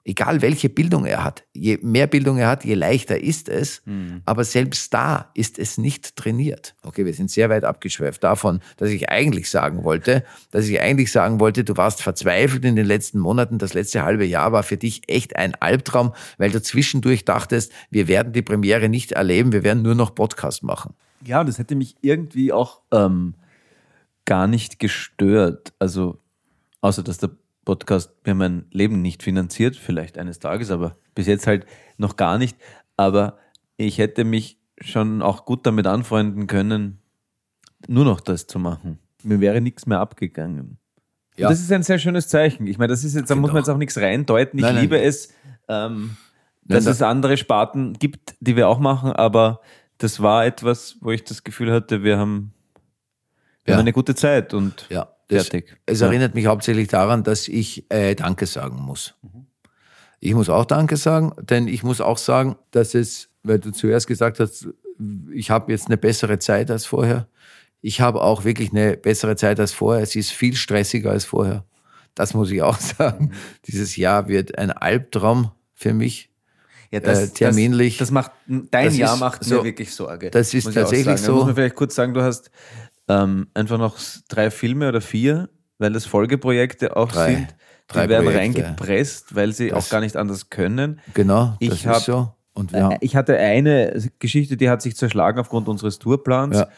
Egal 0.09 0.41
welche 0.41 0.69
Bildung 0.69 1.05
er 1.05 1.25
hat. 1.25 1.43
Je 1.53 1.81
mehr 1.83 2.07
Bildung 2.07 2.39
er 2.39 2.47
hat, 2.47 2.65
je 2.65 2.75
leichter 2.75 3.21
ist 3.21 3.49
es. 3.49 3.83
Aber 4.25 4.45
selbst 4.45 4.95
da 4.95 5.33
ist 5.35 5.59
es 5.59 5.79
nicht 5.79 6.15
trainiert. 6.15 6.77
Okay, 6.85 7.05
wir 7.05 7.13
sind 7.13 7.29
sehr 7.29 7.51
weit 7.51 7.65
abgeschweift 7.65 8.23
davon, 8.23 8.61
dass 8.77 8.91
ich 8.91 9.09
eigentlich 9.09 9.51
sagen 9.51 9.83
wollte, 9.83 10.23
dass 10.53 10.69
ich 10.69 10.81
eigentlich 10.81 11.11
sagen 11.11 11.41
wollte, 11.41 11.65
du 11.65 11.77
warst 11.77 12.03
verzweifelt 12.03 12.65
in 12.65 12.77
den 12.77 12.87
letzten 12.87 13.19
Monaten. 13.19 13.59
Das 13.59 13.75
letzte 13.75 14.05
halbe 14.05 14.25
Jahr 14.25 14.53
war 14.53 14.63
für 14.63 14.77
dich 14.77 15.03
echt 15.09 15.35
ein 15.35 15.57
Albtraum, 15.57 16.15
weil 16.39 16.53
du 16.53 16.63
zwischendurch 16.63 17.25
dachtest, 17.25 17.73
wir 17.91 18.07
werden 18.07 18.33
die 18.33 18.43
Premiere 18.43 18.89
nicht 18.89 19.11
erleben, 19.11 19.51
wir 19.51 19.65
werden 19.65 19.83
nur 19.83 19.97
noch 19.97 20.15
Podcast 20.15 20.63
machen. 20.63 20.95
Ja, 21.25 21.43
das 21.43 21.59
hätte 21.59 21.75
mich 21.75 21.97
irgendwie 22.01 22.53
auch 22.53 22.81
ähm, 22.93 23.35
gar 24.25 24.47
nicht 24.47 24.79
gestört. 24.79 25.73
Also, 25.81 26.21
außer 26.81 27.03
dass 27.03 27.19
der 27.19 27.31
Podcast 27.67 28.15
mir 28.25 28.35
mein 28.35 28.65
Leben 28.71 29.03
nicht 29.03 29.23
finanziert, 29.23 29.77
vielleicht 29.77 30.17
eines 30.17 30.39
Tages, 30.39 30.71
aber 30.71 30.97
bis 31.15 31.27
jetzt 31.27 31.47
halt 31.47 31.67
noch 31.99 32.17
gar 32.17 32.39
nicht. 32.39 32.57
Aber 32.97 33.37
ich 33.77 33.99
hätte 33.99 34.25
mich 34.25 34.59
schon 34.81 35.21
auch 35.21 35.45
gut 35.45 35.67
damit 35.67 35.87
anfreunden 35.87 36.47
können, 36.47 37.01
nur 37.89 38.05
noch 38.07 38.21
das 38.23 38.47
zu 38.47 38.59
machen. 38.59 38.99
Mir 39.23 39.41
wäre 39.41 39.61
nichts 39.61 39.85
mehr 39.87 40.01
abgegangen. 40.01 40.79
Ja. 41.37 41.49
Das 41.51 41.61
ist 41.61 41.71
ein 41.73 41.83
sehr 41.83 41.99
schönes 41.99 42.29
Zeichen. 42.29 42.67
Ich 42.67 42.79
meine, 42.79 42.89
das 42.93 43.05
ist 43.05 43.15
jetzt, 43.15 43.31
da 43.31 43.35
muss 43.35 43.49
man 43.51 43.57
auch. 43.59 43.67
jetzt 43.67 43.69
auch 43.69 43.77
nichts 43.77 43.99
reindeuten. 43.99 44.59
Ich 44.59 44.63
Nein, 44.63 44.75
nein. 44.77 44.83
liebe 44.85 44.99
es, 45.01 45.35
ähm, 45.69 46.17
dass 46.65 46.85
da- 46.85 46.91
es 46.93 47.03
andere 47.03 47.37
Sparten 47.37 47.93
gibt, 47.95 48.35
die 48.41 48.57
wir 48.57 48.69
auch 48.69 48.79
machen, 48.79 49.13
aber 49.13 49.61
das 49.99 50.21
war 50.23 50.47
etwas, 50.47 50.97
wo 51.01 51.11
ich 51.11 51.25
das 51.25 51.43
Gefühl 51.45 51.73
hatte, 51.73 52.03
wir 52.05 52.17
haben, 52.19 52.53
wir 53.65 53.73
Ja. 53.73 53.77
haben 53.77 53.81
eine 53.83 53.93
gute 53.93 54.15
Zeit 54.15 54.55
und 54.55 54.87
Ja, 54.89 55.09
das, 55.29 55.49
fertig. 55.49 55.77
Es 55.87 56.01
Ja. 56.01 56.07
erinnert 56.07 56.35
mich 56.35 56.47
hauptsächlich 56.47 56.89
daran, 56.89 57.23
dass 57.25 57.49
ich 57.49 57.85
äh, 57.91 58.15
Danke 58.15 58.47
sagen 58.47 58.77
muss. 58.83 59.15
Ich 60.21 60.35
muss 60.35 60.49
auch 60.49 60.65
Danke 60.65 60.97
sagen, 60.97 61.33
denn 61.41 61.69
ich 61.69 61.83
muss 61.83 62.01
auch 62.01 62.19
sagen, 62.19 62.57
dass 62.71 62.95
es, 62.95 63.29
weil 63.43 63.59
du 63.59 63.71
zuerst 63.71 64.07
gesagt 64.07 64.41
hast, 64.41 64.69
ich 65.33 65.51
habe 65.51 65.71
jetzt 65.73 65.87
eine 65.89 65.97
bessere 65.99 66.39
Zeit 66.39 66.71
als 66.71 66.87
vorher. 66.87 67.29
Ich 67.83 68.01
habe 68.01 68.23
auch 68.23 68.45
wirklich 68.45 68.71
eine 68.73 68.97
bessere 68.97 69.37
Zeit 69.37 69.61
als 69.61 69.73
vorher. 69.73 70.03
Es 70.03 70.17
ist 70.17 70.31
viel 70.31 70.57
stressiger 70.57 71.11
als 71.11 71.25
vorher. 71.27 71.65
Das 72.15 72.33
muss 72.33 72.51
ich 72.51 72.63
auch 72.63 72.79
sagen. 72.81 73.33
Dieses 73.67 73.97
Jahr 73.97 74.27
wird 74.29 74.57
ein 74.59 74.71
Albtraum 74.71 75.51
für 75.75 75.93
mich. 75.93 76.31
Ja, 76.91 77.01
äh, 77.01 77.29
terminlich. 77.29 77.99
Das, 77.99 78.09
das 78.09 78.13
macht, 78.13 78.31
dein 78.47 78.87
Das 78.87 78.97
Jahr 78.97 79.17
macht 79.19 79.45
so- 79.45 79.57
mir 79.59 79.65
wirklich 79.65 79.93
Sorge. 79.95 80.31
das 80.31 80.55
ist 80.55 80.73
tatsächlich 80.73 81.05
sagen. 81.05 81.17
Da 81.21 81.23
so. 81.27 81.35
muss 81.35 81.47
man 81.47 81.55
vielleicht 81.57 81.75
kurz 81.75 81.95
sagen, 81.95 82.15
du 82.15 82.23
hast 82.23 82.51
ähm, 83.09 83.49
einfach 83.55 83.79
noch 83.79 83.97
drei 84.29 84.51
Filme 84.51 84.89
oder 84.89 85.01
vier, 85.01 85.49
weil 85.79 85.93
das 85.93 86.07
Folgeprojekte 86.07 86.97
auch 86.97 87.13
Drei. 87.13 87.35
sind. 87.35 87.49
Die 87.89 87.93
Drei 87.95 88.09
werden 88.09 88.25
Projekte. 88.25 88.63
reingepresst, 88.65 89.35
weil 89.37 89.53
sie 89.53 89.69
Das- 89.69 89.87
auch 89.87 89.91
gar 89.91 90.01
nicht 90.01 90.17
anders 90.17 90.51
können. 90.51 91.01
Genau, 91.15 91.57
Ich 91.61 91.69
das 91.71 91.87
hab- 91.87 91.97
ist 91.99 92.05
so. 92.07 92.33
Und 92.55 92.73
wir 92.73 92.91
Äh, 92.93 92.99
Ich 93.01 93.15
hatte 93.15 93.37
eine 93.39 94.03
Geschichte, 94.19 94.57
die 94.57 94.69
hat 94.71 94.81
sich 94.83 94.97
zerschlagen 94.97 95.39
aufgrund 95.39 95.69
unseres 95.69 95.99
Tourplans. 95.99 96.57
Ja. 96.57 96.69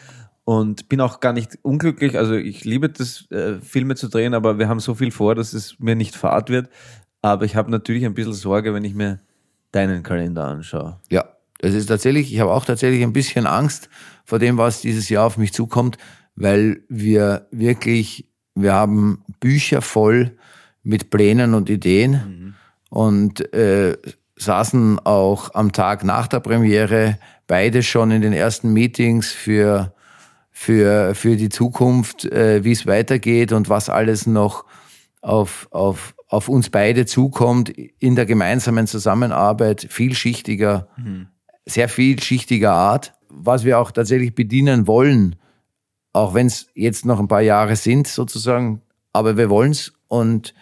Und 0.45 0.89
bin 0.89 1.01
auch 1.01 1.21
gar 1.21 1.33
nicht 1.35 1.59
unglücklich. 1.63 2.17
Also 2.19 2.35
ich 2.35 2.65
liebe 2.65 2.89
das, 2.89 3.31
äh, 3.31 3.61
Filme 3.61 3.95
zu 3.97 4.09
drehen, 4.09 4.33
aber 4.35 4.59
wir 4.59 4.69
haben 4.69 4.81
so 4.81 4.95
viel 4.95 5.11
vor, 5.11 5.35
dass 5.35 5.53
es 5.53 5.79
mir 5.79 5.95
nicht 5.95 6.17
fad 6.17 6.49
wird. 6.51 6.69
Aber 7.23 7.45
ich 7.45 7.55
habe 7.55 7.71
natürlich 7.71 8.05
ein 8.07 8.15
bisschen 8.15 8.33
Sorge, 8.33 8.73
wenn 8.75 8.83
ich 8.85 8.95
mir 8.95 9.21
deinen 9.73 10.03
Kalender 10.03 10.47
anschaue. 10.47 10.99
Ja, 11.11 11.25
das 11.61 11.75
ist 11.75 11.87
tatsächlich, 11.87 12.33
ich 12.33 12.41
habe 12.41 12.51
auch 12.53 12.65
tatsächlich 12.65 13.03
ein 13.03 13.13
bisschen 13.13 13.47
Angst 13.47 13.89
vor 14.25 14.39
dem, 14.39 14.57
was 14.59 14.81
dieses 14.81 15.09
Jahr 15.11 15.27
auf 15.27 15.37
mich 15.37 15.53
zukommt, 15.53 15.99
weil 16.41 16.83
wir 16.89 17.47
wirklich, 17.51 18.29
wir 18.55 18.73
haben 18.73 19.25
Bücher 19.41 19.83
voll 19.83 20.37
mit 20.83 21.11
Plänen 21.11 21.55
und 21.55 21.69
Ideen 21.69 22.55
und 22.91 23.53
äh, 23.53 23.97
saßen 24.37 25.01
auch 25.01 25.55
am 25.55 25.73
Tag 25.73 26.05
nach 26.05 26.29
der 26.29 26.41
Premiere 26.41 27.19
beide 27.47 27.83
schon 27.83 28.11
in 28.11 28.23
den 28.23 28.33
ersten 28.33 28.73
Meetings 28.73 29.31
für 29.33 29.93
für, 30.51 31.15
für 31.15 31.37
die 31.37 31.51
Zukunft, 31.51 32.25
äh, 32.25 32.65
wie 32.65 32.73
es 32.73 32.85
weitergeht 32.85 33.53
und 33.53 33.69
was 33.69 33.89
alles 33.89 34.27
noch 34.27 34.65
auf, 35.23 35.69
auf, 35.71 36.17
auf 36.27 36.49
uns 36.49 36.69
beide 36.69 37.07
zukommt 37.07 37.69
in 37.69 38.17
der 38.17 38.27
gemeinsamen 38.27 38.89
Zusammenarbeit, 38.89 39.87
vielschichtiger, 39.89 40.89
sehr 41.65 41.89
vielschichtiger 41.89 42.73
Art, 42.73 43.15
was 43.29 43.65
wir 43.65 43.79
auch 43.79 43.93
tatsächlich 43.93 44.35
bedienen 44.35 44.89
wollen, 44.89 45.37
auch 46.19 46.35
wenn 46.35 46.47
es 46.47 46.69
jetzt 46.75 47.07
noch 47.07 47.21
ein 47.21 47.29
paar 47.29 47.41
Jahre 47.41 47.77
sind 47.77 48.09
sozusagen, 48.09 48.83
aber 49.13 49.37
wir 49.37 49.51
wollen 49.51 49.71
es 49.71 49.93
und 50.09 50.55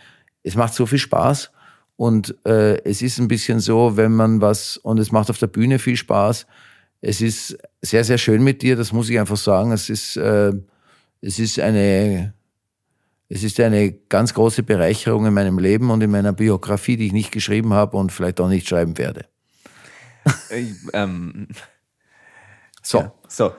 es 0.43 0.55
macht 0.55 0.75
so 0.75 0.87
viel 0.87 0.99
Spaß 0.99 1.51
und 1.97 2.37
äh, 2.47 2.83
es 2.85 3.03
ist 3.03 3.19
ein 3.19 3.29
bisschen 3.29 3.61
so, 3.61 3.97
wenn 3.97 4.13
man 4.13 4.41
was, 4.41 4.77
und 4.77 4.99
es 4.99 5.13
macht 5.13 5.31
auf 5.31 5.39
der 5.39 5.47
Bühne 5.47 5.79
viel 5.79 5.97
Spaß, 5.97 6.47
es 7.01 7.21
ist 7.21 7.59
sehr, 7.83 8.05
sehr 8.05 8.19
schön 8.19 8.43
mit 8.43 8.63
dir, 8.63 8.77
das 8.77 8.93
muss 8.93 9.09
ich 9.09 9.19
einfach 9.19 9.37
sagen. 9.37 9.73
Es 9.73 9.91
ist, 9.91 10.17
äh, 10.17 10.53
es 11.21 11.39
ist 11.39 11.59
eine, 11.61 12.35
es 13.29 13.43
ist 13.43 13.61
eine 13.61 13.93
ganz 13.93 14.35
große 14.35 14.63
Bereicherung 14.63 15.27
in 15.27 15.35
meinem 15.35 15.59
Leben 15.59 15.91
und 15.91 16.03
in 16.03 16.11
meiner 16.11 16.33
Biografie, 16.33 16.97
die 16.97 17.07
ich 17.07 17.13
nicht 17.13 17.33
geschrieben 17.33 17.73
habe 17.73 17.97
und 17.97 18.13
vielleicht 18.13 18.41
auch 18.41 18.49
nicht 18.49 18.69
schreiben 18.69 18.97
werde. 18.99 19.27
Ich, 20.51 20.75
ähm, 20.93 21.49
So, 22.87 22.99
ja, 22.99 23.13
so. 23.27 23.53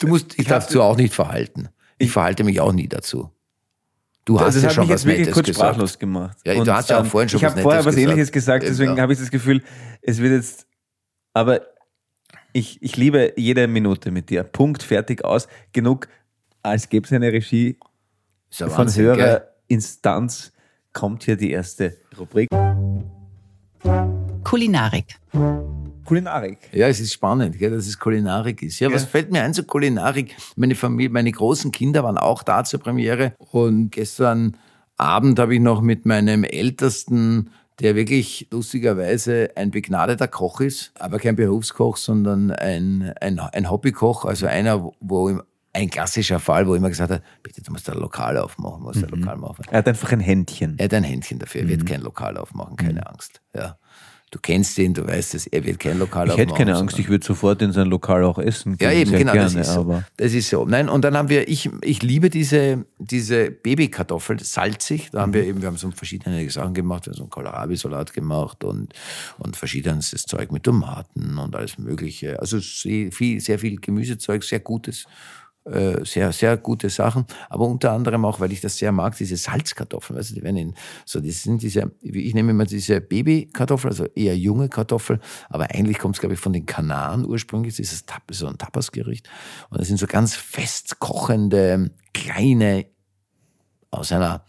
Du 0.00 0.06
musst 0.08 0.32
dich 0.32 0.40
Ich 0.40 0.46
dazu 0.46 0.82
auch 0.82 0.96
nicht 0.96 1.14
verhalten. 1.14 1.68
Ich 1.98 2.10
verhalte 2.12 2.44
mich 2.44 2.60
auch 2.60 2.72
nie 2.72 2.88
dazu. 2.88 3.30
Du 4.24 4.38
hast 4.38 4.56
das 4.56 4.62
ja 4.62 4.70
schon 4.70 4.84
mich 4.84 4.94
was 4.94 5.04
Nettes 5.06 5.32
kurz 5.32 5.46
gesagt. 5.46 5.70
sprachlos 5.70 5.98
gemacht. 5.98 6.36
Ja, 6.44 6.62
du 6.62 6.72
hast 6.72 6.90
ja 6.90 7.00
auch 7.00 7.06
vorhin 7.06 7.28
schon 7.30 7.38
Ich 7.38 7.44
was 7.44 7.52
habe 7.52 7.62
vorher 7.62 7.84
was 7.84 7.94
gesagt. 7.94 8.10
Ähnliches 8.10 8.30
gesagt, 8.32 8.64
deswegen 8.64 8.96
Ja. 8.96 9.02
habe 9.02 9.12
ich 9.14 9.18
das 9.18 9.30
Gefühl, 9.30 9.62
es 10.02 10.18
wird 10.18 10.32
jetzt. 10.32 10.66
Aber 11.32 11.62
ich, 12.52 12.82
ich 12.82 12.96
liebe 12.96 13.32
jede 13.36 13.66
Minute 13.68 14.10
mit 14.10 14.28
dir. 14.30 14.42
Punkt, 14.42 14.82
fertig, 14.82 15.24
aus. 15.24 15.48
Genug, 15.72 16.08
als 16.62 16.88
gäbe 16.88 17.06
es 17.06 17.12
eine 17.12 17.32
Regie 17.32 17.78
ja 18.52 18.68
von 18.68 18.78
Wahnsinn, 18.78 19.04
höherer 19.04 19.16
gell? 19.16 19.48
Instanz. 19.68 20.52
Kommt 20.92 21.22
hier 21.24 21.36
die 21.36 21.50
erste 21.50 21.96
Rubrik. 22.18 22.48
Kulinarik. 24.44 25.16
Kulinarik. 26.08 26.58
Ja, 26.72 26.88
es 26.88 27.00
ist 27.00 27.12
spannend, 27.12 27.58
gell, 27.58 27.70
dass 27.70 27.86
es 27.86 27.98
Kulinarik 27.98 28.62
ist. 28.62 28.80
Ja, 28.80 28.90
was 28.92 29.04
fällt 29.04 29.30
mir 29.30 29.42
ein 29.42 29.52
zur 29.54 29.66
Kulinarik? 29.66 30.34
Meine 30.56 30.74
Familie, 30.74 31.10
meine 31.10 31.30
großen 31.30 31.70
Kinder 31.70 32.02
waren 32.02 32.16
auch 32.18 32.42
da 32.42 32.64
zur 32.64 32.80
Premiere 32.80 33.34
und 33.38 33.90
gestern 33.90 34.56
Abend 34.96 35.38
habe 35.38 35.54
ich 35.54 35.60
noch 35.60 35.80
mit 35.82 36.06
meinem 36.06 36.42
Ältesten, 36.44 37.50
der 37.80 37.94
wirklich 37.94 38.48
lustigerweise 38.50 39.50
ein 39.54 39.70
begnadeter 39.70 40.26
Koch 40.28 40.60
ist, 40.60 40.92
aber 40.98 41.18
kein 41.18 41.36
Berufskoch, 41.36 41.96
sondern 41.96 42.50
ein, 42.50 43.12
ein, 43.20 43.38
ein 43.38 43.70
Hobbykoch, 43.70 44.24
also 44.24 44.46
einer, 44.46 44.90
wo- 45.00 45.28
ihm, 45.28 45.42
ein 45.74 45.90
klassischer 45.90 46.40
Fall, 46.40 46.66
wo 46.66 46.74
immer 46.74 46.88
gesagt 46.88 47.12
hat, 47.12 47.22
bitte, 47.42 47.62
du 47.62 47.70
musst 47.70 47.88
ein 47.90 47.98
Lokal 47.98 48.36
aufmachen, 48.38 48.82
musst 48.82 49.04
ein 49.04 49.10
Lokal 49.10 49.36
machen. 49.36 49.64
Er 49.70 49.78
hat 49.78 49.86
einfach 49.88 50.10
ein 50.10 50.18
Händchen. 50.20 50.74
Er 50.78 50.86
hat 50.86 50.94
ein 50.94 51.04
Händchen 51.04 51.38
dafür, 51.38 51.60
er 51.60 51.68
wird 51.68 51.86
kein 51.86 52.00
Lokal 52.00 52.36
aufmachen, 52.36 52.74
keine 52.76 53.06
Angst. 53.06 53.40
Ja. 53.54 53.76
Du 54.30 54.38
kennst 54.40 54.76
ihn, 54.78 54.92
du 54.92 55.06
weißt 55.06 55.34
es, 55.36 55.46
er 55.46 55.64
wird 55.64 55.78
kein 55.78 55.98
Lokal 55.98 56.28
Ich 56.28 56.36
hätte 56.36 56.52
keine 56.52 56.72
Angst, 56.72 56.80
sondern- 56.90 57.00
ich 57.00 57.08
würde 57.08 57.24
sofort 57.24 57.62
in 57.62 57.72
sein 57.72 57.86
Lokal 57.86 58.24
auch 58.24 58.38
essen 58.38 58.76
ja, 58.78 58.92
eben, 58.92 59.10
genau, 59.12 59.32
gerne, 59.32 59.50
das 59.54 59.68
ist 59.68 59.72
so. 59.74 59.80
aber 59.80 60.04
Das 60.18 60.34
ist 60.34 60.50
so. 60.50 60.66
Nein, 60.66 60.90
und 60.90 61.02
dann 61.02 61.16
haben 61.16 61.30
wir, 61.30 61.48
ich, 61.48 61.70
ich 61.82 62.02
liebe 62.02 62.28
diese, 62.28 62.84
diese 62.98 63.50
Babykartoffel, 63.50 64.38
salzig. 64.40 65.08
Da 65.12 65.22
haben 65.22 65.30
Mhm. 65.30 65.34
wir 65.34 65.44
eben, 65.44 65.60
wir 65.62 65.68
haben 65.68 65.78
so 65.78 65.90
verschiedene 65.92 66.48
Sachen 66.50 66.74
gemacht, 66.74 67.06
wir 67.06 67.12
haben 67.12 67.16
so 67.16 67.22
einen 67.22 67.30
Kohlrabi-Salat 67.30 68.12
gemacht 68.12 68.64
und, 68.64 68.92
und 69.38 69.56
verschiedenstes 69.56 70.24
Zeug 70.24 70.52
mit 70.52 70.64
Tomaten 70.64 71.38
und 71.38 71.56
alles 71.56 71.78
Mögliche. 71.78 72.38
Also 72.38 72.58
sehr 72.58 73.10
viel, 73.12 73.40
sehr 73.40 73.58
viel 73.58 73.80
Gemüsezeug, 73.80 74.44
sehr 74.44 74.60
gutes, 74.60 75.06
äh, 75.70 76.04
sehr, 76.04 76.32
sehr 76.32 76.56
gute 76.56 76.90
Sachen. 76.90 77.26
Aber 77.48 77.66
unter 77.66 77.92
anderem 77.92 78.24
auch, 78.24 78.40
weil 78.40 78.52
ich 78.52 78.60
das 78.60 78.78
sehr 78.78 78.92
mag, 78.92 79.16
diese 79.16 79.36
Salzkartoffeln. 79.36 80.18
Du, 80.18 80.34
die 80.34 80.42
werden 80.42 80.56
in, 80.56 80.74
so, 81.04 81.20
das 81.20 81.42
sind 81.42 81.62
diese, 81.62 81.92
ich 82.00 82.34
nehme 82.34 82.50
immer 82.50 82.64
diese 82.64 83.00
Babykartoffel, 83.00 83.90
also 83.90 84.06
eher 84.14 84.36
junge 84.36 84.68
Kartoffel, 84.68 85.20
aber 85.48 85.70
eigentlich 85.70 85.98
kommt 85.98 86.16
es, 86.16 86.20
glaube 86.20 86.34
ich, 86.34 86.40
von 86.40 86.52
den 86.52 86.66
Kanaren 86.66 87.24
ursprünglich. 87.24 87.76
Das 87.76 87.92
ist 87.92 88.10
so 88.30 88.46
ein 88.46 88.58
Tapasgericht. 88.58 89.28
Und 89.70 89.80
das 89.80 89.88
sind 89.88 89.98
so 89.98 90.06
ganz 90.06 90.34
fest 90.34 90.98
kochende, 90.98 91.90
kleine, 92.12 92.86
aus 93.90 94.12
einer 94.12 94.44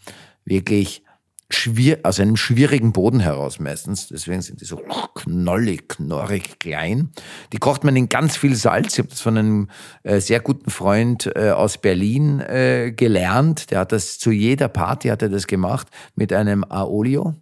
wirklich 0.46 1.04
schwier 1.52 2.00
aus 2.04 2.20
einem 2.20 2.36
schwierigen 2.36 2.94
Boden 2.94 3.20
heraus 3.20 3.60
meistens. 3.60 4.08
Deswegen 4.08 4.42
sind 4.42 4.62
die 4.62 4.66
so 4.66 4.82
knollig, 5.16 5.90
knorrig, 5.90 6.60
klein. 6.60 7.10
Die 7.54 7.58
kocht 7.58 7.84
man 7.84 7.96
in 7.96 8.08
ganz 8.08 8.38
viel 8.38 8.56
Salz. 8.56 8.94
Ich 8.94 9.00
habe 9.00 9.10
das 9.10 9.22
von 9.22 9.38
einem 9.38 9.70
äh, 10.04 10.20
sehr 10.20 10.42
guten 10.42 10.70
Freund 10.70 11.32
äh, 11.36 11.50
aus 11.52 11.80
Berlin 11.80 12.40
äh, 12.40 12.94
gelernt. 12.96 13.72
Der 13.72 13.80
hat 13.80 13.92
das 13.92 14.20
zu 14.20 14.32
jeder 14.32 14.68
Party 14.68 15.10
hat 15.10 15.24
er 15.24 15.30
das 15.30 15.48
gemacht 15.48 15.88
mit 16.16 16.32
einem 16.34 16.64
Aolio. 16.64 17.34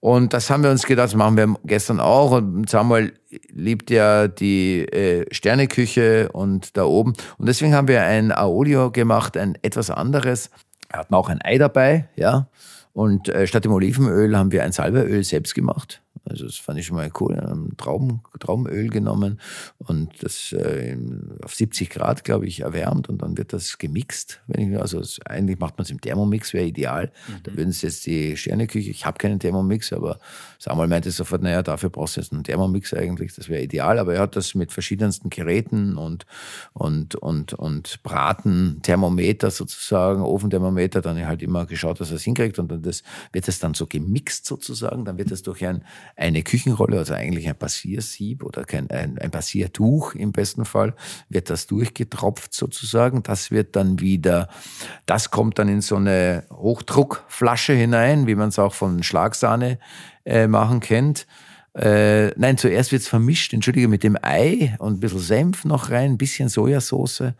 Und 0.00 0.32
das 0.32 0.50
haben 0.50 0.64
wir 0.64 0.70
uns 0.70 0.84
gedacht, 0.84 1.06
das 1.06 1.14
machen 1.14 1.36
wir 1.36 1.54
gestern 1.64 2.00
auch. 2.00 2.32
Und 2.32 2.68
Samuel 2.68 3.12
liebt 3.50 3.88
ja 3.88 4.26
die 4.26 4.80
äh, 4.80 5.32
Sterneküche 5.32 6.28
und 6.32 6.76
da 6.76 6.84
oben. 6.84 7.12
Und 7.38 7.48
deswegen 7.48 7.72
haben 7.72 7.86
wir 7.86 8.02
ein 8.02 8.32
Aolio 8.32 8.90
gemacht, 8.90 9.36
ein 9.36 9.56
etwas 9.62 9.90
anderes. 9.90 10.50
Wir 10.90 10.98
hatten 10.98 11.14
auch 11.14 11.28
ein 11.28 11.40
Ei 11.42 11.56
dabei, 11.56 12.08
ja. 12.16 12.48
Und 12.92 13.28
äh, 13.28 13.46
statt 13.46 13.64
dem 13.64 13.72
Olivenöl 13.72 14.36
haben 14.36 14.52
wir 14.52 14.64
ein 14.64 14.72
Salbeöl 14.72 15.24
selbst 15.24 15.54
gemacht. 15.54 16.01
Also 16.24 16.46
das 16.46 16.56
fand 16.56 16.78
ich 16.78 16.86
schon 16.86 16.96
mal 16.96 17.10
cool. 17.20 17.34
Wir 17.34 17.42
haben 17.42 17.76
Trauben, 17.76 18.22
Traubenöl 18.38 18.88
genommen 18.88 19.40
und 19.78 20.10
das 20.22 20.52
äh, 20.52 20.96
auf 21.42 21.54
70 21.54 21.90
Grad, 21.90 22.24
glaube 22.24 22.46
ich, 22.46 22.60
erwärmt 22.60 23.08
und 23.08 23.22
dann 23.22 23.36
wird 23.36 23.52
das 23.52 23.78
gemixt. 23.78 24.40
Wenn 24.46 24.72
ich, 24.72 24.80
also 24.80 25.00
es, 25.00 25.20
eigentlich 25.26 25.58
macht 25.58 25.78
man 25.78 25.84
es 25.84 25.90
im 25.90 26.00
Thermomix, 26.00 26.52
wäre 26.52 26.64
ideal. 26.64 27.10
Da 27.42 27.56
würden 27.56 27.70
es 27.70 27.82
jetzt 27.82 28.06
die 28.06 28.36
Sterneküche, 28.36 28.90
ich 28.90 29.04
habe 29.04 29.18
keinen 29.18 29.40
Thermomix, 29.40 29.92
aber 29.92 30.18
Samuel 30.58 30.88
meinte 30.88 31.10
sofort, 31.10 31.42
naja, 31.42 31.62
dafür 31.62 31.90
brauchst 31.90 32.16
du 32.16 32.20
jetzt 32.20 32.32
einen 32.32 32.44
Thermomix 32.44 32.94
eigentlich, 32.94 33.34
das 33.34 33.48
wäre 33.48 33.62
ideal. 33.62 33.98
Aber 33.98 34.14
er 34.14 34.22
hat 34.22 34.36
das 34.36 34.54
mit 34.54 34.72
verschiedensten 34.72 35.28
Geräten 35.28 35.96
und, 35.96 36.26
und, 36.72 37.16
und, 37.16 37.54
und 37.54 38.02
Braten, 38.02 38.80
Thermometer 38.82 39.50
sozusagen, 39.50 40.22
Ofenthermometer, 40.22 41.00
dann 41.00 41.26
halt 41.26 41.42
immer 41.42 41.66
geschaut, 41.66 42.00
dass 42.00 42.10
er 42.10 42.16
es 42.16 42.22
hinkriegt 42.22 42.58
und 42.58 42.70
dann 42.70 42.82
das, 42.82 43.02
wird 43.32 43.48
das 43.48 43.58
dann 43.58 43.74
so 43.74 43.86
gemixt 43.86 44.46
sozusagen, 44.46 45.04
dann 45.04 45.18
wird 45.18 45.30
das 45.30 45.42
durch 45.42 45.64
ein, 45.66 45.84
eine 46.16 46.42
Küchenrolle, 46.42 46.98
also 46.98 47.14
eigentlich 47.14 47.48
ein 47.48 47.56
Passiersieb 47.56 48.42
oder 48.44 48.64
kein, 48.64 48.90
ein, 48.90 49.18
ein 49.18 49.30
Passiertuch 49.30 50.14
im 50.14 50.32
besten 50.32 50.64
Fall, 50.64 50.94
wird 51.28 51.50
das 51.50 51.66
durchgetropft 51.66 52.54
sozusagen. 52.54 53.22
Das 53.22 53.50
wird 53.50 53.76
dann 53.76 54.00
wieder, 54.00 54.48
das 55.06 55.30
kommt 55.30 55.58
dann 55.58 55.68
in 55.68 55.80
so 55.80 55.96
eine 55.96 56.44
Hochdruckflasche 56.50 57.72
hinein, 57.72 58.26
wie 58.26 58.34
man 58.34 58.50
es 58.50 58.58
auch 58.58 58.74
von 58.74 59.02
Schlagsahne 59.02 59.78
äh, 60.24 60.46
machen 60.46 60.80
kennt. 60.80 61.26
Äh, 61.74 62.38
nein, 62.38 62.58
zuerst 62.58 62.92
wird's 62.92 63.08
vermischt, 63.08 63.54
entschuldige, 63.54 63.88
mit 63.88 64.02
dem 64.02 64.18
Ei 64.20 64.76
und 64.78 64.94
ein 64.94 65.00
bisschen 65.00 65.20
Senf 65.20 65.64
noch 65.64 65.90
rein, 65.90 66.12
ein 66.12 66.18
bisschen 66.18 66.48
Sojasauce 66.50 67.32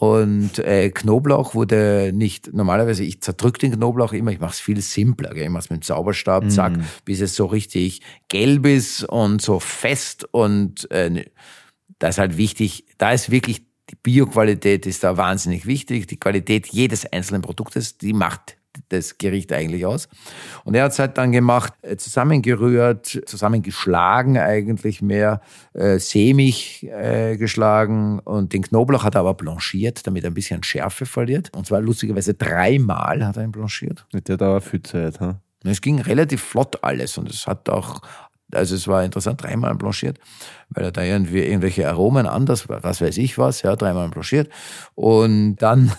und 0.00 0.58
äh, 0.60 0.88
Knoblauch 0.88 1.54
wurde 1.54 2.10
nicht, 2.14 2.54
normalerweise, 2.54 3.04
ich 3.04 3.20
zerdrück 3.20 3.58
den 3.58 3.72
Knoblauch 3.72 4.14
immer, 4.14 4.30
ich 4.30 4.40
mache 4.40 4.52
es 4.52 4.58
viel 4.58 4.80
simpler, 4.80 5.34
gell? 5.34 5.44
ich 5.44 5.50
mache 5.50 5.64
es 5.64 5.68
mit 5.68 5.80
dem 5.80 5.82
Zauberstab, 5.82 6.50
zack, 6.50 6.72
bis 7.04 7.20
es 7.20 7.36
so 7.36 7.44
richtig 7.44 8.00
gelb 8.28 8.64
ist 8.64 9.04
und 9.04 9.42
so 9.42 9.60
fest 9.60 10.26
und 10.32 10.90
äh, 10.90 11.26
das 11.98 12.14
ist 12.14 12.18
halt 12.18 12.38
wichtig, 12.38 12.86
da 12.96 13.12
ist 13.12 13.30
wirklich 13.30 13.60
die 13.90 13.96
Bioqualität 14.02 14.86
ist 14.86 15.04
da 15.04 15.18
wahnsinnig 15.18 15.66
wichtig, 15.66 16.06
die 16.06 16.18
Qualität 16.18 16.68
jedes 16.68 17.04
einzelnen 17.04 17.42
Produktes, 17.42 17.98
die 17.98 18.14
macht 18.14 18.56
das 18.88 19.18
Gericht 19.18 19.52
eigentlich 19.52 19.86
aus. 19.86 20.08
Und 20.64 20.74
er 20.74 20.84
hat 20.84 20.92
es 20.92 20.98
halt 20.98 21.18
dann 21.18 21.32
gemacht, 21.32 21.72
äh, 21.82 21.96
zusammengerührt, 21.96 23.22
zusammengeschlagen 23.26 24.38
eigentlich 24.38 25.02
mehr, 25.02 25.40
äh, 25.74 25.98
sämig 25.98 26.88
äh, 26.90 27.36
geschlagen 27.36 28.18
und 28.20 28.52
den 28.52 28.62
Knoblauch 28.62 29.04
hat 29.04 29.14
er 29.14 29.20
aber 29.20 29.34
blanchiert, 29.34 30.06
damit 30.06 30.24
er 30.24 30.30
ein 30.30 30.34
bisschen 30.34 30.62
Schärfe 30.62 31.06
verliert. 31.06 31.50
Und 31.54 31.66
zwar 31.66 31.80
lustigerweise 31.80 32.34
dreimal 32.34 33.26
hat 33.26 33.36
er 33.36 33.44
ihn 33.44 33.52
blanchiert. 33.52 34.06
mit 34.12 34.28
der 34.28 34.36
dauert 34.36 34.64
viel 34.64 34.82
Zeit. 34.82 35.20
Ha? 35.20 35.40
Es 35.64 35.80
ging 35.80 36.00
relativ 36.00 36.42
flott 36.42 36.82
alles 36.82 37.18
und 37.18 37.28
es 37.28 37.46
hat 37.46 37.68
auch, 37.68 38.00
also 38.52 38.74
es 38.74 38.88
war 38.88 39.04
interessant, 39.04 39.42
dreimal 39.42 39.74
blanchiert, 39.74 40.18
weil 40.70 40.84
er 40.84 40.92
da 40.92 41.02
irgendwie 41.02 41.40
irgendwelche 41.40 41.88
Aromen 41.88 42.26
anders, 42.26 42.68
was 42.68 43.00
weiß 43.00 43.18
ich 43.18 43.36
was, 43.36 43.62
ja, 43.62 43.76
dreimal 43.76 44.08
blanchiert. 44.08 44.48
Und 44.94 45.56
dann, 45.56 45.92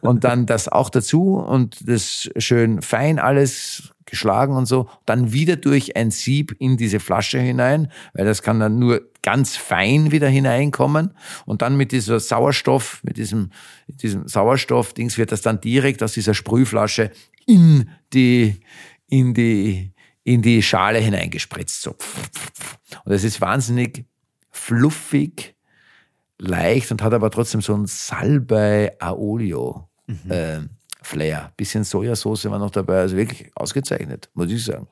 und 0.00 0.24
dann 0.24 0.46
das 0.46 0.68
auch 0.68 0.90
dazu 0.90 1.36
und 1.36 1.88
das 1.88 2.30
schön 2.38 2.82
fein 2.82 3.18
alles 3.18 3.94
geschlagen 4.06 4.54
und 4.54 4.66
so, 4.66 4.88
dann 5.06 5.32
wieder 5.32 5.56
durch 5.56 5.96
ein 5.96 6.10
Sieb 6.10 6.54
in 6.58 6.76
diese 6.76 7.00
Flasche 7.00 7.38
hinein, 7.38 7.90
weil 8.12 8.24
das 8.24 8.42
kann 8.42 8.60
dann 8.60 8.78
nur 8.78 9.02
ganz 9.22 9.56
fein 9.56 10.12
wieder 10.12 10.28
hineinkommen 10.28 11.16
und 11.46 11.62
dann 11.62 11.76
mit 11.76 11.92
dieser 11.92 12.20
Sauerstoff, 12.20 13.02
mit 13.02 13.16
diesem, 13.16 13.50
diesem 13.88 14.28
Sauerstoffdings 14.28 15.16
wird 15.16 15.32
das 15.32 15.40
dann 15.40 15.60
direkt 15.60 16.02
aus 16.02 16.12
dieser 16.12 16.34
Sprühflasche 16.34 17.10
in 17.46 17.88
die, 18.12 18.60
in 19.08 19.34
die, 19.34 19.92
in 20.22 20.42
die 20.42 20.62
Schale 20.62 20.98
hineingespritzt. 20.98 21.82
So. 21.82 21.96
Und 23.04 23.12
es 23.12 23.24
ist 23.24 23.40
wahnsinnig 23.40 24.04
fluffig, 24.50 25.53
leicht 26.38 26.90
und 26.90 27.02
hat 27.02 27.14
aber 27.14 27.30
trotzdem 27.30 27.60
so 27.60 27.74
ein 27.74 27.86
Salbei 27.86 28.96
Aolio 29.00 29.88
äh. 30.28 30.60
Bisschen 31.56 31.84
Sojasauce 31.84 32.46
war 32.46 32.58
noch 32.58 32.70
dabei, 32.70 33.00
also 33.00 33.16
wirklich 33.16 33.50
ausgezeichnet, 33.54 34.30
muss 34.34 34.50
ich 34.50 34.64
sagen. 34.64 34.88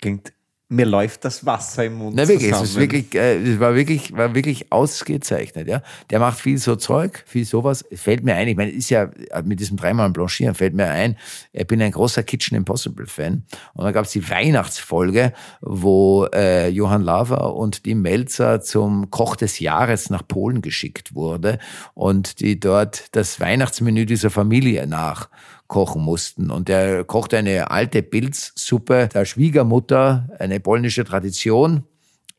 Klingt, 0.00 0.32
mir 0.68 0.86
läuft 0.86 1.24
das 1.24 1.44
Wasser 1.44 1.84
im 1.84 1.96
Mund 1.96 2.16
Na 2.16 2.26
wirklich, 2.26 2.50
es 2.50 2.62
ist 2.62 2.68
zusammen. 2.68 2.82
wirklich, 2.82 3.14
äh, 3.14 3.36
es 3.36 3.60
war 3.60 3.74
wirklich, 3.74 4.16
war 4.16 4.34
wirklich 4.34 4.72
ausgezeichnet, 4.72 5.68
ja. 5.68 5.82
Der 6.10 6.18
macht 6.20 6.40
viel 6.40 6.56
so 6.56 6.76
Zeug, 6.76 7.22
viel 7.26 7.44
sowas. 7.44 7.84
Es 7.90 8.00
fällt 8.00 8.24
mir 8.24 8.34
ein, 8.34 8.48
ich 8.48 8.56
meine, 8.56 8.70
ist 8.70 8.88
ja 8.88 9.04
äh, 9.30 9.42
mit 9.42 9.60
diesem 9.60 9.76
dreimal 9.76 10.08
Blanchieren 10.10 10.54
fällt 10.54 10.74
mir 10.74 10.88
ein, 10.88 11.16
ich 11.52 11.66
bin 11.66 11.82
ein 11.82 11.92
großer 11.92 12.22
Kitchen 12.22 12.56
Impossible 12.56 13.06
Fan. 13.06 13.44
Und 13.74 13.84
da 13.84 13.92
gab 13.92 14.06
es 14.06 14.12
die 14.12 14.28
Weihnachtsfolge, 14.28 15.34
wo 15.60 16.26
äh, 16.34 16.68
Johann 16.68 17.02
Laver 17.02 17.54
und 17.54 17.84
die 17.84 17.94
Melzer 17.94 18.62
zum 18.62 19.10
Koch 19.10 19.36
des 19.36 19.58
Jahres 19.58 20.08
nach 20.08 20.26
Polen 20.26 20.62
geschickt 20.62 21.14
wurde 21.14 21.58
und 21.92 22.40
die 22.40 22.58
dort 22.58 23.14
das 23.14 23.38
Weihnachtsmenü 23.38 24.06
dieser 24.06 24.30
Familie 24.30 24.86
nach 24.86 25.28
kochen 25.68 26.02
mussten. 26.02 26.50
Und 26.50 26.68
er 26.68 27.04
kochte 27.04 27.38
eine 27.38 27.70
alte 27.70 28.02
Pilzsuppe 28.02 29.08
der 29.12 29.24
Schwiegermutter, 29.24 30.28
eine 30.38 30.60
polnische 30.60 31.04
Tradition. 31.04 31.84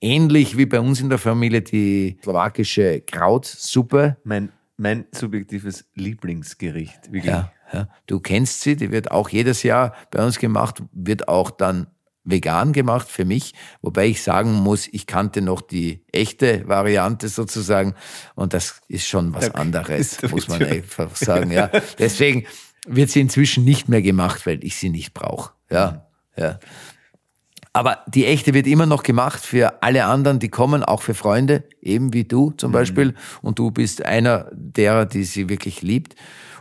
Ähnlich 0.01 0.57
wie 0.57 0.65
bei 0.65 0.79
uns 0.79 1.01
in 1.01 1.09
der 1.09 1.17
Familie 1.17 1.61
die 1.61 2.17
slowakische 2.23 3.01
Krautsuppe. 3.01 4.17
mein, 4.23 4.51
mein 4.77 5.05
subjektives 5.11 5.85
Lieblingsgericht. 5.95 7.11
Wirklich. 7.11 7.25
Ja, 7.25 7.51
ja. 7.73 7.87
Du 8.05 8.19
kennst 8.19 8.61
sie, 8.61 8.75
die 8.75 8.91
wird 8.91 9.11
auch 9.11 9.29
jedes 9.29 9.63
Jahr 9.63 9.95
bei 10.11 10.23
uns 10.23 10.37
gemacht, 10.37 10.83
wird 10.91 11.27
auch 11.27 11.49
dann 11.49 11.87
vegan 12.25 12.73
gemacht 12.73 13.07
für 13.07 13.23
mich, 13.23 13.53
wobei 13.81 14.07
ich 14.07 14.23
sagen 14.23 14.51
muss, 14.51 14.87
ich 14.91 15.05
kannte 15.05 15.41
noch 15.41 15.61
die 15.61 16.03
echte 16.11 16.67
Variante 16.67 17.29
sozusagen 17.29 17.93
und 18.33 18.53
das 18.53 18.81
ist 18.87 19.07
schon 19.07 19.33
was 19.33 19.53
anderes, 19.53 20.21
muss 20.31 20.47
man 20.47 20.63
einfach 20.63 21.15
sagen. 21.15 21.51
Ja. 21.51 21.69
Deswegen 21.99 22.45
wird 22.85 23.09
sie 23.09 23.21
inzwischen 23.21 23.63
nicht 23.63 23.89
mehr 23.89 24.01
gemacht, 24.01 24.45
weil 24.45 24.63
ich 24.63 24.75
sie 24.75 24.89
nicht 24.89 25.13
brauche. 25.13 25.51
Ja, 25.69 26.07
ja. 26.37 26.59
Aber 27.73 27.99
die 28.07 28.25
echte 28.25 28.53
wird 28.53 28.67
immer 28.67 28.85
noch 28.85 29.03
gemacht 29.03 29.45
für 29.45 29.83
alle 29.83 30.05
anderen, 30.05 30.39
die 30.39 30.47
kommen, 30.47 30.81
auch 30.81 31.01
für 31.01 31.13
Freunde, 31.13 31.65
eben 31.81 32.13
wie 32.13 32.23
du 32.23 32.51
zum 32.51 32.71
Beispiel. 32.71 33.15
Und 33.41 33.59
du 33.59 33.69
bist 33.69 34.05
einer 34.05 34.49
derer, 34.53 35.05
die 35.05 35.25
sie 35.25 35.49
wirklich 35.49 35.81
liebt. 35.81 36.15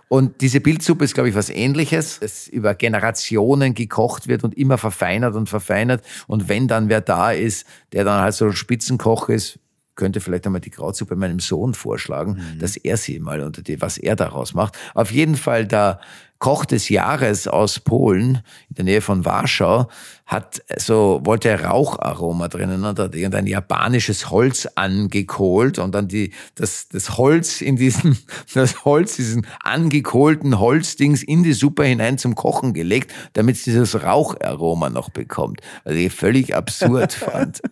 Und 0.09 0.41
diese 0.41 0.61
Bildsuppe 0.61 1.05
ist, 1.05 1.15
glaube 1.15 1.29
ich, 1.29 1.35
was 1.35 1.51
ähnliches, 1.51 2.19
das 2.21 2.49
über 2.49 2.75
Generationen 2.75 3.75
gekocht 3.75 4.27
wird 4.27 4.43
und 4.45 4.57
immer 4.57 4.77
verfeinert 4.77 5.37
und 5.37 5.49
verfeinert. 5.49 6.05
Und 6.27 6.49
wenn 6.49 6.67
dann 6.67 6.89
wer 6.89 7.01
da 7.01 7.31
ist, 7.31 7.65
der 7.93 8.05
dann 8.05 8.21
halt 8.21 8.35
so 8.35 8.47
ein 8.47 8.53
Spitzenkoch 8.53 9.29
ist, 9.29 9.61
könnte 9.97 10.21
vielleicht 10.21 10.47
einmal 10.47 10.61
die 10.61 10.71
Krautsuppe 10.71 11.17
meinem 11.17 11.41
Sohn 11.41 11.75
vorschlagen, 11.75 12.33
Mhm. 12.55 12.59
dass 12.59 12.77
er 12.77 12.97
sie 12.97 13.21
mal 13.21 13.41
unter 13.43 13.63
die, 13.63 13.81
was 13.81 13.99
er 13.99 14.17
daraus 14.17 14.55
macht. 14.55 14.77
Auf 14.95 15.11
jeden 15.13 15.37
Fall 15.37 15.67
der 15.67 16.01
Koch 16.41 16.65
des 16.67 16.89
Jahres 16.91 17.49
aus 17.49 17.81
Polen, 17.81 18.43
in 18.69 18.75
der 18.77 18.85
Nähe 18.85 19.01
von 19.01 19.25
Warschau, 19.25 19.89
hat 20.27 20.61
so, 20.77 21.21
wollte 21.25 21.59
Raucharoma 21.63 22.49
drinnen 22.49 22.85
und 22.85 22.99
hat 22.99 23.15
irgendein 23.15 23.47
japanisches 23.47 24.29
Holz 24.31 24.67
angekohlt 24.75 25.79
und 25.79 25.95
dann 25.95 26.09
die, 26.09 26.33
das, 26.55 26.89
das 26.89 27.17
Holz 27.17 27.61
in 27.63 27.77
diesen, 27.77 28.19
das 28.55 28.85
Holz, 28.85 29.17
diesen 29.17 29.47
angekohlten 29.63 30.59
Holzdings 30.59 31.23
in 31.23 31.45
die 31.45 31.53
Suppe 31.55 31.85
hinein 31.85 32.19
zum 32.19 32.35
Kochen 32.35 32.75
gelegt, 32.75 33.13
damit 33.35 33.57
es 33.57 33.63
dieses 33.63 34.03
Raucharoma 34.03 34.91
noch 34.91 35.09
bekommt. 35.11 35.61
Also 35.85 35.99
ich 35.99 36.13
völlig 36.13 36.55
absurd 36.55 37.13
fand. 37.15 37.63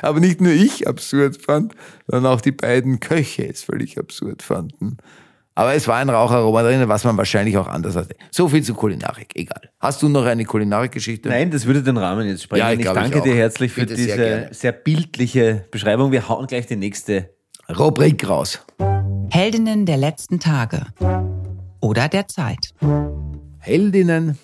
Aber 0.00 0.20
nicht 0.20 0.40
nur 0.40 0.52
ich 0.52 0.88
absurd 0.88 1.36
fand, 1.42 1.74
sondern 2.06 2.32
auch 2.32 2.40
die 2.40 2.52
beiden 2.52 3.00
Köche 3.00 3.46
es 3.46 3.62
völlig 3.64 3.98
absurd 3.98 4.42
fanden. 4.42 4.96
Aber 5.54 5.74
es 5.74 5.86
war 5.86 5.96
ein 5.98 6.08
Raucharoma 6.08 6.62
drin, 6.62 6.88
was 6.88 7.04
man 7.04 7.16
wahrscheinlich 7.18 7.58
auch 7.58 7.68
anders 7.68 7.94
hatte. 7.94 8.16
So 8.30 8.48
viel 8.48 8.62
zu 8.62 8.72
Kulinarik, 8.74 9.32
egal. 9.34 9.68
Hast 9.80 10.02
du 10.02 10.08
noch 10.08 10.24
eine 10.24 10.46
Kulinarikgeschichte? 10.46 11.28
Nein, 11.28 11.50
das 11.50 11.66
würde 11.66 11.82
den 11.82 11.98
Rahmen 11.98 12.26
jetzt 12.26 12.44
sprengen. 12.44 12.64
Ja, 12.64 12.72
ich 12.72 12.80
ich 12.80 12.86
ich 12.86 12.92
danke 12.92 13.18
auch. 13.20 13.22
dir 13.22 13.34
herzlich 13.34 13.70
für 13.70 13.82
Bitte, 13.82 13.96
sehr 13.96 14.06
diese 14.06 14.16
gerne. 14.16 14.48
sehr, 14.52 14.72
bildliche 14.72 15.66
Beschreibung. 15.70 16.10
Wir 16.10 16.26
hauen 16.28 16.46
gleich 16.46 16.66
die 16.66 16.76
nächste. 16.76 17.34
Rubrik 17.68 18.26
raus. 18.26 18.64
Heldinnen 19.30 19.84
der 19.84 19.98
letzten 19.98 20.40
Tage 20.40 20.86
oder 21.80 22.08
der 22.08 22.28
Zeit. 22.28 22.72
Heldinnen. 23.58 24.38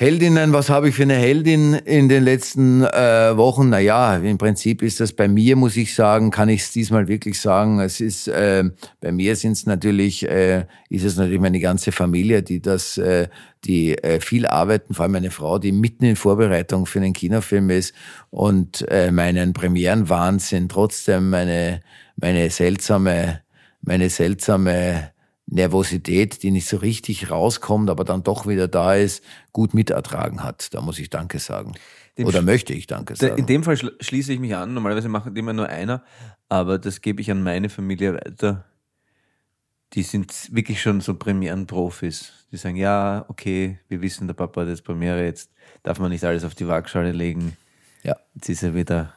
Heldinnen, 0.00 0.52
was 0.52 0.70
habe 0.70 0.90
ich 0.90 0.94
für 0.94 1.02
eine 1.02 1.16
Heldin 1.16 1.74
in 1.74 2.08
den 2.08 2.22
letzten 2.22 2.84
äh, 2.84 3.36
Wochen? 3.36 3.68
Naja, 3.68 4.14
im 4.14 4.38
Prinzip 4.38 4.80
ist 4.80 5.00
das 5.00 5.12
bei 5.12 5.26
mir, 5.26 5.56
muss 5.56 5.76
ich 5.76 5.92
sagen, 5.92 6.30
kann 6.30 6.48
ich 6.48 6.60
es 6.60 6.70
diesmal 6.70 7.08
wirklich 7.08 7.40
sagen. 7.40 7.80
Es 7.80 8.00
ist, 8.00 8.28
äh, 8.28 8.62
bei 9.00 9.10
mir 9.10 9.34
sind 9.34 9.54
es 9.54 9.66
natürlich, 9.66 10.24
äh, 10.28 10.66
ist 10.88 11.02
es 11.02 11.16
natürlich 11.16 11.40
meine 11.40 11.58
ganze 11.58 11.90
Familie, 11.90 12.44
die 12.44 12.62
das, 12.62 12.96
äh, 12.96 13.26
die 13.64 13.98
äh, 13.98 14.20
viel 14.20 14.46
arbeiten, 14.46 14.94
vor 14.94 15.02
allem 15.02 15.14
meine 15.14 15.32
Frau, 15.32 15.58
die 15.58 15.72
mitten 15.72 16.04
in 16.04 16.14
Vorbereitung 16.14 16.86
für 16.86 17.00
einen 17.00 17.12
Kinofilm 17.12 17.68
ist 17.70 17.92
und 18.30 18.88
äh, 18.92 19.10
meinen 19.10 19.52
Premierenwahnsinn 19.52 20.68
trotzdem 20.68 21.28
meine, 21.28 21.80
meine 22.14 22.50
seltsame, 22.50 23.40
meine 23.82 24.10
seltsame 24.10 25.10
Nervosität, 25.50 26.42
die 26.42 26.50
nicht 26.50 26.68
so 26.68 26.76
richtig 26.76 27.30
rauskommt, 27.30 27.88
aber 27.90 28.04
dann 28.04 28.22
doch 28.22 28.46
wieder 28.46 28.68
da 28.68 28.94
ist, 28.94 29.24
gut 29.52 29.72
mitertragen 29.74 30.42
hat. 30.44 30.74
Da 30.74 30.80
muss 30.80 30.98
ich 30.98 31.08
Danke 31.10 31.38
sagen. 31.38 31.72
Dem 32.18 32.26
Oder 32.26 32.42
möchte 32.42 32.72
ich 32.74 32.86
Danke 32.86 33.14
Da- 33.14 33.28
sagen. 33.28 33.38
In 33.38 33.46
dem 33.46 33.62
Fall 33.64 33.74
schl- 33.76 34.02
schließe 34.02 34.32
ich 34.32 34.40
mich 34.40 34.54
an. 34.54 34.74
Normalerweise 34.74 35.08
macht 35.08 35.34
immer 35.36 35.52
nur 35.52 35.68
einer, 35.68 36.02
aber 36.48 36.78
das 36.78 37.00
gebe 37.00 37.20
ich 37.22 37.30
an 37.30 37.42
meine 37.42 37.68
Familie 37.68 38.14
weiter. 38.14 38.64
Die 39.94 40.02
sind 40.02 40.54
wirklich 40.54 40.82
schon 40.82 41.00
so 41.00 41.14
Premierenprofis. 41.14 42.32
Die 42.52 42.56
sagen, 42.58 42.76
ja, 42.76 43.24
okay, 43.28 43.78
wir 43.88 44.02
wissen, 44.02 44.26
der 44.26 44.34
Papa 44.34 44.62
hat 44.62 44.68
jetzt 44.68 44.84
Premiere, 44.84 45.24
jetzt 45.24 45.50
darf 45.82 45.98
man 45.98 46.10
nicht 46.10 46.24
alles 46.24 46.44
auf 46.44 46.54
die 46.54 46.68
Waagschale 46.68 47.12
legen. 47.12 47.56
ja. 48.02 48.16
Jetzt 48.34 48.48
ist 48.50 48.62
er 48.62 48.74
wieder 48.74 49.14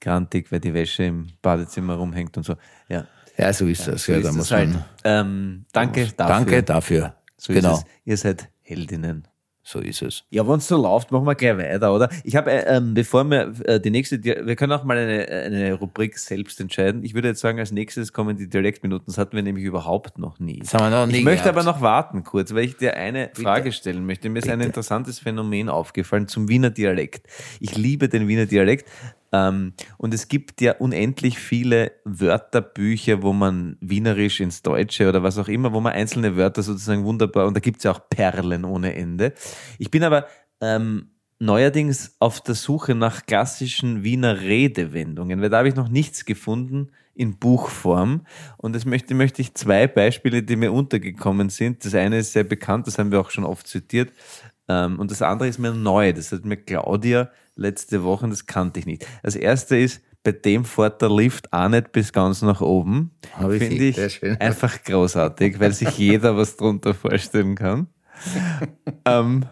grantig, 0.00 0.52
weil 0.52 0.60
die 0.60 0.72
Wäsche 0.74 1.04
im 1.04 1.28
Badezimmer 1.42 1.94
rumhängt 1.96 2.36
und 2.36 2.44
so. 2.44 2.56
Ja, 2.88 3.06
ja, 3.36 3.52
so 3.52 3.66
ist 3.66 3.86
das. 3.88 4.04
so 4.04 4.12
ja, 4.12 4.20
da 4.20 4.28
es 4.30 4.34
muss 4.36 4.50
halt. 4.50 4.70
man, 4.70 4.84
Ähm, 5.04 5.64
danke 5.72 6.08
dafür. 6.16 6.34
Danke 6.34 6.62
dafür. 6.62 7.14
So 7.36 7.52
genau, 7.52 7.74
ist 7.74 7.78
es. 7.80 7.84
Ihr 8.04 8.16
seid 8.16 8.48
Heldinnen. 8.62 9.28
so 9.62 9.78
ist 9.80 10.02
es. 10.02 10.24
Ja, 10.30 10.46
wenn 10.46 10.56
es 10.58 10.68
so 10.68 10.80
läuft, 10.80 11.10
machen 11.10 11.26
wir 11.26 11.34
gleich 11.34 11.56
weiter, 11.58 11.94
oder? 11.94 12.08
Ich 12.22 12.36
habe, 12.36 12.50
äh, 12.52 12.76
ähm, 12.76 12.94
bevor 12.94 13.24
wir 13.24 13.52
äh, 13.64 13.80
die 13.80 13.90
nächste, 13.90 14.22
wir 14.22 14.56
können 14.56 14.72
auch 14.72 14.84
mal 14.84 14.96
eine, 14.96 15.26
eine 15.28 15.72
Rubrik 15.74 16.18
selbst 16.18 16.60
entscheiden. 16.60 17.02
Ich 17.02 17.14
würde 17.14 17.28
jetzt 17.28 17.40
sagen, 17.40 17.58
als 17.58 17.72
nächstes 17.72 18.12
kommen 18.12 18.36
die 18.36 18.48
Dialektminuten. 18.48 19.06
Das 19.06 19.18
hatten 19.18 19.34
wir 19.36 19.42
nämlich 19.42 19.64
überhaupt 19.64 20.18
noch 20.18 20.38
nie. 20.38 20.60
Das 20.60 20.74
haben 20.74 20.90
wir 20.90 21.00
noch 21.00 21.06
nie 21.06 21.18
ich 21.18 21.24
möchte 21.24 21.44
gehabt. 21.44 21.58
aber 21.58 21.64
noch 21.70 21.80
warten 21.80 22.24
kurz, 22.24 22.54
weil 22.54 22.64
ich 22.64 22.76
dir 22.76 22.96
eine 22.96 23.30
Frage 23.34 23.72
stellen 23.72 24.06
möchte. 24.06 24.28
Mir 24.28 24.38
ist 24.40 24.48
ein 24.50 24.60
interessantes 24.60 25.18
Phänomen 25.18 25.68
aufgefallen 25.68 26.28
zum 26.28 26.48
Wiener 26.48 26.70
Dialekt. 26.70 27.26
Ich 27.58 27.76
liebe 27.76 28.08
den 28.08 28.28
Wiener 28.28 28.46
Dialekt. 28.46 28.86
Ähm, 29.34 29.72
und 29.98 30.14
es 30.14 30.28
gibt 30.28 30.60
ja 30.60 30.76
unendlich 30.76 31.40
viele 31.40 31.92
Wörterbücher, 32.04 33.22
wo 33.22 33.32
man 33.32 33.76
Wienerisch 33.80 34.38
ins 34.38 34.62
Deutsche 34.62 35.08
oder 35.08 35.24
was 35.24 35.38
auch 35.38 35.48
immer, 35.48 35.72
wo 35.72 35.80
man 35.80 35.92
einzelne 35.92 36.36
Wörter 36.36 36.62
sozusagen 36.62 37.04
wunderbar, 37.04 37.48
und 37.48 37.54
da 37.54 37.60
gibt 37.60 37.78
es 37.78 37.84
ja 37.84 37.90
auch 37.90 38.08
Perlen 38.08 38.64
ohne 38.64 38.94
Ende. 38.94 39.34
Ich 39.78 39.90
bin 39.90 40.04
aber 40.04 40.26
ähm, 40.60 41.10
neuerdings 41.40 42.14
auf 42.20 42.40
der 42.42 42.54
Suche 42.54 42.94
nach 42.94 43.26
klassischen 43.26 44.04
Wiener 44.04 44.40
Redewendungen, 44.40 45.40
weil 45.42 45.50
da 45.50 45.58
habe 45.58 45.68
ich 45.68 45.74
noch 45.74 45.88
nichts 45.88 46.24
gefunden 46.24 46.92
in 47.16 47.38
Buchform. 47.38 48.26
Und 48.56 48.74
das 48.74 48.84
möchte, 48.84 49.14
möchte 49.14 49.42
ich 49.42 49.54
zwei 49.54 49.88
Beispiele, 49.88 50.44
die 50.44 50.56
mir 50.56 50.72
untergekommen 50.72 51.48
sind. 51.48 51.84
Das 51.84 51.94
eine 51.94 52.18
ist 52.18 52.32
sehr 52.32 52.44
bekannt, 52.44 52.86
das 52.86 52.98
haben 52.98 53.10
wir 53.10 53.20
auch 53.20 53.30
schon 53.30 53.44
oft 53.44 53.66
zitiert. 53.66 54.12
Ähm, 54.68 54.98
und 54.98 55.10
das 55.10 55.22
andere 55.22 55.48
ist 55.48 55.58
mir 55.58 55.72
neu. 55.72 56.12
Das 56.12 56.32
hat 56.32 56.44
mir 56.44 56.56
Claudia 56.56 57.30
letzte 57.56 58.02
Woche, 58.02 58.24
und 58.24 58.30
das 58.30 58.46
kannte 58.46 58.80
ich 58.80 58.86
nicht. 58.86 59.06
Das 59.22 59.36
erste 59.36 59.76
ist, 59.76 60.00
bei 60.22 60.32
dem 60.32 60.64
fährt 60.64 61.02
der 61.02 61.10
Lift 61.10 61.52
auch 61.52 61.68
nicht 61.68 61.92
bis 61.92 62.12
ganz 62.12 62.40
nach 62.42 62.60
oben. 62.62 63.10
Habe 63.34 63.56
ich 63.56 63.62
Finde 63.62 63.84
ich 63.84 64.40
einfach 64.40 64.82
großartig, 64.82 65.60
weil 65.60 65.72
sich 65.72 65.90
jeder 65.98 66.36
was 66.36 66.56
drunter 66.56 66.94
vorstellen 66.94 67.54
kann. 67.56 67.88
ähm, 69.04 69.44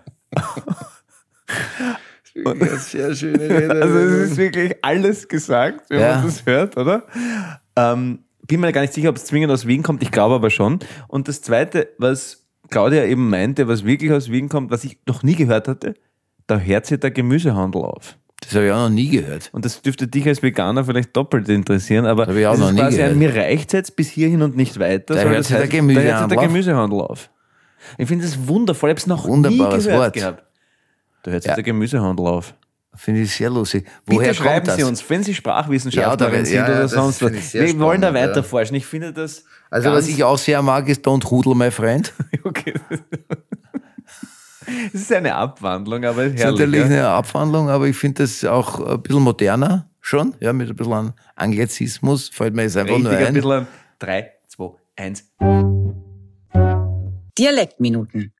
sehr 2.79 3.15
schöne 3.15 3.41
Rede. 3.49 3.71
also 3.83 3.99
es 3.99 4.31
ist 4.31 4.37
wirklich 4.37 4.75
alles 4.83 5.29
gesagt, 5.29 5.91
wenn 5.91 6.01
Ja. 6.01 6.15
man 6.17 6.25
das 6.27 6.47
hört, 6.47 6.77
oder? 6.77 7.07
Ähm, 7.77 8.21
bin 8.47 8.61
mir 8.61 8.73
gar 8.73 8.81
nicht 8.81 8.95
sicher, 8.95 9.11
ob 9.11 9.17
es 9.17 9.27
zwingend 9.27 9.53
aus 9.53 9.67
Wien 9.67 9.83
kommt. 9.83 10.03
Ich 10.03 10.11
glaube 10.11 10.35
aber 10.35 10.51
schon. 10.51 10.79
Und 11.09 11.29
das 11.29 11.43
Zweite, 11.43 11.89
was 11.99 12.42
Claudia 12.73 13.05
eben 13.05 13.31
meinte, 13.31 13.69
was 13.69 13.85
wirklich 13.85 14.11
aus 14.11 14.31
Wien 14.33 14.49
kommt, 14.49 14.73
was 14.73 14.83
ich 14.83 14.99
noch 15.07 15.23
nie 15.23 15.37
gehört 15.37 15.69
hatte, 15.69 15.95
da 16.49 16.59
hört 16.59 16.87
sich 16.87 16.99
der 16.99 17.13
Gemüsehandel 17.13 17.83
auf. 17.83 18.17
das 18.41 18.55
habe 18.57 18.67
ich 18.67 18.73
auch 18.73 18.89
noch 18.89 18.91
nie 18.91 19.09
gehört. 19.09 19.51
Und 19.53 19.65
das 19.65 19.81
dürfte 19.83 20.09
dich 20.09 20.27
als 20.27 20.43
Veganer 20.43 20.85
vielleicht 20.85 21.17
doppelt 21.17 21.49
interessieren, 21.49 22.05
aber 22.07 22.27
Hab 22.27 22.35
ich 22.35 22.45
auch 22.47 22.53
das 22.53 22.61
noch 22.61 22.69
ist 22.71 22.75
nie 22.75 22.81
quasi 22.81 23.03
ein, 23.03 23.19
gehört. 23.21 23.35
mir 23.37 23.43
reicht 23.43 23.73
jetzt 23.73 23.95
bis 23.95 24.09
hierhin 24.11 24.43
und 24.43 24.57
nicht 24.57 24.81
weiter. 24.81 25.15
Da 25.15 25.23
hört 25.23 25.39
das 25.39 25.47
sich 25.49 25.57
der 25.57 25.69
Gemüsehandel 25.69 26.13
da 26.21 26.27
der 26.27 26.39
auf. 26.39 26.45
Gemüsehandel 26.47 27.01
auf. 27.01 27.31
Ich 27.99 28.09
finde 28.09 28.25
das 28.25 28.49
wundervoll. 28.49 28.91
Ich 28.91 28.93
habe 28.93 29.01
es 29.01 29.07
noch 29.07 29.29
Wunderbares 29.29 29.85
nie 29.85 29.91
gehört 29.91 30.03
Wort. 30.07 30.15
gehabt. 30.15 30.45
Da 31.23 31.31
hört 31.31 31.43
sich 31.45 31.51
Ja. 31.51 31.55
der 31.55 31.65
Gemüsehandel 31.65 32.27
auf. 32.27 32.55
Finde 32.95 33.23
ich 33.23 33.35
sehr 33.35 33.49
lustig. 33.49 33.85
Bitte 34.05 34.19
Woher 34.21 34.35
schreiben 34.35 34.55
kommt 34.57 34.69
das? 34.69 34.77
Sie 34.77 34.83
uns, 34.83 35.09
wenn 35.09 35.23
Sie 35.23 35.33
Sprachwissenschaftlerin 35.35 36.35
Ja, 36.35 36.39
da- 36.41 36.45
sind 36.45 36.57
ja, 36.57 36.65
oder 36.67 36.79
das 36.83 36.91
sonst 36.91 37.23
was. 37.23 37.55
Wir 37.55 37.79
wollen 37.79 38.01
da 38.03 38.09
spannend, 38.09 38.23
ja. 38.27 38.29
weiter 38.37 38.43
forschen. 38.45 38.75
Ich 38.75 38.85
finde 38.87 39.13
das. 39.13 39.45
Also 39.73 39.89
ganz, 39.89 40.05
was 40.05 40.09
ich 40.09 40.23
auch 40.23 40.37
sehr 40.37 40.61
mag, 40.61 40.87
ist 40.89 41.07
Don't 41.07 41.29
Hudel, 41.31 41.55
my 41.55 41.71
friend. 41.71 42.13
okay. 42.45 42.75
Es 44.93 45.01
ist 45.01 45.13
eine 45.13 45.35
Abwandlung, 45.35 46.05
aber 46.05 46.25
Das 46.25 46.35
ist 46.35 46.41
herrlich. 46.41 46.61
natürlich 46.61 46.85
eine 46.85 47.09
Abwandlung, 47.09 47.71
aber 47.71 47.87
ich 47.89 47.97
finde 47.97 48.23
das 48.23 48.45
auch 48.45 48.81
ein 48.81 49.03
bisschen 49.03 49.23
moderner 49.23 49.89
schon, 50.01 50.35
ja, 50.41 50.53
mit 50.53 50.69
ein 50.69 50.77
bisschen 50.77 50.93
an 50.93 51.13
Anglizismus. 51.37 52.29
Fällt 52.29 52.55
mir 52.55 52.63
jetzt 52.65 52.77
einfach 52.77 52.97
Richtig, 52.97 53.11
nur 53.11 53.19
ein 53.19 53.27
ein. 53.27 53.35
bisschen 53.35 53.51
an 53.51 53.67
3, 53.99 54.31
2, 54.49 54.71
1. 54.97 55.25
Dialektminuten. 57.39 58.33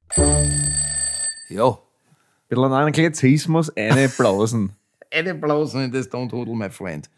Ja. 1.49 1.69
Ein 1.69 1.77
bisschen 2.49 2.65
an 2.65 2.73
Anglizismus, 2.73 3.75
eine 3.75 4.09
Blausen. 4.11 4.73
Eine 5.13 5.35
Blasen 5.35 5.85
in 5.85 5.93
das 5.93 6.11
Don't 6.11 6.33
Hudel, 6.33 6.55
my 6.55 6.71
friend. 6.71 7.09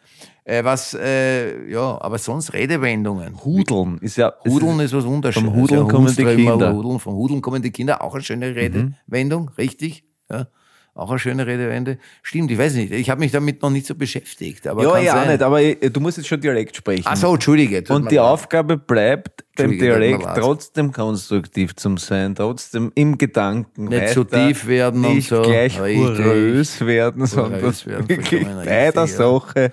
Äh, 0.45 0.63
was, 0.65 0.95
äh, 0.95 1.71
ja, 1.71 2.01
aber 2.01 2.19
sonst 2.19 2.53
Redewendungen. 2.53 3.43
Hudeln 3.45 3.99
ist 3.99 4.17
ja. 4.17 4.35
Hudeln 4.45 4.81
ist, 4.81 4.87
ist 4.87 4.95
was 4.99 5.05
Wunderschönes. 5.07 5.51
vom 5.51 5.61
Hudeln 5.61 5.87
Ja, 5.87 5.91
kommen 5.93 6.15
die 6.15 6.25
Kinder. 6.25 6.73
Mhm. 6.73 6.77
Hudeln, 6.77 6.99
vom 6.99 7.15
Hudeln 7.15 7.41
kommen 7.41 7.63
die 7.63 7.71
Kinder. 7.71 8.03
Auch 8.03 8.15
eine 8.15 8.23
schöne 8.23 8.55
Redewendung, 8.55 9.51
richtig? 9.57 10.05
Ja, 10.31 10.47
auch 10.95 11.11
eine 11.11 11.19
schöne 11.19 11.47
Redewende. 11.47 11.99
Stimmt, 12.23 12.51
ich 12.53 12.59
weiß 12.59 12.75
nicht. 12.75 12.93
Ich 12.93 13.11
habe 13.11 13.19
mich 13.19 13.33
damit 13.33 13.61
noch 13.63 13.71
nicht 13.71 13.87
so 13.87 13.97
beschäftigt. 13.97 14.67
Aber 14.69 14.83
ja, 14.83 14.99
ja, 14.99 15.13
auch 15.13 15.17
sein. 15.17 15.29
nicht, 15.29 15.43
aber 15.43 15.61
äh, 15.61 15.91
du 15.91 16.01
musst 16.01 16.19
jetzt 16.19 16.29
schon 16.29 16.41
Dialekt 16.41 16.77
sprechen. 16.77 17.03
Ach 17.05 17.17
so, 17.17 17.35
Entschuldige. 17.35 17.83
Und 17.93 18.11
die. 18.11 18.21
Aufgabe 18.21 18.77
bleibt, 18.79 19.45
beim 19.57 19.73
Dialekt 19.79 20.25
trotzdem 20.37 20.93
konstruktiv 20.93 21.75
zu 21.77 21.97
sein, 21.97 22.35
trotzdem 22.35 22.93
im 22.95 23.19
Gedanken 23.19 23.87
Nicht 23.87 24.11
zu 24.11 24.25
tief 24.25 24.67
werden 24.67 25.05
und 25.05 25.17
nicht 25.17 25.29
so. 25.29 25.43
gleich 25.43 25.79
hurös 25.79 26.81
werden, 26.87 27.27
sondern 27.27 27.61
wirklich 27.63 28.47
bei 28.47 28.91
der. 28.93 29.07
Sache 29.07 29.73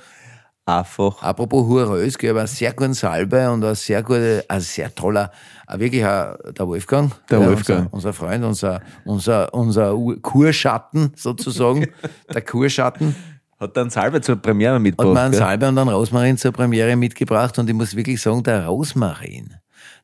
einfach. 0.65 1.21
Apropos 1.21 1.67
Hurrös, 1.67 2.15
ich 2.19 2.29
habe 2.29 2.39
einen 2.39 2.47
sehr 2.47 2.73
guten 2.73 2.93
Salbe 2.93 3.49
und 3.51 3.63
ein 3.63 3.75
sehr 3.75 4.03
guter, 4.03 4.43
ein 4.47 4.61
sehr 4.61 4.93
toller, 4.93 5.31
wirklich 5.79 6.05
ein, 6.05 6.35
der 6.57 6.67
Wolfgang. 6.67 7.11
Der 7.29 7.39
ja, 7.39 7.47
Wolfgang. 7.47 7.91
Unser, 7.91 8.09
unser 8.09 8.13
Freund, 8.13 8.43
unser, 8.43 8.81
unser, 9.05 9.53
unser 9.53 9.97
Kurschatten 10.21 11.13
sozusagen, 11.15 11.87
der 12.33 12.41
Kurschatten, 12.41 13.15
Hat 13.59 13.77
dann 13.77 13.89
Salbe 13.89 14.21
zur 14.21 14.37
Premiere 14.37 14.75
hat 14.75 14.81
mitgebracht. 14.81 15.13
mir 15.13 15.21
einen 15.21 15.31
gell? 15.31 15.39
Salbe 15.39 15.67
und 15.67 15.77
einen 15.77 15.89
Rosmarin 15.89 16.37
zur 16.37 16.51
Premiere 16.51 16.95
mitgebracht 16.95 17.57
und 17.59 17.69
ich 17.69 17.75
muss 17.75 17.95
wirklich 17.95 18.21
sagen, 18.21 18.43
der 18.43 18.65
Rosmarin, 18.65 19.55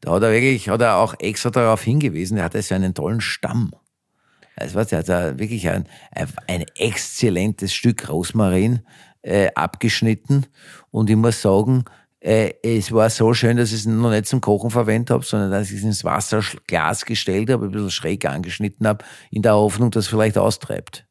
da 0.01 0.11
hat 0.11 0.23
er 0.23 0.31
wirklich, 0.31 0.69
hat 0.69 0.81
er 0.81 0.97
auch 0.97 1.15
extra 1.19 1.49
darauf 1.49 1.81
hingewiesen, 1.81 2.35
der 2.35 2.45
hatte 2.45 2.61
so 2.61 2.75
einen 2.75 2.93
tollen 2.93 3.21
Stamm. 3.21 3.71
Also 4.55 4.75
was, 4.75 4.87
der 4.87 4.99
hat 4.99 5.09
da 5.09 5.37
wirklich 5.37 5.69
ein, 5.69 5.87
ein, 6.11 6.27
ein 6.47 6.65
exzellentes 6.75 7.73
Stück 7.73 8.09
Rosmarin 8.09 8.81
äh, 9.21 9.49
abgeschnitten. 9.53 10.47
Und 10.89 11.09
ich 11.09 11.15
muss 11.15 11.41
sagen, 11.41 11.85
äh, 12.27 12.53
es 12.61 12.91
war 12.91 13.09
so 13.09 13.33
schön, 13.33 13.55
dass 13.55 13.69
ich 13.69 13.79
es 13.79 13.85
noch 13.85 14.09
nicht 14.09 14.25
zum 14.25 14.41
Kochen 14.41 14.69
verwendet 14.69 15.11
habe, 15.11 15.23
sondern 15.23 15.49
dass 15.49 15.71
ich 15.71 15.77
es 15.77 15.83
ins 15.83 16.03
Wasserglas 16.03 17.05
gestellt 17.05 17.49
habe, 17.49 17.65
ein 17.65 17.71
bisschen 17.71 17.89
schräg 17.89 18.25
angeschnitten 18.25 18.85
habe, 18.85 19.05
in 19.31 19.41
der 19.41 19.55
Hoffnung, 19.55 19.91
dass 19.91 20.05
es 20.05 20.09
vielleicht 20.09 20.37
austreibt. 20.37 21.07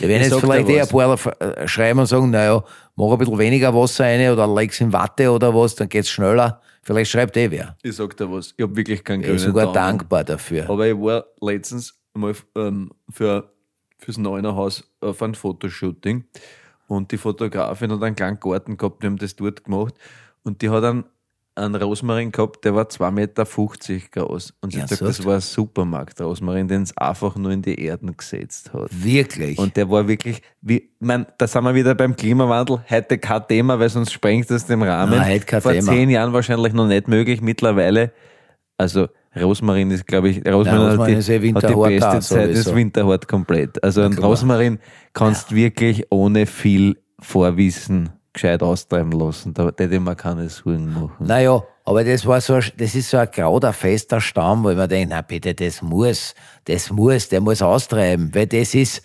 Da 0.00 0.06
werden 0.06 0.22
jetzt 0.22 0.38
vielleicht 0.38 0.68
eh 0.68 0.80
ein 0.82 0.88
paar 0.88 1.40
äh, 1.42 1.66
schreiben 1.66 1.98
und 1.98 2.06
sagen, 2.06 2.30
naja, 2.30 2.62
mach 2.94 3.10
ein 3.12 3.18
bisschen 3.18 3.38
weniger 3.38 3.74
Wasser 3.74 4.04
rein 4.04 4.30
oder 4.30 4.46
leg's 4.46 4.80
in 4.80 4.92
Watte 4.92 5.32
oder 5.32 5.52
was, 5.54 5.74
dann 5.74 5.88
geht's 5.88 6.08
schneller. 6.10 6.60
Vielleicht 6.82 7.10
schreibt 7.10 7.36
eh 7.36 7.50
wer. 7.50 7.76
Ich 7.82 7.96
sag 7.96 8.16
dir 8.16 8.30
was, 8.30 8.54
ich 8.56 8.62
habe 8.62 8.76
wirklich 8.76 9.02
keinen 9.02 9.22
Ich 9.22 9.26
bin 9.26 9.36
grünen 9.36 9.48
sogar 9.48 9.64
Daumen. 9.64 9.74
dankbar 9.74 10.22
dafür. 10.22 10.70
Aber 10.70 10.86
ich 10.86 10.96
war 10.96 11.24
letztens 11.40 11.98
mal 12.14 12.34
ähm, 12.56 12.90
für, 13.10 13.50
fürs 13.98 14.18
Neunerhaus 14.18 14.84
auf 15.00 15.20
ein 15.22 15.34
Fotoshooting 15.34 16.24
und 16.86 17.10
die 17.10 17.18
Fotografin 17.18 17.90
hat 17.90 18.02
einen 18.02 18.14
kleinen 18.14 18.38
Garten 18.38 18.76
gehabt, 18.76 19.02
die 19.02 19.06
haben 19.06 19.18
das 19.18 19.34
dort 19.34 19.64
gemacht 19.64 19.94
und 20.42 20.62
die 20.62 20.70
hat 20.70 20.84
einen, 20.84 21.04
einen 21.54 21.74
Rosmarin 21.74 22.32
gehabt, 22.32 22.64
der 22.64 22.74
war 22.74 22.84
2,50 22.84 23.10
Meter 23.10 23.44
groß. 24.12 24.54
Und 24.62 24.72
sie 24.72 24.78
Ja, 24.78 24.84
gesagt, 24.84 25.00
sagst 25.00 25.18
das 25.20 25.26
war 25.26 25.34
ein 25.34 25.40
Supermarkt-Rosmarin, 25.40 26.68
den 26.68 26.82
es 26.82 26.96
einfach 26.96 27.36
nur 27.36 27.50
in 27.50 27.60
die 27.62 27.74
Erden 27.84 28.16
gesetzt 28.16 28.72
hat. 28.72 28.88
Wirklich. 28.92 29.58
Und 29.58 29.76
der 29.76 29.90
war 29.90 30.06
wirklich, 30.08 30.40
wie, 30.62 30.90
man, 31.00 31.26
da 31.38 31.46
sind 31.46 31.64
wir 31.64 31.74
wieder 31.74 31.94
beim 31.94 32.16
Klimawandel. 32.16 32.82
Heute 32.88 33.18
kein 33.18 33.46
Thema, 33.48 33.78
weil 33.78 33.88
sonst 33.90 34.12
sprengt 34.12 34.50
das 34.50 34.66
den 34.66 34.82
Rahmen. 34.82 35.18
Nein, 35.18 35.34
heute 35.34 35.46
kein 35.46 35.60
Vor 35.60 35.72
Thema. 35.72 35.92
zehn 35.92 36.10
Jahren 36.10 36.32
wahrscheinlich 36.32 36.72
noch 36.72 36.86
nicht 36.86 37.08
möglich. 37.08 37.40
Mittlerweile, 37.42 38.12
also 38.78 39.08
Rosmarin 39.38 39.90
ist, 39.90 40.06
glaube 40.06 40.30
ich, 40.30 40.38
Rosmarin, 40.38 40.80
Rosmarin 40.80 41.16
hat, 41.16 41.28
die, 41.28 41.44
eh 41.46 41.54
hat 41.54 41.62
die 41.68 41.74
beste 41.74 42.20
Zeit, 42.20 42.50
ist 42.50 42.64
sowieso. 42.64 42.76
winterhart 42.76 43.28
komplett. 43.28 43.82
Also 43.84 44.02
ein. 44.02 44.14
Rosmarin 44.18 44.78
kannst 45.12 45.54
wirklich 45.54 46.06
ohne 46.10 46.46
viel 46.46 46.96
Vorwissen 47.20 48.10
gescheit 48.32 48.62
austreiben 48.62 49.12
lassen. 49.12 49.54
Da 49.54 49.66
hätte 49.66 49.84
ich 49.84 50.00
mir 50.00 50.16
keine 50.16 50.48
Sorgen 50.48 50.92
machen. 50.92 51.26
Naja, 51.26 51.62
aber 51.84 52.04
das 52.04 52.24
war 52.26 52.40
so, 52.40 52.58
das 52.58 52.94
ist 52.94 53.10
so 53.10 53.16
ein 53.16 53.28
grauder, 53.30 53.72
fester 53.72 54.20
Stamm, 54.20 54.64
wo 54.64 54.70
ich 54.70 54.76
mir 54.76 54.88
denke, 54.88 55.14
na 55.14 55.22
bitte, 55.22 55.54
das 55.54 55.82
muss, 55.82 56.34
das 56.64 56.90
muss, 56.90 57.28
der 57.28 57.40
muss 57.40 57.62
austreiben, 57.62 58.30
weil 58.34 58.46
das 58.46 58.74
ist, 58.74 59.02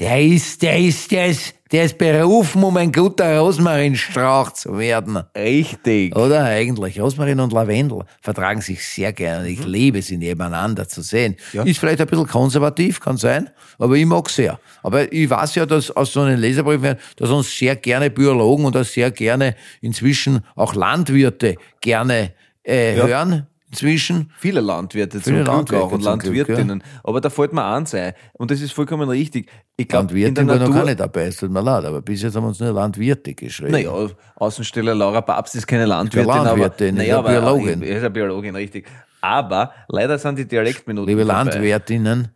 der 0.00 0.20
ist, 0.22 0.62
der 0.62 0.78
ist, 0.78 1.10
der 1.10 1.26
ist, 1.26 1.54
der 1.70 1.84
ist 1.84 1.98
berufen, 1.98 2.64
um 2.64 2.76
ein 2.78 2.90
guter 2.90 3.38
Rosmarinstrauch 3.38 4.50
zu 4.52 4.76
werden. 4.78 5.22
Richtig. 5.36 6.16
Oder 6.16 6.44
eigentlich, 6.44 6.98
Rosmarin 7.00 7.38
und 7.38 7.52
Lavendel 7.52 8.00
vertragen 8.22 8.60
sich 8.60 8.82
sehr 8.86 9.12
gerne. 9.12 9.48
Ich 9.48 9.64
liebe 9.64 10.00
sie 10.02 10.16
nebeneinander 10.16 10.88
zu 10.88 11.02
sehen. 11.02 11.36
Ist 11.52 11.78
vielleicht 11.78 12.00
ein 12.00 12.06
bisschen 12.06 12.26
konservativ, 12.26 12.98
kann 12.98 13.18
sein, 13.18 13.50
aber 13.78 13.94
ich 13.94 14.06
mag 14.06 14.28
sehr. 14.30 14.58
Aber 14.82 15.12
ich 15.12 15.28
weiß 15.28 15.54
ja, 15.56 15.66
dass 15.66 15.90
aus 15.90 16.12
so 16.12 16.22
einem 16.22 16.40
Leserbrief, 16.40 16.96
dass 17.16 17.30
uns 17.30 17.56
sehr 17.56 17.76
gerne 17.76 18.10
Biologen 18.10 18.64
und 18.64 18.76
auch 18.76 18.84
sehr 18.84 19.10
gerne 19.10 19.54
inzwischen 19.82 20.40
auch 20.56 20.74
Landwirte 20.74 21.56
gerne 21.80 22.32
äh, 22.66 22.96
Ja. 22.96 23.06
hören. 23.06 23.46
Inzwischen. 23.70 24.32
Viele 24.36 24.60
Landwirte 24.60 25.20
Viele 25.20 25.44
zum 25.44 25.64
Glück 25.64 25.80
auch 25.80 25.92
Landwirte 25.92 25.94
und 25.94 26.02
zum 26.02 26.18
Glück, 26.18 26.48
Landwirtinnen. 26.48 26.82
Aber 27.04 27.20
da 27.20 27.30
fällt 27.30 27.52
mir 27.52 27.64
eins 27.64 27.94
ein. 27.94 28.14
Und 28.32 28.50
das 28.50 28.60
ist 28.60 28.72
vollkommen 28.72 29.08
richtig. 29.08 29.48
Ich 29.76 29.86
der 29.86 30.00
Landwirtin 30.00 30.48
war 30.48 30.56
noch 30.56 30.60
Natur, 30.60 30.74
keine 30.74 30.96
dabei, 30.96 31.26
es 31.26 31.36
tut 31.36 31.52
mir 31.52 31.62
leid, 31.62 31.84
aber 31.84 32.02
bis 32.02 32.22
jetzt 32.22 32.34
haben 32.34 32.42
wir 32.42 32.48
uns 32.48 32.58
nur 32.58 32.72
Landwirte 32.72 33.32
geschrieben. 33.34 33.70
Naja, 33.70 34.08
Außenstelle 34.34 34.92
Laura 34.92 35.20
Babs 35.20 35.54
ist 35.54 35.68
keine 35.68 35.86
Landwirtin, 35.86 36.28
Landwirtin, 36.28 36.88
aber, 36.88 36.98
naja, 36.98 37.18
aber 37.18 37.28
Biologin. 37.30 37.82
Ist 37.82 37.98
eine 37.98 38.10
Biologin, 38.10 38.56
richtig. 38.56 38.88
Aber 39.20 39.72
leider 39.88 40.18
sind 40.18 40.38
die 40.38 40.48
Dialektminuten 40.48 41.08
Liebe 41.08 41.24
vorbei. 41.24 41.44
Landwirtinnen, 41.44 42.28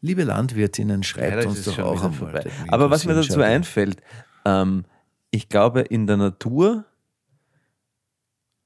liebe 0.00 0.24
Landwirtinnen, 0.24 1.04
schreibt 1.04 1.36
Leider 1.36 1.48
uns 1.48 1.64
doch 1.64 1.78
auch 1.78 2.04
einmal. 2.04 2.44
Aber 2.68 2.90
was 2.90 3.04
mir 3.04 3.14
dazu 3.14 3.40
einfällt, 3.40 3.98
ähm, 4.44 4.84
ich 5.30 5.48
glaube, 5.48 5.82
in 5.82 6.08
der 6.08 6.16
Natur 6.16 6.84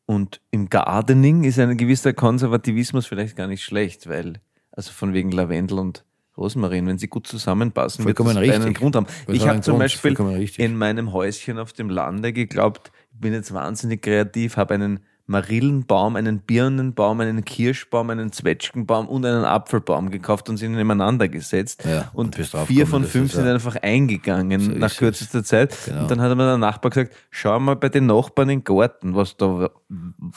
und 0.07 0.41
im 0.51 0.71
Gardening 0.71 1.45
ist 1.45 1.59
ein 1.59 1.77
gewisser 1.77 2.13
Konservativismus 2.13 3.07
vielleicht 3.07 3.37
gar 3.37 3.49
nicht 3.49 3.63
schlecht, 3.63 4.09
weil, 4.09 4.41
also 4.71 4.93
von 4.93 5.13
wegen 5.13 5.33
Lavendel 5.33 5.79
und 5.79 6.05
Rosmarin, 6.37 6.87
wenn 6.87 6.99
sie 6.99 7.09
gut 7.09 7.27
zusammenpassen, 7.27 8.05
Vollkommen 8.05 8.37
wird 8.37 8.47
das 8.47 8.55
einen 8.55 8.65
richtig. 8.65 8.79
Grund 8.79 8.97
haben. 8.97 9.07
Das 9.27 9.35
Ich 9.35 9.43
habe 9.43 9.53
einen 9.53 9.63
zum 9.63 9.79
Beispiel 9.79 10.15
vollkommen 10.15 10.49
in 10.57 10.77
meinem 10.77 11.13
Häuschen 11.13 11.59
auf 11.59 11.73
dem 11.73 11.91
Lande 11.91 12.33
geglaubt, 12.33 12.93
ich 13.13 13.21
bin 13.21 13.33
jetzt 13.33 13.53
wahnsinnig 13.53 14.03
kreativ, 14.03 14.57
habe 14.57 14.75
einen 14.75 15.01
Marillenbaum, 15.27 16.17
einen 16.17 16.39
Birnenbaum, 16.39 17.21
einen 17.21 17.45
Kirschbaum, 17.45 18.11
einen 18.11 18.33
Zwetschgenbaum 18.33 19.09
und 19.09 19.25
einen 19.27 19.45
Apfelbaum 19.45 20.11
gekauft 20.11 20.49
und 20.49 20.57
sie 20.57 20.69
nebeneinander 20.69 21.29
gesetzt. 21.29 21.85
Ja, 21.85 22.11
und 22.15 22.37
vier 22.37 22.87
von 22.87 23.05
fünf 23.05 23.33
sind 23.33 23.47
ja- 23.47 23.55
einfach 23.55 23.77
eingegangen 23.77 24.61
So 24.61 24.71
nach 24.73 24.95
kürzester 24.97 25.43
Zeit. 25.43 25.77
Genau. 25.87 26.03
Und 26.03 26.11
dann 26.11 26.21
hat 26.21 26.37
mir 26.37 26.45
der 26.47 26.59
Nachbar 26.59 26.91
gesagt, 26.91 27.13
schau 27.31 27.59
mal 27.59 27.77
bei 27.77 27.89
den 27.89 28.07
Nachbarn 28.07 28.51
im 28.51 28.63
Garten, 28.65 29.15
was 29.15 29.37
da 29.37 29.71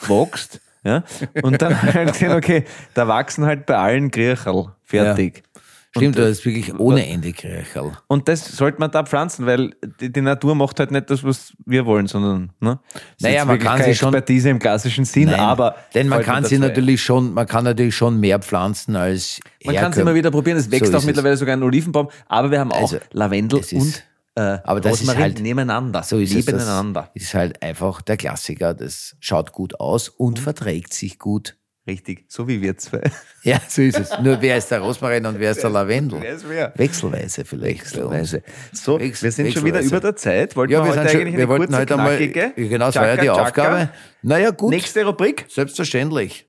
wächst. 0.08 0.60
Ja? 0.82 1.04
Und 1.42 1.60
dann 1.62 1.72
ich 1.86 1.92
gesehen, 2.12 2.32
okay, 2.32 2.64
da 2.94 3.06
wachsen 3.06 3.44
halt 3.44 3.66
bei 3.66 3.76
allen 3.76 4.10
Griecherl. 4.10 4.72
Fertig. 4.84 5.44
Stimmt, 5.92 6.16
Und, 6.16 6.18
das 6.22 6.28
ist 6.38 6.44
wirklich 6.46 6.78
ohne 6.78 7.04
Ende 7.04 7.32
Krechel. 7.32 7.90
und 8.06 8.28
das 8.28 8.44
sollte 8.56 8.78
man 8.78 8.92
da 8.92 9.02
pflanzen, 9.04 9.44
weil 9.46 9.74
die, 10.00 10.12
die 10.12 10.20
Natur 10.20 10.54
macht 10.54 10.78
halt 10.78 10.92
nicht 10.92 11.10
das, 11.10 11.24
was 11.24 11.52
wir 11.66 11.84
wollen, 11.84 12.06
sondern, 12.06 12.52
ne? 12.60 12.78
Das 12.92 13.02
ist 13.16 13.22
Naja, 13.22 13.44
man 13.44 13.58
kann 13.58 13.82
sie 13.82 13.94
schon- 13.96 14.10
Expertise 14.14 14.50
im 14.50 14.60
klassischen 14.60 15.04
Sinn, 15.04 15.30
Nein, 15.30 15.40
aber. 15.40 15.74
denn 15.94 16.06
man 16.06 16.22
kann 16.22 16.44
sie 16.44 16.58
natürlich 16.58 17.02
schon, 17.02 17.34
man 17.34 17.44
kann 17.48 17.64
natürlich 17.64 17.96
schon 17.96 18.20
mehr 18.20 18.38
pflanzen 18.38 18.94
als 18.94 19.40
Man 19.64 19.74
kann 19.74 19.90
es 19.90 19.96
herkömm- 19.98 20.02
immer 20.02 20.14
wieder 20.14 20.30
probieren. 20.30 20.58
Es 20.58 20.70
wächst 20.70 20.86
So 20.86 20.92
auch 20.92 20.98
ist 20.98 21.02
es. 21.02 21.06
mittlerweile 21.06 21.36
sogar 21.36 21.56
ein 21.56 21.62
Olivenbaum, 21.64 22.08
aber 22.28 22.52
wir 22.52 22.60
haben 22.60 22.70
auch 22.70 22.82
Also, 22.82 22.98
Lavendel 23.10 23.58
es 23.58 23.72
ist- 23.72 23.82
und 23.82 24.04
äh, 24.36 24.58
aber 24.62 24.80
das 24.80 24.92
ist 24.92 25.00
Rosmarin 25.00 25.22
halt- 25.22 25.40
nebeneinander. 25.40 26.04
So 26.04 26.18
ist 26.18 26.30
es. 26.32 26.46
nebeneinander. 26.46 27.10
Das 27.14 27.22
ist 27.24 27.34
halt 27.34 27.60
einfach 27.64 28.00
der 28.00 28.16
Klassiker. 28.16 28.74
Das 28.74 29.16
schaut 29.18 29.50
gut 29.50 29.80
aus 29.80 30.08
und 30.08 30.38
verträgt 30.38 30.94
sich 30.94 31.18
gut. 31.18 31.56
Richtig, 31.86 32.26
so 32.28 32.46
wie 32.46 32.60
wir 32.60 32.76
zwei. 32.76 33.00
Ja, 33.42 33.58
so 33.66 33.80
ist 33.80 33.98
es. 33.98 34.10
Nur 34.20 34.42
wer 34.42 34.58
ist 34.58 34.70
der 34.70 34.80
Rosmarin 34.80 35.24
und 35.24 35.38
wer 35.40 35.52
ist 35.52 35.62
der 35.62 35.70
Lavendel? 35.70 36.20
Wer 36.20 36.34
ist 36.34 36.46
wer? 36.46 36.72
Wechselweise 36.76 37.42
vielleicht. 37.46 37.80
Wechselweise. 37.80 38.42
So, 38.72 39.00
Wechsel- 39.00 39.22
wir 39.24 39.32
sind 39.32 39.52
schon 39.54 39.64
wieder 39.64 39.80
über 39.80 39.98
der 39.98 40.14
Zeit. 40.14 40.54
Wollten 40.56 40.74
Ja, 40.74 40.80
wir 40.80 40.84
wir, 40.84 40.90
heute 40.90 41.00
sind 41.00 41.10
schon, 41.10 41.20
eigentlich 41.22 41.36
wir 41.38 41.48
wollten 41.48 41.74
heute 41.74 41.94
einmal, 41.94 42.18
genau, 42.54 42.86
das 42.86 42.96
war 42.96 43.06
ja 43.08 43.16
die. 43.16 43.30
Aufgabe. 43.30 43.88
Naja, 44.22 44.50
gut. 44.50 44.70
Nächste 44.74 45.06
Rubrik. 45.06 45.46
Selbstverständlich. 45.48 46.46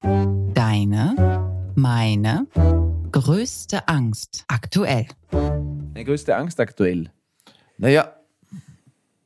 Deine, 0.53 1.15
meine 1.75 2.45
größte 3.13 3.87
Angst 3.87 4.43
aktuell. 4.49 5.07
Meine 5.31 6.03
größte 6.03 6.35
Angst 6.35 6.59
aktuell. 6.59 7.09
Naja, 7.77 8.13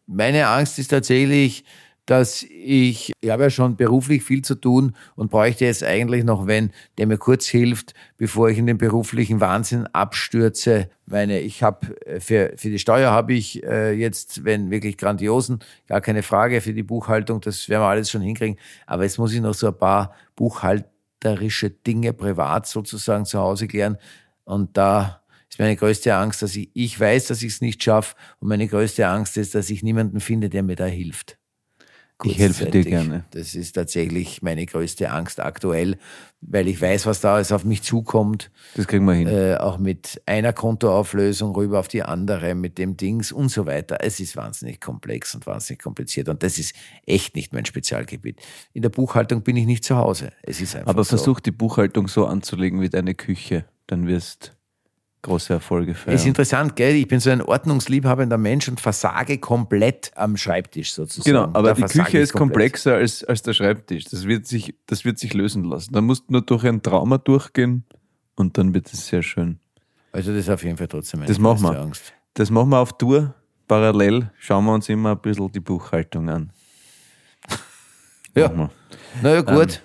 meine 0.05 0.47
Angst 0.47 0.77
ist 0.77 0.89
tatsächlich, 0.89 1.65
dass 2.05 2.43
ich, 2.43 3.11
ich 3.19 3.29
habe 3.29 3.43
ja 3.43 3.49
schon 3.49 3.75
beruflich 3.75 4.23
viel 4.23 4.43
zu 4.43 4.55
tun 4.55 4.95
und 5.15 5.31
bräuchte 5.31 5.65
jetzt 5.65 5.83
eigentlich 5.83 6.23
noch 6.23 6.45
wenn, 6.45 6.71
der 6.97 7.07
mir 7.07 7.17
kurz 7.17 7.47
hilft, 7.47 7.93
bevor 8.17 8.49
ich 8.49 8.57
in 8.57 8.67
den 8.67 8.77
beruflichen 8.77 9.41
Wahnsinn 9.41 9.87
abstürze. 9.87 10.89
Meine, 11.07 11.39
ich 11.39 11.63
habe 11.63 11.99
äh, 12.05 12.19
für, 12.19 12.53
für 12.57 12.69
die 12.69 12.79
Steuer 12.79 13.11
habe 13.11 13.33
ich 13.33 13.63
äh, 13.63 13.93
jetzt, 13.93 14.43
wenn 14.43 14.69
wirklich 14.69 14.97
grandiosen, 14.97 15.59
gar 15.87 16.01
keine 16.01 16.21
Frage 16.21 16.61
für 16.61 16.73
die 16.73 16.83
Buchhaltung, 16.83 17.41
das 17.41 17.69
werden 17.69 17.81
wir 17.81 17.87
alles 17.87 18.11
schon 18.11 18.21
hinkriegen. 18.21 18.57
Aber 18.85 19.03
jetzt 19.03 19.17
muss 19.17 19.33
ich 19.33 19.41
noch 19.41 19.55
so 19.55 19.67
ein 19.67 19.77
paar 19.77 20.13
buchhalterische 20.35 21.71
Dinge 21.71 22.13
privat 22.13 22.67
sozusagen 22.67 23.25
zu 23.25 23.39
Hause 23.39 23.67
klären. 23.67 23.97
Und 24.43 24.77
da 24.77 25.21
ist 25.49 25.57
meine 25.57 25.75
größte 25.75 26.15
Angst, 26.15 26.43
dass 26.43 26.55
ich, 26.55 26.69
ich 26.73 26.99
weiß, 26.99 27.27
dass 27.27 27.41
ich 27.41 27.53
es 27.53 27.61
nicht 27.61 27.81
schaffe. 27.81 28.15
Und 28.39 28.49
meine 28.49 28.67
größte 28.67 29.07
Angst 29.07 29.37
ist, 29.37 29.55
dass 29.55 29.71
ich 29.71 29.81
niemanden 29.81 30.19
finde, 30.19 30.49
der 30.49 30.61
mir 30.61 30.75
da 30.75 30.85
hilft. 30.85 31.39
Ich 32.23 32.37
helfe 32.37 32.67
dir 32.67 32.83
gerne. 32.83 33.25
Das 33.31 33.55
ist 33.55 33.73
tatsächlich 33.73 34.41
meine 34.41 34.65
größte 34.65 35.11
Angst 35.11 35.41
aktuell, 35.41 35.97
weil 36.39 36.67
ich 36.69 36.81
weiß, 36.81 37.05
was 37.07 37.19
da 37.19 37.35
alles 37.35 37.51
auf 37.51 37.65
mich 37.65 37.83
zukommt. 37.83 38.51
Das 38.75 38.87
kriegen 38.87 39.05
wir 39.05 39.13
hin. 39.13 39.27
Äh, 39.27 39.57
auch 39.57 39.77
mit 39.77 40.21
einer 40.25 40.53
Kontoauflösung 40.53 41.53
rüber 41.53 41.79
auf 41.79 41.89
die 41.89 42.03
andere, 42.03 42.55
mit 42.55 42.77
dem 42.77 42.95
Dings 42.95 43.33
und 43.33 43.49
so 43.49 43.65
weiter. 43.65 43.97
Es 43.99 44.21
ist 44.21 44.37
wahnsinnig 44.37 44.79
komplex 44.79 45.35
und 45.35 45.45
wahnsinnig 45.45 45.81
kompliziert. 45.81 46.29
Und 46.29 46.41
das 46.41 46.57
ist 46.57 46.73
echt 47.05 47.35
nicht 47.35 47.51
mein 47.51 47.65
Spezialgebiet. 47.65 48.39
In 48.71 48.81
der 48.81 48.89
Buchhaltung 48.89 49.41
bin 49.41 49.57
ich 49.57 49.65
nicht 49.65 49.83
zu 49.83 49.97
Hause. 49.97 50.31
Es 50.41 50.61
ist 50.61 50.75
einfach 50.75 50.91
Aber 50.91 51.03
so. 51.03 51.17
versuch 51.17 51.41
die 51.41 51.51
Buchhaltung 51.51 52.07
so 52.07 52.27
anzulegen 52.27 52.79
wie 52.79 52.89
deine 52.89 53.13
Küche. 53.13 53.65
Dann 53.87 54.07
wirst 54.07 54.55
große 55.25 55.53
Erfolge 55.53 55.93
feiern. 55.93 56.15
Ist 56.15 56.25
interessant, 56.25 56.75
gell? 56.75 56.95
Ich 56.95 57.07
bin 57.07 57.19
so 57.19 57.29
ein 57.29 57.41
ordnungsliebhabender 57.41 58.37
Mensch 58.37 58.67
und 58.67 58.79
versage 58.79 59.37
komplett 59.39 60.11
am 60.15 60.37
Schreibtisch 60.37 60.93
sozusagen. 60.93 61.29
Genau, 61.29 61.43
aber 61.57 61.73
Da 61.73 61.87
die 61.87 61.99
Küche 61.99 62.19
ist 62.19 62.33
komplexer 62.33 62.95
als, 62.95 63.23
als 63.23 63.41
der 63.41 63.53
Schreibtisch. 63.53 64.05
Das 64.05 64.25
wird, 64.25 64.47
sich, 64.47 64.75
das 64.85 65.03
wird 65.03 65.19
sich 65.19 65.33
lösen 65.33 65.63
lassen. 65.63 65.93
Da 65.93 66.01
musst 66.01 66.25
du 66.27 66.33
nur 66.33 66.41
durch 66.41 66.63
ein 66.65 66.81
Trauma 66.81 67.17
durchgehen 67.17 67.83
und 68.35 68.57
dann 68.57 68.73
wird 68.73 68.91
es 68.93 69.07
sehr 69.07 69.23
schön. 69.23 69.59
Also 70.11 70.31
das 70.31 70.41
ist 70.41 70.49
auf 70.49 70.63
jeden 70.63 70.77
Fall 70.77 70.87
trotzdem 70.87 71.19
meine 71.19 71.27
Das 71.27 71.39
machen 71.39 71.61
wir. 71.63 71.79
Angst. 71.79 72.13
Das 72.35 72.49
machen 72.49 72.69
wir 72.69 72.79
auf 72.79 72.97
Tour. 72.97 73.33
Parallel 73.67 74.31
schauen 74.37 74.65
wir 74.65 74.73
uns 74.73 74.87
immer 74.89 75.11
ein 75.11 75.19
bisschen 75.19 75.51
die 75.51 75.59
Buchhaltung 75.59 76.29
an. 76.29 76.51
Ja. 78.35 78.49
Machen 78.49 78.57
wir. 78.57 78.69
Na 79.21 79.33
ja, 79.33 79.41
gut. 79.41 79.81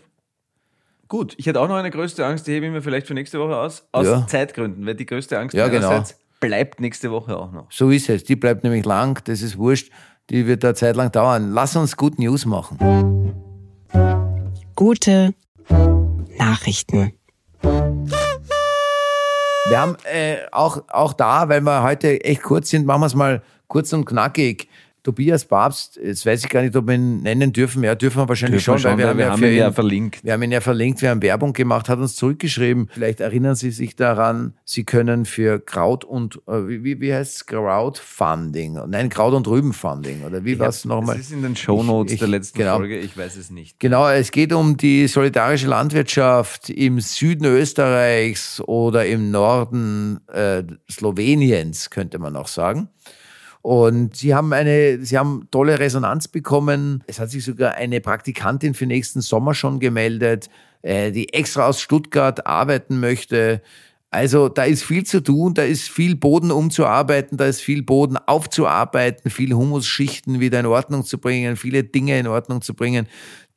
Gut, 1.11 1.35
ich 1.39 1.47
hätte 1.47 1.61
auch 1.61 1.67
noch 1.67 1.75
eine 1.75 1.91
größte 1.91 2.25
Angst, 2.25 2.47
die 2.47 2.53
hebe 2.53 2.67
ich 2.67 2.73
mir 2.73 2.83
vielleicht 2.83 3.09
für 3.09 3.15
nächste 3.15 3.41
Woche 3.41 3.57
aus. 3.57 3.85
Aus 3.91 4.07
Ja. 4.07 4.25
Zeitgründen, 4.29 4.87
weil 4.87 4.95
die 4.95 5.07
größte 5.07 5.37
Angst 5.41 5.57
Ja, 5.57 5.67
genau. 5.67 6.05
bleibt 6.39 6.79
nächste 6.81 7.11
Woche 7.11 7.37
auch 7.37 7.51
noch. 7.51 7.67
So 7.69 7.91
ist 7.91 8.09
es. 8.09 8.23
Die 8.23 8.37
bleibt 8.37 8.63
nämlich 8.63 8.85
lang, 8.85 9.21
das 9.25 9.43
ist 9.43 9.59
wurscht. 9.59 9.91
die 10.31 10.47
wird 10.47 10.65
eine 10.65 10.75
Zeit 10.75 10.95
lang 10.95 11.11
dauern. 11.11 11.51
Lass 11.53 11.75
uns 11.75 11.97
Good 11.97 12.21
News 12.21 12.47
machen. 12.47 13.35
Gute 14.77 15.35
Nachrichten. 16.39 17.13
Wir 19.67 19.81
haben 19.81 19.97
äh, 20.05 20.37
auch, 20.53 20.85
auch 20.91 21.13
da, 21.13 21.49
weil 21.49 21.61
wir 21.63 21.83
heute 21.83 22.23
echt 22.25 22.45
kurz 22.45 22.71
sind, 22.71 22.87
machen 22.87 23.03
wir 23.03 23.07
es 23.07 23.17
mal 23.17 23.43
kurz 23.67 23.93
und 23.93 24.05
knackig. 24.05 24.69
Tobias 25.03 25.45
Papst, 25.45 25.99
jetzt 26.03 26.27
weiß 26.27 26.45
ich 26.45 26.49
gar 26.51 26.63
nicht, 26.63 26.77
ob 26.77 26.87
wir 26.87 26.95
ihn 26.95 27.23
nennen 27.23 27.53
dürfen. 27.53 27.83
Ja, 27.83 27.95
dürfen 27.95 28.19
wir 28.19 28.29
wahrscheinlich 28.29 28.65
Dürfen 28.65 28.75
wir 28.75 28.91
schon, 28.91 28.99
weil 28.99 28.99
schon, 28.99 28.99
wir, 28.99 29.09
haben 29.09 29.19
wir 29.19 29.25
ja 29.25 29.33
haben 29.33 29.45
ihn 29.45 29.57
ja 29.59 29.73
verlinkt. 29.73 30.23
Wir 30.25 30.33
haben 30.35 30.43
ihn 30.43 30.53
ja 30.53 30.61
verlinkt, 30.61 31.01
wir 31.03 31.11
haben 31.11 31.23
Werbung 31.23 31.53
gemacht, 31.53 31.89
hat 31.89 31.99
uns 31.99 32.17
zurückgeschrieben. 32.17 32.89
Vielleicht 32.93 33.21
erinnern 33.21 33.55
Sie 33.55 33.71
sich 33.71 33.97
daran, 33.97 34.55
Sie 34.65 34.85
können 34.85 35.25
für 35.25 35.59
Kraut 35.59 36.05
und, 36.05 36.37
äh, 36.47 36.69
wie, 36.69 36.85
wie, 36.85 37.01
wie 37.01 37.15
heißt 37.15 37.35
es, 37.37 37.47
Crowdfunding? 37.47 38.79
Nein, 38.89 39.09
Kraut- 39.09 39.35
und 39.35 39.47
Rübenfunding, 39.49 40.23
oder 40.25 40.45
wie 40.45 40.59
war 40.59 40.69
es 40.69 40.85
nochmal? 40.85 41.17
Das 41.17 41.27
ist 41.27 41.33
in 41.33 41.43
den 41.43 41.57
Shownotes 41.57 42.11
Ich- 42.13 42.15
ich- 42.15 42.21
der 42.21 42.29
letzten 42.29 42.59
genau. 42.59 42.77
Folge, 42.77 42.99
ich 42.99 43.17
weiß 43.17 43.37
es 43.37 43.51
nicht. 43.51 43.81
Genau, 43.81 44.09
es 44.09 44.31
geht 44.31 44.53
um 44.53 44.77
die 44.77 45.07
solidarische 45.09 45.67
Landwirtschaft 45.67 46.71
im 46.71 47.01
Süden 47.01 47.45
Österreichs 47.47 48.61
oder 48.61 49.07
im 49.07 49.31
Norden 49.31 50.21
äh, 50.29 50.63
Sloweniens, 50.91 51.91
könnte 51.91 52.19
man 52.19 52.37
auch 52.37 52.49
sagen. 52.49 52.89
Und 53.63 54.17
sie 54.17 54.35
haben 54.35 54.53
eine, 54.53 55.05
sie 55.05 55.19
haben 55.19 55.49
tolle 55.51 55.79
Resonanz 55.79 56.29
bekommen. 56.29 57.05
Es 57.07 57.21
hat 57.21 57.31
sich 57.31 57.45
sogar 57.45 57.75
eine 57.75 58.01
Praktikantin 58.01 58.75
für 58.75 58.87
nächsten 58.87 59.21
Sommer 59.21 59.55
schon 59.55 59.81
gemeldet, 59.81 60.49
äh, 60.83 61.13
die 61.13 61.35
extra 61.35 61.67
aus 61.67 61.81
Stuttgart 61.81 62.47
arbeiten 62.47 63.01
möchte. 63.01 63.61
Also 64.13 64.49
da 64.49 64.65
ist 64.65 64.83
viel 64.83 65.05
zu 65.05 65.23
tun, 65.23 65.55
da 65.55 65.63
ist 65.63 65.89
viel 65.89 66.17
Boden 66.17 66.51
umzuarbeiten, 66.51 67.39
da 67.39 67.47
ist 67.47 67.61
viel 67.61 67.85
Boden 67.85 68.17
aufzuarbeiten, 68.17 69.31
viel 69.31 69.55
Humusschichten 69.55 70.41
wieder 70.41 70.59
in 70.59 70.67
Ordnung 70.67 71.05
zu 71.05 71.19
bringen, 71.19 71.57
viele 71.57 71.85
Dinge 71.85 72.19
in 72.19 72.27
Ordnung 72.27 72.61
zu 72.61 72.75
bringen, 72.75 73.07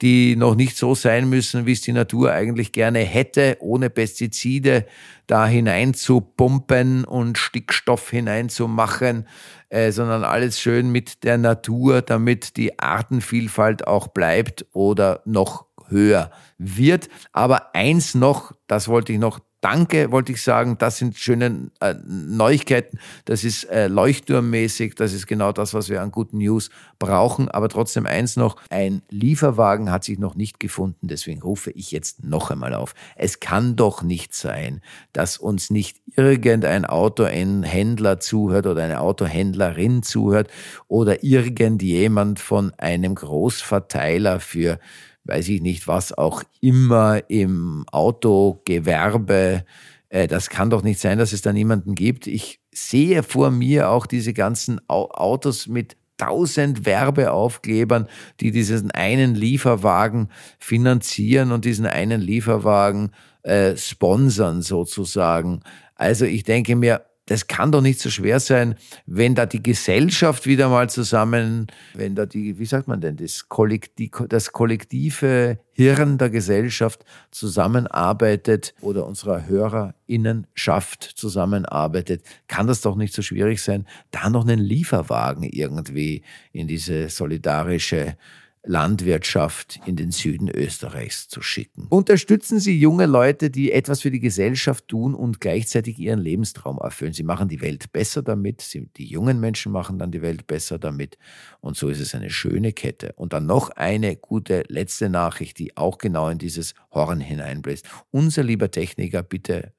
die 0.04 0.36
noch 0.36 0.54
nicht 0.54 0.78
so 0.78 0.94
sein 0.94 1.28
müssen, 1.28 1.66
wie 1.66 1.72
es 1.72 1.82
die 1.82 1.92
Natur 1.92 2.34
eigentlich 2.34 2.72
gerne 2.72 3.00
hätte, 3.00 3.58
ohne 3.62 3.90
Pestizide 3.90 4.86
da 5.26 5.48
hineinzupumpen 5.48 7.04
und 7.04 7.40
Stickstoff 7.40 8.12
hineinzumachen, 8.12 9.28
äh, 9.70 9.92
sondern 9.92 10.24
alles 10.24 10.60
schön 10.60 10.92
mit 10.92 11.24
der 11.24 11.40
Natur, 11.40 12.04
damit 12.04 12.58
die 12.58 12.78
Artenvielfalt 12.78 13.88
auch 13.88 14.10
bleibt 14.10 14.68
oder 14.72 15.24
noch 15.26 15.66
höher 15.88 16.30
wird. 16.60 17.10
Aber 17.32 17.74
eins 17.74 18.14
noch, 18.14 18.52
das 18.68 18.88
wollte 18.88 19.14
ich 19.14 19.20
noch 19.20 19.40
Danke, 19.64 20.12
wollte 20.12 20.34
ich 20.34 20.44
sagen. 20.44 20.76
Das 20.78 20.98
sind 20.98 21.16
schöne 21.18 21.72
äh, 21.80 21.96
Neuigkeiten. 22.06 23.00
Das 23.24 23.46
ist 23.46 23.64
äh, 23.70 23.88
leuchtturmmäßig. 23.88 24.96
Das 24.96 25.14
ist 25.14 25.26
genau 25.26 25.54
das, 25.54 25.74
was 25.74 25.88
wir 25.88 26.02
an 26.02 26.12
guten 26.12 26.40
News 26.40 26.70
brauchen. 27.00 27.48
Aber 27.48 27.70
trotzdem 27.70 28.06
eins 28.06 28.36
noch. 28.36 28.58
Ein 28.70 29.04
Lieferwagen 29.10 29.90
hat 29.90 30.04
sich 30.04 30.20
noch 30.20 30.36
nicht 30.36 30.60
gefunden. 30.60 31.08
Deswegen 31.08 31.42
rufe 31.42 31.72
ich 31.72 31.92
jetzt 31.92 32.26
noch 32.26 32.52
einmal 32.52 32.74
auf. 32.74 32.94
Es 33.16 33.40
kann 33.40 33.78
doch 33.78 34.04
nicht 34.04 34.34
sein, 34.34 34.82
dass 35.14 35.38
uns 35.38 35.70
nicht 35.70 36.02
irgendein 36.18 36.84
Autohändler 36.84 38.20
zuhört 38.20 38.68
oder 38.68 38.84
eine 38.84 39.00
Autohändlerin 39.00 40.04
zuhört 40.04 40.50
oder 40.90 41.24
irgendjemand 41.24 42.42
von 42.42 42.74
einem 42.78 43.16
Großverteiler 43.16 44.42
für 44.42 44.78
weiß 45.26 45.50
ich 45.50 45.62
nicht, 45.62 45.88
was 45.88 46.12
auch 46.14 46.44
immer 46.62 47.22
im 47.30 47.86
Autogewerbe. 47.92 49.66
Äh, 50.10 50.28
das 50.28 50.50
kann 50.50 50.70
doch 50.70 50.84
nicht 50.84 51.00
sein, 51.00 51.18
dass 51.18 51.34
es 51.34 51.42
da 51.42 51.54
niemanden 51.54 51.96
gibt. 51.96 52.28
Ich 52.28 52.60
sehe 52.74 53.24
vor 53.24 53.52
mir 53.52 53.90
auch 53.90 54.06
diese 54.06 54.34
ganzen 54.34 54.80
Au 54.88 55.10
Autos 55.12 55.68
mit 55.68 55.96
tausend 56.18 56.86
Werbeaufklebern, 56.86 58.08
die 58.40 58.52
diesen 58.52 58.92
einen 58.92 59.36
Lieferwagen 59.36 60.30
finanzieren 60.60 61.52
und 61.52 61.66
diesen 61.66 61.86
einen 61.86 62.22
Lieferwagen 62.22 63.12
äh, 63.42 63.76
sponsern 63.76 64.62
sozusagen. 64.62 65.62
Also 65.96 66.26
ich 66.26 66.44
denke 66.44 66.76
mir, 66.76 67.06
das 67.26 67.48
kann 67.48 67.72
doch 67.72 67.82
nicht 67.82 68.00
so 68.00 68.10
schwer 68.10 68.40
sein, 68.40 68.76
wenn 69.06 69.34
da 69.34 69.46
die 69.46 69.64
Gesellschaft 69.64 70.46
wieder 70.46 70.68
mal 70.68 70.90
zusammen, 70.90 71.68
wenn 71.94 72.16
da 72.16 72.26
die, 72.26 72.60
wie 72.60 72.66
sagt 72.66 72.88
man 72.88 73.00
denn, 73.00 73.16
das, 73.16 73.48
Kollektiv, 73.48 74.12
das 74.28 74.52
kollektive 74.52 75.60
Hirn 75.72 76.18
der 76.18 76.30
Gesellschaft 76.30 77.06
zusammenarbeitet 77.32 78.74
oder 78.82 79.08
unserer 79.08 79.48
Hörerinnenschaft 79.48 81.04
zusammenarbeitet, 81.04 82.24
kann 82.48 82.68
das 82.68 82.82
doch 82.82 82.96
nicht 82.96 83.14
so 83.14 83.22
schwierig 83.22 83.62
sein, 83.62 83.88
da 84.12 84.30
noch 84.30 84.46
einen 84.46 84.60
Lieferwagen 84.60 85.44
irgendwie 85.44 86.24
in 86.52 86.68
diese 86.68 87.10
solidarische 87.10 88.18
Landwirtschaft 88.66 89.82
in 89.86 89.98
den 89.98 90.12
Süden 90.12 90.50
Österreichs 90.50 91.28
zu 91.28 91.42
schicken. 91.42 91.88
Unterstützen 91.90 92.60
Sie 92.60 92.80
junge 92.80 93.06
Leute, 93.06 93.50
die 93.50 93.72
etwas 93.74 94.02
für 94.02 94.12
die 94.12 94.22
Gesellschaft 94.22 94.88
tun 94.88 95.14
und 95.14 95.42
gleichzeitig 95.42 96.00
ihren 96.00 96.20
Lebenstraum 96.20 96.78
erfüllen. 96.78 97.12
Sie 97.12 97.24
machen 97.24 97.50
die 97.50 97.62
Welt 97.62 97.92
besser 97.92 98.22
damit, 98.22 98.62
Sie, 98.62 98.88
die 98.96 99.06
jungen 99.06 99.40
Menschen 99.40 99.72
machen 99.72 100.00
dann 100.00 100.12
die 100.12 100.22
Welt 100.22 100.48
besser 100.48 100.80
damit 100.80 101.18
und 101.60 101.76
so 101.76 101.90
ist 101.90 102.00
es 102.00 102.16
eine 102.16 102.30
schöne 102.30 102.72
Kette. 102.72 103.14
Und 103.18 103.34
dann 103.34 103.46
noch 103.46 103.70
eine 103.72 104.16
gute 104.16 104.64
letzte 104.68 105.10
Nachricht, 105.10 105.60
die 105.60 105.76
auch 105.76 105.98
genau 105.98 106.30
in 106.30 106.38
dieses 106.38 106.74
Horn 106.92 107.20
hineinbläst. 107.20 107.86
Unser 108.12 108.44
lieber 108.44 108.72
Techniker, 108.72 109.24
bitte 109.24 109.74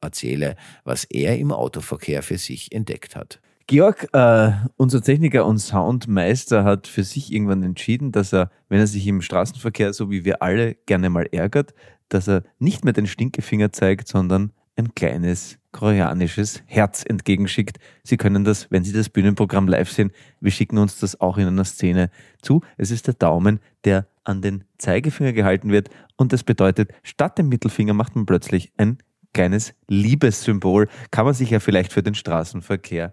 erzähle, 0.00 0.56
was 0.84 1.04
er 1.04 1.38
im 1.38 1.52
Autoverkehr 1.52 2.22
für 2.22 2.38
sich 2.38 2.72
entdeckt 2.72 3.16
hat. 3.16 3.40
Georg, 3.68 4.08
äh, 4.14 4.52
unser 4.78 5.02
Techniker 5.02 5.44
und 5.44 5.58
Soundmeister, 5.58 6.64
hat 6.64 6.86
für 6.86 7.04
sich 7.04 7.30
irgendwann 7.30 7.62
entschieden, 7.62 8.12
dass 8.12 8.32
er, 8.32 8.50
wenn 8.70 8.78
er 8.78 8.86
sich 8.86 9.06
im 9.06 9.20
Straßenverkehr, 9.20 9.92
so 9.92 10.10
wie 10.10 10.24
wir 10.24 10.40
alle, 10.42 10.76
gerne 10.86 11.10
mal 11.10 11.28
ärgert, 11.32 11.74
dass 12.08 12.30
er 12.30 12.44
nicht 12.58 12.86
mehr 12.86 12.94
den 12.94 13.06
Stinkefinger 13.06 13.70
zeigt, 13.70 14.08
sondern 14.08 14.52
ein 14.76 14.94
kleines 14.94 15.58
koreanisches 15.70 16.62
Herz 16.64 17.04
entgegenschickt. 17.06 17.76
Sie 18.04 18.16
können 18.16 18.42
das, 18.42 18.70
wenn 18.70 18.84
Sie 18.84 18.92
das 18.94 19.10
Bühnenprogramm 19.10 19.68
live 19.68 19.92
sehen, 19.92 20.12
wir 20.40 20.50
schicken 20.50 20.78
uns 20.78 20.98
das 20.98 21.20
auch 21.20 21.36
in 21.36 21.46
einer 21.46 21.66
Szene 21.66 22.08
zu. 22.40 22.62
Es 22.78 22.90
ist 22.90 23.06
der 23.06 23.14
Daumen, 23.14 23.60
der 23.84 24.06
an 24.24 24.40
den 24.40 24.64
Zeigefinger 24.78 25.34
gehalten 25.34 25.72
wird 25.72 25.90
und 26.16 26.32
das 26.32 26.42
bedeutet, 26.42 26.92
statt 27.02 27.36
dem 27.36 27.50
Mittelfinger 27.50 27.92
macht 27.92 28.16
man 28.16 28.24
plötzlich 28.24 28.72
ein 28.78 28.96
kleines 29.34 29.74
Liebessymbol. 29.88 30.88
Kann 31.10 31.26
man 31.26 31.34
sich 31.34 31.50
ja 31.50 31.60
vielleicht 31.60 31.92
für 31.92 32.02
den 32.02 32.14
Straßenverkehr 32.14 33.12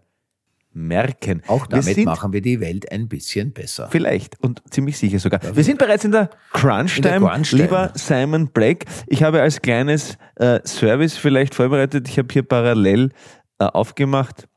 merken. 0.76 1.42
Auch 1.48 1.68
Wir 1.68 1.78
damit 1.78 1.96
sind 1.96 2.06
machen 2.06 2.34
wir 2.34 2.42
die 2.42 2.60
Welt 2.60 2.92
ein 2.92 3.08
bisschen 3.08 3.54
besser. 3.54 3.88
Vielleicht 3.90 4.42
und 4.44 4.62
ziemlich 4.70 4.98
sicher 4.98 5.20
sogar. 5.20 5.40
Wir 5.56 5.64
sind 5.64 5.80
bereits 5.80 6.04
in 6.04 6.12
der 6.12 6.30
Crunch-Time, 6.52 7.28
Crunch-Time. 7.28 7.64
lieber 7.64 7.92
Simon 7.96 8.48
Blake. 8.48 8.86
Ich 9.08 9.24
habe 9.24 9.42
als 9.42 9.62
kleines 9.62 10.18
äh, 10.36 10.60
Service 10.66 11.18
vielleicht 11.18 11.56
vorbereitet, 11.56 12.10
ich 12.10 12.18
habe 12.18 12.28
hier 12.32 12.44
parallel 12.44 13.12
äh, 13.60 13.66
aufgemacht, 13.66 14.48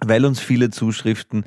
weil 0.00 0.24
uns 0.26 0.40
viele 0.40 0.70
Zuschriften 0.70 1.46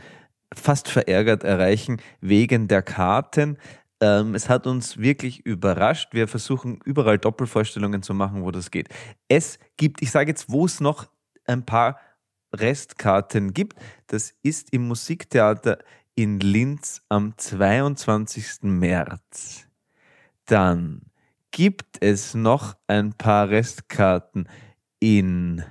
fast 0.54 0.88
verärgert 0.88 1.44
erreichen 1.44 2.02
wegen 2.20 2.68
der 2.68 2.82
Karten. 2.82 3.58
Ähm, 4.02 4.34
es 4.34 4.50
hat 4.50 4.66
uns 4.66 4.98
wirklich 4.98 5.46
überrascht. 5.46 6.14
Wir 6.14 6.28
versuchen 6.28 6.80
überall 6.86 7.20
Doppelvorstellungen 7.20 8.02
zu 8.02 8.14
machen, 8.14 8.44
wo 8.44 8.50
das 8.50 8.72
geht. 8.72 8.90
Es 9.28 9.60
gibt, 9.78 10.02
ich 10.02 10.10
sage 10.10 10.32
jetzt, 10.32 10.50
wo 10.50 10.66
es 10.66 10.80
noch 10.80 11.10
ein 11.46 11.66
paar 11.66 12.00
Restkarten 12.54 13.54
gibt. 13.54 13.78
Das 14.08 14.34
ist 14.42 14.74
im 14.74 14.88
Musiktheater 14.88 15.80
in 16.16 16.40
Linz 16.40 17.02
am 17.10 17.38
22. 17.38 18.64
März. 18.64 19.68
Dann 20.46 21.02
gibt 21.52 21.98
es 22.02 22.34
noch 22.34 22.76
ein 22.88 23.14
paar 23.14 23.50
Restkarten 23.50 24.48
in 25.00 25.64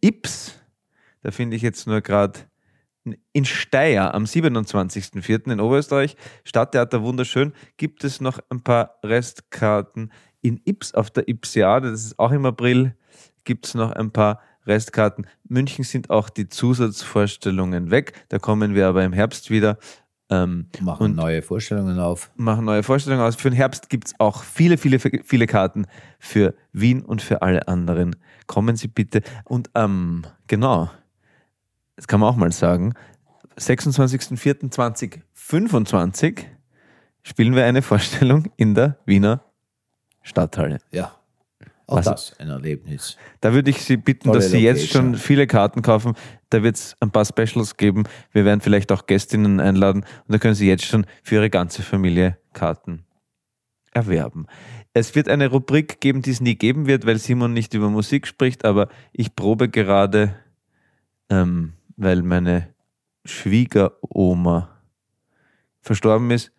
Ips. 0.00 0.58
Da 1.22 1.30
finde 1.30 1.56
ich 1.56 1.62
jetzt 1.62 1.86
nur 1.86 2.00
gerade 2.00 2.40
in 3.32 3.44
Steyr 3.44 4.14
am 4.14 4.24
27.04. 4.24 5.52
in 5.52 5.60
Oberösterreich, 5.60 6.16
Stadttheater 6.44 7.02
wunderschön, 7.02 7.52
gibt 7.76 8.04
es 8.04 8.20
noch 8.20 8.38
ein 8.50 8.62
paar 8.62 8.98
Restkarten. 9.02 10.12
In 10.40 10.60
Ips 10.64 10.94
auf 10.94 11.10
der 11.10 11.28
Ipsiade, 11.28 11.90
das 11.90 12.04
ist 12.04 12.18
auch 12.18 12.30
im 12.30 12.46
April, 12.46 12.94
gibt 13.44 13.66
es 13.66 13.74
noch 13.74 13.90
ein 13.92 14.12
paar 14.12 14.40
Restkarten. 14.68 15.26
München 15.48 15.84
sind 15.84 16.10
auch 16.10 16.30
die 16.30 16.48
Zusatzvorstellungen 16.48 17.90
weg, 17.90 18.12
da 18.28 18.38
kommen 18.38 18.74
wir 18.74 18.86
aber 18.86 19.04
im 19.04 19.12
Herbst 19.12 19.50
wieder. 19.50 19.78
Ähm, 20.30 20.66
Machen 20.80 21.14
neue 21.14 21.40
Vorstellungen 21.40 21.98
auf. 21.98 22.30
machen 22.36 22.66
neue 22.66 22.82
Vorstellungen 22.82 23.22
aus. 23.22 23.36
Für 23.36 23.48
den 23.48 23.56
Herbst 23.56 23.88
gibt 23.88 24.08
es 24.08 24.14
auch 24.18 24.42
viele, 24.42 24.76
viele, 24.76 24.98
viele 24.98 25.46
Karten 25.46 25.86
für 26.18 26.54
Wien 26.72 27.00
und 27.02 27.22
für 27.22 27.40
alle 27.40 27.66
anderen. 27.66 28.14
Kommen 28.46 28.76
Sie 28.76 28.88
bitte. 28.88 29.22
Und 29.44 29.70
ähm, 29.74 30.26
genau, 30.46 30.90
das 31.96 32.06
kann 32.06 32.20
man 32.20 32.28
auch 32.28 32.36
mal 32.36 32.52
sagen, 32.52 32.92
26.04.2025 33.58 36.44
spielen 37.22 37.56
wir 37.56 37.64
eine 37.64 37.80
Vorstellung 37.82 38.52
in 38.56 38.74
der 38.74 38.98
Wiener 39.06 39.42
Stadthalle. 40.22 40.78
Ja. 40.90 41.17
Auch 41.88 41.96
Also- 41.96 42.10
das 42.10 42.38
ein 42.38 42.50
Erlebnis. 42.50 43.16
Da 43.40 43.54
würde 43.54 43.70
ich 43.70 43.82
Sie 43.82 43.96
bitten, 43.96 44.28
Tolle 44.28 44.40
dass 44.40 44.50
Sie 44.50 44.58
jetzt 44.58 44.90
schon 44.90 45.14
viele 45.14 45.46
Karten 45.46 45.80
kaufen. 45.80 46.14
Da 46.50 46.62
wird 46.62 46.76
es 46.76 46.94
ein 47.00 47.10
paar 47.10 47.24
Specials 47.24 47.78
geben. 47.78 48.04
Wir 48.30 48.44
werden 48.44 48.60
vielleicht 48.60 48.92
auch 48.92 49.06
Gästinnen 49.06 49.58
einladen 49.58 50.02
und 50.02 50.32
da 50.32 50.38
können 50.38 50.54
Sie 50.54 50.68
jetzt 50.68 50.84
schon 50.84 51.06
für 51.22 51.36
Ihre 51.36 51.48
ganze 51.48 51.82
Familie 51.82 52.36
Karten 52.52 53.06
erwerben. 53.92 54.46
Es 54.92 55.14
wird 55.14 55.30
eine 55.30 55.48
Rubrik 55.48 56.00
geben, 56.00 56.20
die 56.20 56.30
es 56.30 56.42
nie 56.42 56.56
geben 56.56 56.86
wird, 56.86 57.06
weil 57.06 57.18
Simon 57.18 57.54
nicht 57.54 57.72
über 57.72 57.88
Musik 57.88 58.26
spricht, 58.26 58.66
aber 58.66 58.88
ich 59.12 59.34
probe 59.34 59.70
gerade, 59.70 60.34
ähm, 61.30 61.72
weil 61.96 62.20
meine 62.20 62.68
Schwiegeroma 63.24 64.78
verstorben 65.80 66.30
ist, 66.32 66.52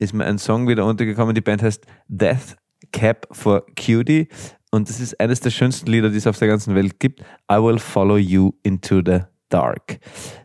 ist 0.00 0.12
mir 0.12 0.24
ein 0.24 0.38
Song 0.38 0.66
wieder 0.66 0.84
untergekommen. 0.86 1.36
Die 1.36 1.40
Band 1.40 1.62
heißt 1.62 1.86
Death 2.08 2.56
Cap 2.90 3.28
for 3.30 3.64
Cutie 3.76 4.26
und 4.72 4.88
das 4.88 5.00
ist 5.00 5.20
eines 5.20 5.40
der 5.40 5.50
schönsten 5.50 5.86
Lieder, 5.86 6.10
die 6.10 6.16
es 6.16 6.26
auf 6.26 6.38
der 6.38 6.48
ganzen 6.48 6.74
Welt 6.74 6.98
gibt. 6.98 7.20
I 7.50 7.56
will 7.56 7.78
follow 7.78 8.16
you 8.16 8.52
into 8.62 9.02
the 9.04 9.20
dark. 9.50 9.98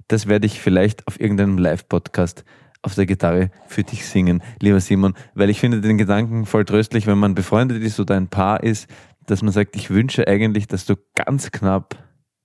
Das 0.10 0.28
werde 0.28 0.46
ich 0.46 0.60
vielleicht 0.60 1.08
auf 1.08 1.20
irgendeinem 1.20 1.58
Live-Podcast 1.58 2.44
auf 2.82 2.94
der 2.96 3.06
Gitarre 3.06 3.52
für 3.68 3.84
dich 3.84 4.06
singen, 4.06 4.44
lieber 4.62 4.80
Simon, 4.80 5.14
weil 5.34 5.50
ich 5.50 5.60
finde 5.60 5.82
den 5.82 5.98
Gedanken 5.98 6.46
voll 6.46 6.66
tröstlich, 6.66 7.08
wenn 7.08 7.18
man 7.18 7.36
befreundet 7.36 7.82
ist 7.82 8.00
oder 8.00 8.16
ein 8.16 8.28
Paar 8.28 8.64
ist, 8.64 8.88
dass 9.26 9.42
man 9.42 9.52
sagt, 9.52 9.76
ich 9.76 9.90
wünsche 9.90 10.28
eigentlich, 10.28 10.68
dass 10.68 10.86
du 10.86 10.96
ganz 11.16 11.52
knapp 11.52 11.98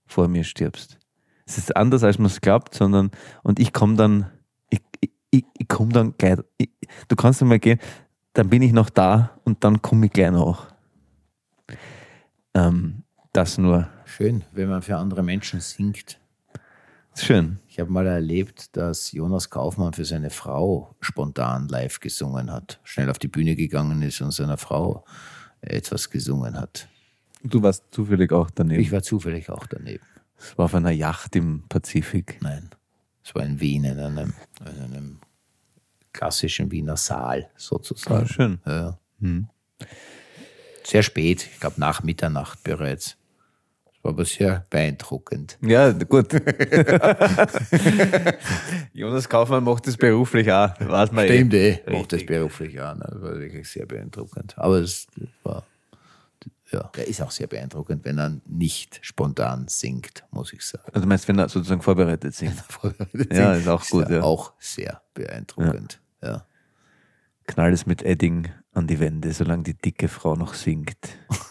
vor 0.07 0.29
mir 0.29 0.45
stirbst. 0.45 0.99
Es 1.47 1.59
ist 1.59 1.77
anders, 1.77 2.05
als 2.05 2.19
man 2.19 2.27
es 2.27 2.41
glaubt, 2.41 2.75
sondern 2.75 3.11
und 3.43 3.59
ich 3.59 3.73
komme 3.73 3.97
dann, 3.97 4.27
ich, 4.71 4.81
ich, 5.01 5.45
ich, 5.59 5.69
komme 5.69 5.93
dann 5.93 6.15
gleich, 6.17 6.39
ich, 6.59 6.71
du 7.09 7.17
kannst 7.17 7.43
einmal 7.43 7.59
gehen, 7.59 7.79
dann 8.33 8.49
bin 8.49 8.63
ich 8.63 8.73
noch 8.73 8.89
da 8.89 9.39
und 9.45 9.65
dann 9.65 9.83
komme 9.83 10.07
ich 10.07 10.13
gleich 10.13 10.31
noch. 10.31 10.72
Ähm, 12.55 13.05
das 13.33 13.59
nur. 13.59 13.89
Schön, 14.05 14.45
wenn 14.53 14.69
man 14.69 14.83
für 14.83 14.97
andere 14.97 15.23
Menschen 15.23 15.61
singt. 15.61 16.19
Schön. 17.15 17.59
Ich 17.69 17.79
habe 17.79 17.91
mal 17.91 18.07
erlebt, 18.07 18.77
dass 18.77 19.13
Jonas 19.13 19.51
Kaufmann 19.51 19.93
für 19.93 20.05
seine 20.05 20.31
Frau 20.31 20.95
spontan 21.01 21.69
live 21.69 22.01
gesungen 22.01 22.51
hat. 22.51 22.81
Schnell 22.85 23.11
auf 23.11 23.19
die 23.19 23.29
Bühne 23.29 23.55
gegangen 23.55 24.01
ist 24.03 24.21
und 24.23 24.33
seiner 24.33 24.57
Frau 24.57 25.05
etwas 25.61 26.09
gesungen 26.11 26.59
hat. 26.59 26.89
Du 27.43 27.63
warst 27.63 27.85
zufällig 27.91 28.33
auch 28.33 28.51
daneben. 28.51 28.81
Ich 28.81 28.93
war 28.93 29.03
zufällig 29.03 29.51
auch 29.51 29.67
daneben. 29.67 30.05
Es 30.39 30.57
war 30.57 30.67
auf 30.67 30.75
einer 30.75 30.91
Yacht 30.91 31.37
im 31.37 31.65
Pazifik. 31.69 32.39
Nein, 32.41 32.71
es 33.23 33.35
war 33.35 33.45
in 33.45 33.61
Wien, 33.61 33.85
in 33.85 33.99
einem, 33.99 34.33
in 34.61 34.83
einem 34.83 35.21
klassischen 36.13 36.71
Wiener 36.71 36.97
Saal 36.97 37.51
sozusagen. 37.57 38.25
Ah, 38.25 38.27
schön. 38.27 38.61
Ja. 38.67 38.99
Sehr 40.85 41.03
spät, 41.03 41.49
ich 41.53 41.61
glaube 41.61 41.81
nach 41.81 42.03
Mitternacht 42.03 42.63
bereits. 42.65 43.17
Das 43.87 44.05
war 44.05 44.11
aber 44.13 44.25
sehr 44.25 44.67
beeindruckend. 44.69 45.59
Ja, 45.63 45.93
gut. 45.93 46.33
Jonas 48.93 49.29
Kaufmann 49.29 49.63
macht 49.65 49.87
das 49.87 49.97
beruflich 49.97 50.51
auch, 50.51 50.71
weiß 50.81 51.13
man 51.13 51.27
Stimmt 51.27 51.55
eh. 51.55 51.81
eh, 51.87 51.99
macht 51.99 52.13
das 52.13 52.27
beruflich 52.27 52.81
an. 52.81 53.01
Das 53.01 53.23
war 53.23 53.39
wirklich 53.39 53.69
sehr 53.69 53.87
beeindruckend. 53.87 54.59
Aber 54.59 54.79
es 54.79 55.07
war, 55.45 55.65
ja, 56.73 56.91
er 56.97 57.07
ist 57.07 57.23
auch 57.23 57.31
sehr 57.31 57.47
beeindruckend, 57.47 58.05
wenn 58.05 58.19
er 58.19 58.41
nicht 58.47 58.99
spontan 59.03 59.69
singt, 59.69 60.25
muss 60.31 60.53
ich 60.53 60.63
sagen. 60.65 60.85
Also 60.89 61.03
du 61.03 61.07
meinst, 61.07 61.29
wenn 61.29 61.39
er 61.39 61.49
sozusagen 61.49 61.83
vorbereitet 61.83 62.35
sind. 62.35 62.55
Ja, 63.31 63.55
ist 63.55 63.69
auch 63.69 63.87
gut, 63.89 64.07
er 64.07 64.17
ja. 64.17 64.23
Auch 64.23 64.53
sehr 64.59 65.03
beeindruckend. 65.15 66.01
Ja. 66.23 66.47
Knall 67.47 67.73
es 67.73 67.87
mit 67.87 68.03
Edding 68.03 68.49
an 68.75 68.87
die 68.87 68.99
Wände, 69.01 69.33
solange 69.33 69.65
die 69.65 69.75
dicke 69.75 70.09
Frau 70.09 70.35
noch 70.35 70.55
singt, 70.55 70.97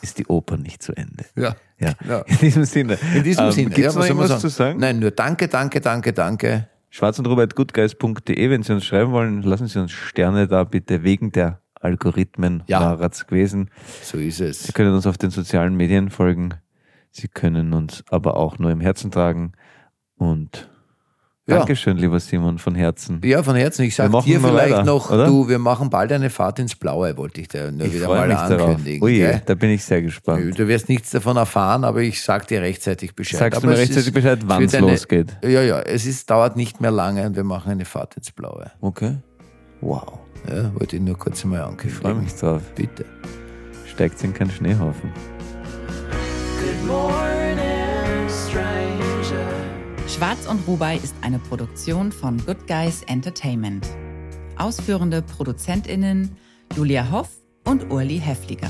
ist 0.02 0.18
die 0.18 0.26
Oper 0.26 0.58
nicht 0.58 0.82
zu 0.82 0.94
Ende. 0.94 1.26
Ja. 1.36 1.56
Ja, 1.80 1.94
Ja. 2.08 2.20
in 2.22 2.38
diesem 2.38 2.66
Sinne. 2.66 2.98
In 3.16 3.24
diesem 3.24 3.46
Ähm, 3.46 3.52
Sinne, 3.52 3.70
Gibt 3.70 3.88
es 3.88 3.94
ja, 3.96 4.00
noch 4.00 4.08
irgendwas 4.08 4.42
zu 4.42 4.48
sagen? 4.50 4.80
Nein, 4.80 5.00
nur 5.00 5.12
danke, 5.12 5.48
danke, 5.48 5.82
danke, 5.82 6.14
danke. 6.14 6.68
Schwarz 6.90 7.20
und 7.20 7.28
goodguys.de, 7.56 8.50
wenn 8.50 8.64
Sie 8.64 8.74
uns 8.74 8.86
schreiben 8.86 9.12
wollen, 9.12 9.44
lassen 9.44 9.68
Sie 9.68 9.80
uns 9.80 9.92
Sterne 9.92 10.48
da 10.48 10.64
bitte 10.64 11.04
wegen 11.04 11.32
der 11.32 11.62
Algorithmen 11.76 12.64
Ja. 12.68 12.82
war 13.00 13.00
es 13.10 13.26
gewesen. 13.28 13.70
So 14.04 14.18
ist 14.18 14.38
Sie 14.38 14.46
es. 14.46 14.74
können 14.74 14.94
uns 14.94 15.08
auf 15.08 15.18
den 15.18 15.30
sozialen 15.30 15.76
Medien 15.76 16.10
folgen. 16.10 16.56
Sie 17.12 17.28
können 17.28 17.74
uns 17.74 18.04
aber 18.10 18.36
auch 18.38 18.58
nur 18.60 18.72
im 18.72 18.82
Herzen 18.82 19.12
tragen. 19.12 19.54
Und 20.16 20.70
Ja. 21.52 21.58
Dankeschön, 21.60 21.98
lieber 21.98 22.20
Simon, 22.20 22.58
von 22.58 22.74
Herzen. 22.76 23.22
Ja, 23.24 23.44
von 23.44 23.56
Herzen. 23.56 23.84
Ich 23.84 23.96
sage 23.96 24.12
dir 24.24 24.40
vielleicht 24.40 24.72
weiter, 24.74 24.84
noch, 24.84 25.12
oder? 25.12 25.26
du, 25.28 25.48
wir 25.48 25.60
machen 25.60 25.90
bald 25.90 26.12
eine 26.12 26.30
Fahrt 26.30 26.60
ins 26.60 26.76
Blaue, 26.76 27.16
wollte 27.18 27.42
ich 27.42 27.48
dir 27.50 27.72
nur 27.72 27.86
Ich 27.88 27.94
wieder 27.94 28.06
freue 28.06 28.20
mal 28.20 28.28
mich 28.30 28.38
darauf. 28.38 28.70
ankündigen. 28.70 29.04
Ui, 29.04 29.18
gell? 29.18 29.42
da 29.46 29.54
bin 29.56 29.70
ich 29.70 29.84
sehr 29.84 30.02
gespannt. 30.02 30.58
Du 30.58 30.68
wirst 30.68 30.90
nichts 30.90 31.12
davon 31.12 31.38
erfahren, 31.38 31.84
aber 31.84 32.02
ich 32.02 32.22
sag 32.22 32.48
dir 32.48 32.62
rechtzeitig 32.62 33.16
Bescheid. 33.16 33.40
Sagst 33.40 33.58
du 33.62 33.68
aber 33.68 33.68
mir 33.68 33.74
es 33.74 33.80
rechtzeitig 33.82 34.08
ist 34.08 34.14
Bescheid, 34.14 34.40
wann 34.46 34.64
es 34.64 34.80
losgeht? 34.80 35.38
Ja, 35.44 35.62
ja, 35.62 35.80
es 35.82 36.06
ist, 36.06 36.30
dauert 36.30 36.56
nicht 36.58 36.82
mehr 36.82 36.92
lange 36.92 37.26
und 37.26 37.36
wir 37.36 37.44
machen 37.44 37.72
eine 37.72 37.86
Fahrt 37.86 38.16
ins 38.18 38.32
Blaue. 38.32 38.72
Okay. 38.82 39.18
Wow. 39.82 40.20
Ja, 40.50 40.72
wollte 40.76 40.96
ich 40.96 41.02
nur 41.02 41.18
kurz 41.18 41.44
mal 41.44 41.58
Ich 41.60 41.64
ankündigen. 41.66 42.02
freue 42.02 42.16
mich 42.16 42.34
drauf. 42.36 42.62
Bitte. 42.76 43.06
Steigt 43.86 44.24
in 44.24 44.34
keinen 44.34 44.52
Schneehaufen. 44.52 45.12
Good 46.60 46.88
morning. 46.88 47.41
Schwarz 50.22 50.46
und 50.46 50.68
Rubai 50.68 50.98
ist 50.98 51.16
eine 51.24 51.40
Produktion 51.40 52.12
von 52.12 52.38
Good 52.46 52.68
Guys 52.68 53.02
Entertainment. 53.08 53.88
Ausführende 54.56 55.24
ProduzentInnen 55.24 56.38
Julia 56.76 57.10
Hoff 57.12 57.30
und 57.66 57.92
Urli 57.92 58.20
Heffliger. 58.20 58.70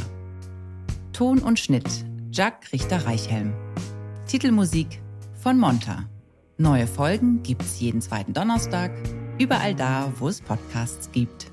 Ton 1.11 1.39
und 1.39 1.59
Schnitt 1.59 2.05
Jack 2.31 2.71
Richter-Reichhelm. 2.71 3.51
Titelmusik 4.27 5.01
von 5.43 5.59
Monta. 5.59 6.05
Neue 6.57 6.87
Folgen 6.87 7.43
gibt's 7.43 7.81
jeden 7.81 7.99
zweiten 7.99 8.31
Donnerstag, 8.31 8.93
überall 9.37 9.75
da, 9.75 10.09
wo 10.19 10.29
es 10.29 10.39
Podcasts 10.39 11.11
gibt. 11.11 11.51